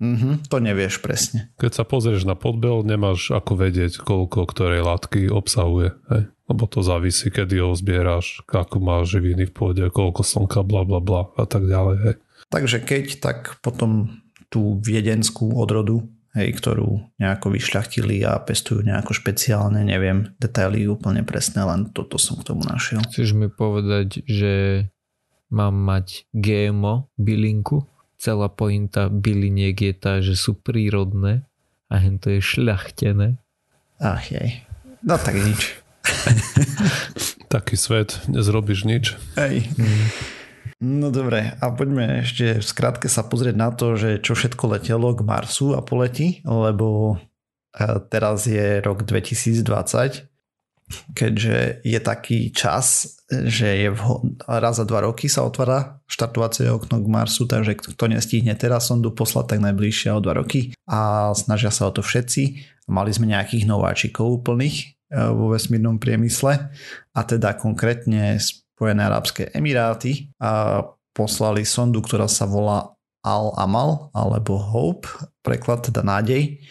Mm-hmm, 0.00 0.48
to 0.48 0.56
nevieš 0.64 1.04
presne. 1.04 1.52
Keď 1.60 1.72
sa 1.76 1.84
pozrieš 1.84 2.24
na 2.24 2.32
podbel, 2.32 2.80
nemáš 2.86 3.28
ako 3.36 3.52
vedieť, 3.52 4.00
koľko 4.00 4.48
ktorej 4.48 4.80
látky 4.80 5.28
obsahuje. 5.28 5.92
Hej? 6.08 6.22
Lebo 6.50 6.66
to 6.66 6.82
závisí, 6.82 7.30
kedy 7.30 7.62
ho 7.62 7.72
zbieráš, 7.78 8.42
ako 8.50 8.82
má 8.82 9.06
živiny 9.06 9.46
v 9.46 9.54
pôde, 9.54 9.84
koľko 9.86 10.26
slnka, 10.26 10.66
bla 10.66 10.82
bla 10.82 10.98
bla 10.98 11.30
a 11.38 11.46
tak 11.46 11.70
ďalej. 11.70 11.96
Hej? 12.02 12.14
Takže 12.50 12.78
keď, 12.82 13.04
tak 13.22 13.38
potom 13.62 14.18
tú 14.50 14.82
viedenskú 14.82 15.54
odrodu, 15.54 16.02
hej, 16.34 16.50
ktorú 16.58 17.06
nejako 17.22 17.54
vyšľachtili 17.54 18.26
a 18.26 18.42
pestujú 18.42 18.82
nejako 18.82 19.14
špeciálne, 19.14 19.86
neviem 19.86 20.34
detaily 20.42 20.90
úplne 20.90 21.22
presné, 21.22 21.62
len 21.62 21.94
toto 21.94 22.18
som 22.18 22.34
k 22.34 22.50
tomu 22.50 22.66
našiel. 22.66 22.98
Chceš 23.06 23.30
mi 23.38 23.46
povedať, 23.46 24.26
že 24.26 24.86
mám 25.54 25.78
mať 25.78 26.26
GMO 26.34 27.06
bylinku? 27.14 27.86
celá 28.20 28.52
pointa 28.52 29.08
byliniek 29.08 29.72
je 29.80 29.94
tá, 29.96 30.20
že 30.20 30.36
sú 30.36 30.52
prírodné 30.52 31.48
a 31.88 31.96
hen 31.96 32.20
to 32.20 32.28
je 32.36 32.44
šľachtené. 32.44 33.40
Ach 33.96 34.28
jej. 34.28 34.60
No 35.00 35.16
tak 35.16 35.40
nič. 35.40 35.80
Taký 37.54 37.74
svet, 37.74 38.20
nezrobíš 38.30 38.86
nič. 38.86 39.04
Hej. 39.34 39.66
Mm. 39.74 40.06
No 40.80 41.12
dobre, 41.12 41.60
a 41.60 41.66
poďme 41.76 42.24
ešte 42.24 42.56
v 42.56 42.64
skratke 42.64 43.08
sa 43.12 43.20
pozrieť 43.28 43.56
na 43.56 43.68
to, 43.68 44.00
že 44.00 44.24
čo 44.24 44.32
všetko 44.32 44.76
letelo 44.76 45.12
k 45.12 45.20
Marsu 45.20 45.76
a 45.76 45.84
poletí, 45.84 46.40
lebo 46.48 47.20
e, 47.76 48.00
teraz 48.08 48.48
je 48.48 48.80
rok 48.80 49.04
2020 49.04 50.30
keďže 51.14 51.86
je 51.86 52.00
taký 52.02 52.50
čas, 52.50 53.16
že 53.30 53.86
je 53.86 53.88
vhod... 53.94 54.42
raz 54.46 54.82
za 54.82 54.84
dva 54.84 55.06
roky 55.06 55.30
sa 55.30 55.46
otvára 55.46 56.02
štartovacie 56.10 56.66
okno 56.66 56.98
k 56.98 57.06
Marsu, 57.06 57.46
takže 57.46 57.78
kto 57.78 58.10
nestihne 58.10 58.54
teraz 58.58 58.90
sondu 58.90 59.14
poslať, 59.14 59.56
tak 59.56 59.60
najbližšie 59.62 60.10
o 60.10 60.22
dva 60.22 60.42
roky 60.42 60.74
a 60.90 61.30
snažia 61.38 61.70
sa 61.70 61.86
o 61.86 61.94
to 61.94 62.02
všetci. 62.02 62.66
Mali 62.90 63.14
sme 63.14 63.30
nejakých 63.30 63.70
nováčikov 63.70 64.42
úplných 64.42 64.98
vo 65.10 65.50
vesmírnom 65.50 65.98
priemysle 65.98 66.70
a 67.10 67.20
teda 67.26 67.58
konkrétne 67.58 68.38
Spojené 68.38 69.10
Arabské 69.10 69.50
Emiráty 69.50 70.30
a 70.38 70.82
poslali 71.12 71.66
sondu, 71.66 72.00
ktorá 72.00 72.30
sa 72.30 72.46
volá 72.46 72.94
Al-Amal 73.20 74.08
alebo 74.16 74.56
Hope, 74.56 75.10
preklad 75.44 75.90
teda 75.90 76.00
nádej, 76.00 76.62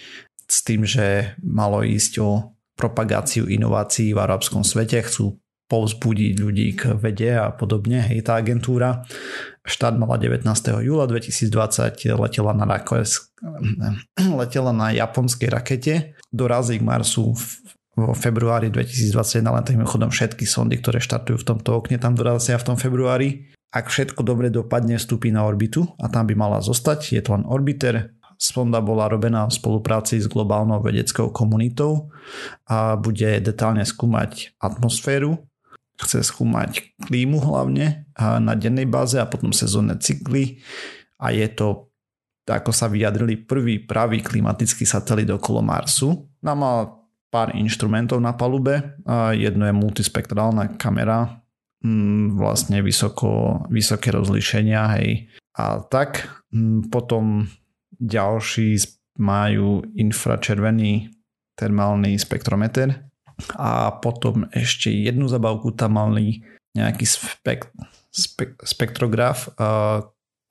s 0.49 0.65
tým, 0.65 0.81
že 0.81 1.37
malo 1.43 1.85
ísť 1.85 2.13
o 2.25 2.57
propagáciu 2.73 3.45
inovácií 3.45 4.15
v 4.15 4.23
arabskom 4.23 4.65
svete, 4.65 5.03
chcú 5.05 5.37
povzbudiť 5.69 6.33
ľudí 6.41 6.67
k 6.73 6.97
vede 6.97 7.37
a 7.37 7.53
podobne. 7.53 8.01
Hej, 8.01 8.25
tá 8.25 8.41
agentúra 8.41 9.05
štát 9.61 9.93
mala 10.01 10.17
19. 10.17 10.49
júla 10.81 11.05
2020, 11.05 12.17
letela 12.17 12.57
na, 12.57 12.65
rakes, 12.65 13.29
letela 14.41 14.73
na 14.73 14.89
japonskej 14.89 15.49
rakete, 15.53 16.17
dorazí 16.33 16.81
k 16.81 16.87
Marsu 16.87 17.37
vo 17.99 18.15
februári 18.15 18.71
2021, 18.71 19.43
len 19.43 19.63
tým 19.67 19.83
chodom 19.83 20.07
všetky 20.07 20.47
sondy, 20.47 20.79
ktoré 20.79 21.03
štartujú 21.03 21.43
v 21.43 21.47
tomto 21.51 21.75
okne, 21.75 21.99
tam 21.99 22.15
dorazia 22.15 22.55
v 22.55 22.73
tom 22.73 22.77
februári. 22.79 23.51
Ak 23.75 23.91
všetko 23.91 24.23
dobre 24.23 24.47
dopadne, 24.47 24.95
vstúpi 24.95 25.29
na 25.29 25.43
orbitu 25.43 25.83
a 25.99 26.07
tam 26.07 26.25
by 26.25 26.33
mala 26.33 26.63
zostať. 26.63 27.13
Je 27.13 27.21
to 27.21 27.37
len 27.37 27.45
orbiter, 27.45 28.15
Sonda 28.39 28.79
bola 28.79 29.11
robená 29.11 29.43
v 29.51 29.51
spolupráci 29.51 30.15
s 30.15 30.31
globálnou 30.31 30.79
vedeckou 30.79 31.27
komunitou 31.27 32.07
a 32.71 32.95
bude 32.95 33.43
detálne 33.43 33.83
skúmať 33.83 34.55
atmosféru, 34.63 35.43
chce 35.99 36.23
skúmať 36.23 36.95
klímu 37.03 37.43
hlavne 37.43 38.07
na 38.15 38.55
dennej 38.55 38.87
báze 38.87 39.19
a 39.19 39.27
potom 39.27 39.51
sezónne 39.51 39.99
cykly 39.99 40.63
a 41.19 41.35
je 41.35 41.51
to, 41.51 41.91
ako 42.47 42.71
sa 42.71 42.87
vyjadrili, 42.87 43.43
prvý 43.43 43.83
pravý 43.83 44.23
klimatický 44.23 44.87
satelit 44.87 45.27
okolo 45.27 45.59
Marsu. 45.59 46.31
No 46.39 46.55
pár 47.29 47.53
inštrumentov 47.53 48.17
na 48.21 48.33
palube. 48.33 48.97
Jedno 49.33 49.69
je 49.69 49.73
multispektrálna 49.73 50.75
kamera, 50.81 51.41
mm, 51.85 52.35
vlastne 52.37 52.81
vysoko, 52.81 53.63
vysoké 53.69 54.09
rozlíšenia, 54.09 54.81
hej. 54.99 55.29
A 55.57 55.81
tak 55.85 56.25
mm, 56.49 56.89
potom 56.89 57.45
ďalší 58.01 58.81
majú 59.19 59.83
infračervený 59.93 61.11
termálny 61.59 62.15
spektrometer 62.15 63.09
a 63.59 63.91
potom 63.99 64.47
ešte 64.55 64.87
jednu 64.91 65.27
zabavku 65.27 65.75
tam 65.75 65.99
mali 65.99 66.43
nejaký 66.75 67.03
spek, 67.03 67.67
spek, 68.11 68.63
spektrograf 68.63 69.51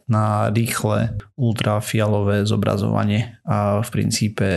na 0.09 0.49
rýchle 0.49 1.17
ultrafialové 1.37 2.45
zobrazovanie 2.49 3.41
a 3.45 3.81
v 3.85 3.89
princípe 3.93 4.49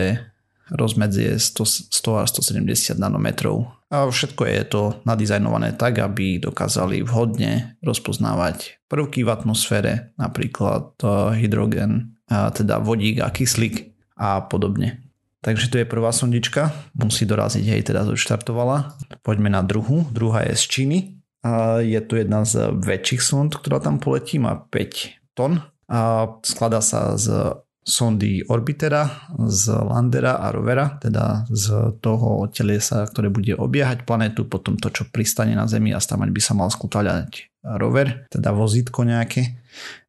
rozmedzie 0.72 1.36
100, 1.36 1.92
100 1.92 2.22
až 2.24 2.28
170 2.40 2.96
nanometrov. 2.96 3.68
A 3.92 4.08
všetko 4.08 4.42
je 4.48 4.60
to 4.64 4.82
nadizajnované 5.04 5.76
tak, 5.76 6.00
aby 6.00 6.40
dokázali 6.40 7.04
vhodne 7.04 7.76
rozpoznávať 7.84 8.80
prvky 8.88 9.20
v 9.20 9.32
atmosfére, 9.32 9.92
napríklad 10.16 10.96
hydrogen, 11.36 12.16
teda 12.28 12.80
vodík 12.80 13.20
a 13.20 13.28
kyslík 13.28 13.92
a 14.16 14.40
podobne. 14.48 15.04
Takže 15.44 15.68
tu 15.68 15.76
je 15.76 15.84
prvá 15.84 16.14
sondička, 16.14 16.72
musí 16.96 17.26
doraziť, 17.26 17.64
hej, 17.66 17.82
teda 17.92 18.06
štartovala. 18.08 18.96
Poďme 19.26 19.50
na 19.50 19.60
druhú, 19.60 20.08
druhá 20.08 20.46
je 20.48 20.54
z 20.54 20.64
Číny. 20.70 20.98
A 21.42 21.82
je 21.82 21.98
to 21.98 22.14
jedna 22.14 22.46
z 22.46 22.70
väčších 22.70 23.18
sond, 23.18 23.50
ktorá 23.50 23.82
tam 23.82 23.98
poletí, 23.98 24.38
má 24.38 24.54
5 24.54 25.34
tón 25.34 25.58
a 25.90 26.30
skladá 26.46 26.78
sa 26.78 27.18
z 27.18 27.58
sondy 27.82 28.46
Orbitera, 28.46 29.26
z 29.50 29.74
Landera 29.74 30.38
a 30.38 30.54
Rovera, 30.54 30.98
teda 31.02 31.46
z 31.50 31.98
toho 31.98 32.46
telesa, 32.46 33.02
ktoré 33.10 33.26
bude 33.26 33.58
obiehať 33.58 34.06
planetu, 34.06 34.46
potom 34.46 34.78
to, 34.78 34.88
čo 34.90 35.10
pristane 35.10 35.58
na 35.58 35.66
Zemi 35.66 35.90
a 35.90 35.98
stavať 35.98 36.30
by 36.30 36.40
sa 36.42 36.54
mal 36.54 36.70
skútaľať 36.70 37.50
rover, 37.62 38.26
teda 38.30 38.54
vozítko 38.54 39.06
nejaké. 39.06 39.58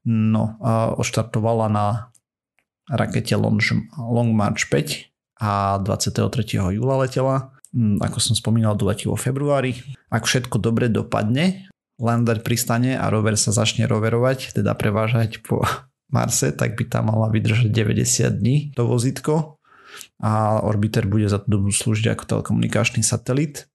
No 0.05 0.57
a 0.61 0.93
odštartovala 0.93 1.67
na 1.69 1.85
rakete 2.89 3.33
Long, 3.37 3.61
Long 3.97 4.31
March 4.33 4.69
5 4.69 5.41
a 5.41 5.81
23. 5.81 6.29
júla 6.77 6.95
letela. 7.01 7.53
Mm, 7.73 8.05
ako 8.05 8.17
som 8.21 8.37
spomínal, 8.37 8.77
doletí 8.77 9.09
vo 9.09 9.17
februári. 9.17 9.81
Ak 10.13 10.29
všetko 10.29 10.61
dobre 10.61 10.93
dopadne, 10.93 11.73
lander 11.97 12.37
pristane 12.45 12.93
a 12.93 13.09
rover 13.09 13.33
sa 13.33 13.49
začne 13.49 13.89
roverovať, 13.89 14.61
teda 14.61 14.77
prevážať 14.77 15.41
po 15.41 15.65
Marse, 16.13 16.53
tak 16.53 16.77
by 16.77 16.85
tam 16.87 17.09
mala 17.09 17.33
vydržať 17.33 17.73
90 17.73 18.39
dní 18.39 18.71
to 18.77 18.85
vozítko 18.85 19.57
a 20.21 20.61
orbiter 20.63 21.09
bude 21.09 21.27
za 21.27 21.41
to 21.41 21.57
dobu 21.57 21.73
slúžiť 21.73 22.13
ako 22.13 22.23
telekomunikačný 22.23 23.01
satelit. 23.01 23.67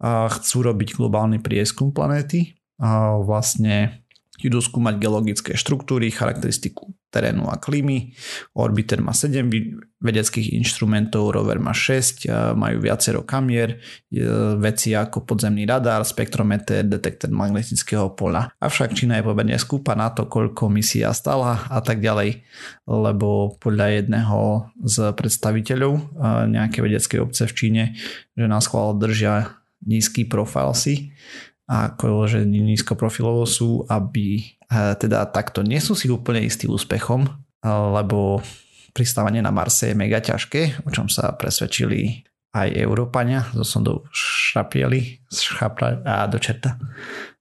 A 0.00 0.32
chcú 0.32 0.64
robiť 0.64 0.96
globálny 0.96 1.38
prieskum 1.44 1.92
planéty 1.92 2.56
a 2.80 3.20
vlastne 3.20 4.00
idú 4.46 4.58
skúmať 4.62 4.96
geologické 4.96 5.52
štruktúry, 5.56 6.08
charakteristiku 6.08 6.92
terénu 7.10 7.50
a 7.50 7.58
klímy. 7.58 8.14
Orbiter 8.54 9.02
má 9.02 9.10
7 9.10 9.50
vedeckých 9.98 10.54
inštrumentov, 10.54 11.34
rover 11.34 11.58
má 11.58 11.74
6, 11.74 12.30
majú 12.54 12.78
viacero 12.78 13.26
kamier, 13.26 13.82
veci 14.62 14.94
ako 14.94 15.26
podzemný 15.26 15.66
radar, 15.66 16.06
spektrometer, 16.06 16.86
detektor 16.86 17.34
magnetického 17.34 18.14
pola. 18.14 18.54
Avšak 18.62 18.94
Čína 18.94 19.18
je 19.18 19.26
pomerne 19.26 19.58
skúpa 19.58 19.98
na 19.98 20.14
to, 20.14 20.30
koľko 20.30 20.70
misia 20.70 21.10
stala 21.10 21.66
a 21.66 21.82
tak 21.82 21.98
ďalej, 21.98 22.46
lebo 22.86 23.58
podľa 23.58 24.06
jedného 24.06 24.70
z 24.86 24.96
predstaviteľov 25.10 26.14
nejakej 26.46 26.80
vedeckej 26.86 27.18
obce 27.26 27.50
v 27.50 27.56
Číne, 27.58 27.82
že 28.38 28.46
nás 28.46 28.70
chvál 28.70 28.94
držia 28.94 29.58
nízky 29.82 30.28
profil 30.28 30.76
si, 30.78 31.10
ako 31.70 32.26
že 32.26 32.42
nízko 32.42 32.98
profilovo 32.98 33.46
sú, 33.46 33.86
aby 33.86 34.42
eh, 34.42 34.98
teda 34.98 35.30
takto 35.30 35.62
nie 35.62 35.78
sú 35.78 35.94
si 35.94 36.10
úplne 36.10 36.42
istý 36.42 36.66
úspechom, 36.66 37.30
lebo 37.64 38.40
pristávanie 38.96 39.44
na 39.44 39.54
Marse 39.54 39.92
je 39.92 39.98
mega 39.98 40.18
ťažké, 40.18 40.82
o 40.82 40.90
čom 40.90 41.06
sa 41.06 41.36
presvedčili 41.36 42.26
aj 42.50 42.74
Európania 42.82 43.46
so 43.54 43.62
sondou 43.62 44.10
šapieli 44.10 45.22
a 46.02 46.26
do 46.26 46.38
čerta. 46.42 46.74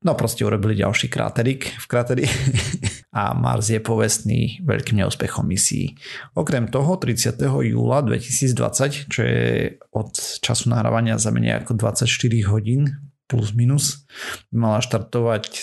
No 0.06 0.14
proste 0.14 0.46
urobili 0.46 0.78
ďalší 0.78 1.10
kráterik 1.10 1.66
v 1.82 1.86
kráteri 1.90 2.26
a 3.20 3.34
Mars 3.34 3.74
je 3.74 3.82
povestný 3.82 4.62
veľkým 4.62 5.02
neúspechom 5.02 5.50
misií. 5.50 5.98
Okrem 6.38 6.70
toho 6.70 7.02
30. 7.02 7.42
júla 7.42 8.06
2020, 8.06 9.10
čo 9.10 9.22
je 9.26 9.82
od 9.98 10.14
času 10.46 10.70
nahrávania 10.70 11.18
za 11.18 11.34
menej 11.34 11.66
ako 11.66 11.74
24 11.74 12.06
hodín 12.46 13.09
plus 13.30 13.54
minus, 13.54 14.10
mala 14.50 14.82
štartovať 14.82 15.54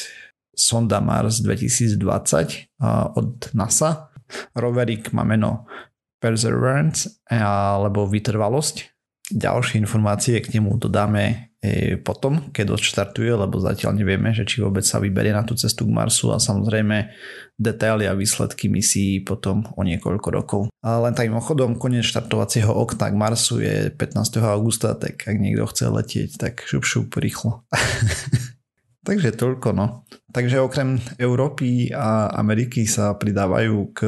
sonda 0.54 1.02
Mars 1.02 1.42
2020 1.42 2.78
od 3.18 3.50
NASA. 3.52 4.14
Roverik 4.54 5.10
má 5.10 5.26
meno 5.26 5.66
Perseverance 6.16 7.20
alebo 7.28 8.08
vytrvalosť 8.08 8.96
Ďalšie 9.26 9.82
informácie 9.82 10.38
k 10.38 10.54
nemu 10.54 10.78
dodáme 10.78 11.50
potom, 12.02 12.50
keď 12.50 12.76
odštartuje, 12.76 13.32
lebo 13.32 13.62
zatiaľ 13.62 13.96
nevieme, 13.96 14.34
že 14.34 14.44
či 14.44 14.64
vôbec 14.64 14.82
sa 14.82 14.98
vyberie 14.98 15.32
na 15.32 15.46
tú 15.46 15.54
cestu 15.54 15.86
k 15.86 15.94
Marsu 15.94 16.32
a 16.32 16.42
samozrejme 16.42 17.12
detaily 17.56 18.04
a 18.04 18.16
výsledky 18.16 18.68
misií 18.68 19.24
potom 19.24 19.64
o 19.76 19.80
niekoľko 19.86 20.28
rokov. 20.28 20.60
A 20.84 21.00
len 21.00 21.16
takým 21.16 21.36
ochodom, 21.36 21.80
koniec 21.80 22.04
štartovacieho 22.04 22.72
okna 22.72 23.12
k 23.12 23.16
Marsu 23.16 23.62
je 23.62 23.88
15. 23.92 24.42
augusta, 24.44 24.96
tak 24.96 25.24
ak 25.24 25.36
niekto 25.36 25.64
chce 25.68 25.88
letieť, 25.88 26.30
tak 26.36 26.64
šup 26.66 26.84
šup 26.84 27.08
rýchlo. 27.16 27.64
Takže 29.06 29.38
toľko, 29.38 29.70
no. 29.70 30.02
Takže 30.34 30.58
okrem 30.58 30.98
Európy 31.22 31.94
a 31.94 32.26
Ameriky 32.34 32.90
sa 32.90 33.14
pridávajú 33.14 33.94
k 33.94 34.00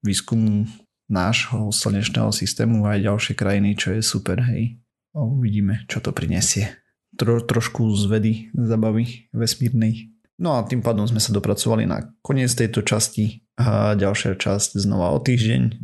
výskumu 0.00 0.64
nášho 1.12 1.68
slnečného 1.68 2.32
systému 2.32 2.88
aj 2.88 3.04
ďalšie 3.04 3.34
krajiny, 3.36 3.76
čo 3.76 3.92
je 3.92 4.00
super, 4.00 4.40
hej. 4.48 4.77
A 5.16 5.24
uvidíme, 5.24 5.84
čo 5.88 6.02
to 6.04 6.12
prinesie. 6.12 6.80
Tro, 7.16 7.40
trošku 7.40 7.88
z 7.96 8.04
vedy, 8.06 8.32
zabavy 8.54 9.32
vesmírnej. 9.32 10.12
No 10.38 10.54
a 10.54 10.62
tým 10.62 10.86
pádom 10.86 11.02
sme 11.02 11.18
sa 11.18 11.34
dopracovali 11.34 11.82
na 11.82 12.14
koniec 12.22 12.54
tejto 12.54 12.86
časti 12.86 13.42
a 13.58 13.98
ďalšia 13.98 14.38
časť 14.38 14.78
znova 14.78 15.10
o 15.10 15.18
týždeň. 15.18 15.82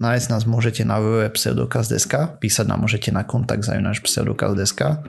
Nájsť 0.00 0.26
nás 0.32 0.48
môžete 0.48 0.88
na 0.88 0.96
www.pseudokaz.sk, 1.04 2.40
písať 2.40 2.64
nám 2.64 2.88
môžete 2.88 3.12
na 3.12 3.28
kontakt 3.28 3.68
za 3.68 3.76
náš 3.76 4.00
pseudokaz.sk. 4.00 5.04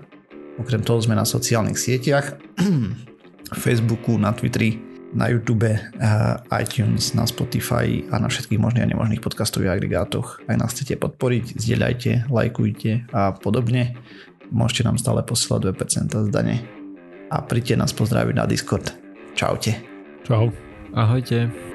Okrem 0.59 0.83
toho 0.83 0.99
sme 0.99 1.15
na 1.15 1.23
sociálnych 1.23 1.79
sieťach, 1.79 2.35
Facebooku, 3.63 4.19
na 4.19 4.35
Twitteri, 4.35 4.90
na 5.11 5.27
YouTube, 5.27 5.67
iTunes, 6.55 7.11
na 7.11 7.27
Spotify 7.27 8.03
a 8.11 8.19
na 8.19 8.31
všetkých 8.31 8.59
možných 8.59 8.83
a 8.83 8.91
nemožných 8.91 9.19
podcastových 9.19 9.75
agregátoch. 9.75 10.39
Ak 10.47 10.55
nás 10.55 10.71
chcete 10.71 10.95
podporiť, 10.99 11.59
zdieľajte, 11.59 12.31
lajkujte 12.31 13.11
a 13.11 13.35
podobne. 13.35 13.99
Môžete 14.51 14.87
nám 14.87 14.99
stále 14.99 15.23
posielať 15.23 15.75
2% 15.75 16.27
zdane. 16.31 16.63
A 17.31 17.39
príďte 17.39 17.79
nás 17.79 17.95
pozdraviť 17.95 18.35
na 18.35 18.43
Discord. 18.43 18.91
Čaute. 19.35 19.79
Čau. 20.27 20.51
Ahojte. 20.91 21.70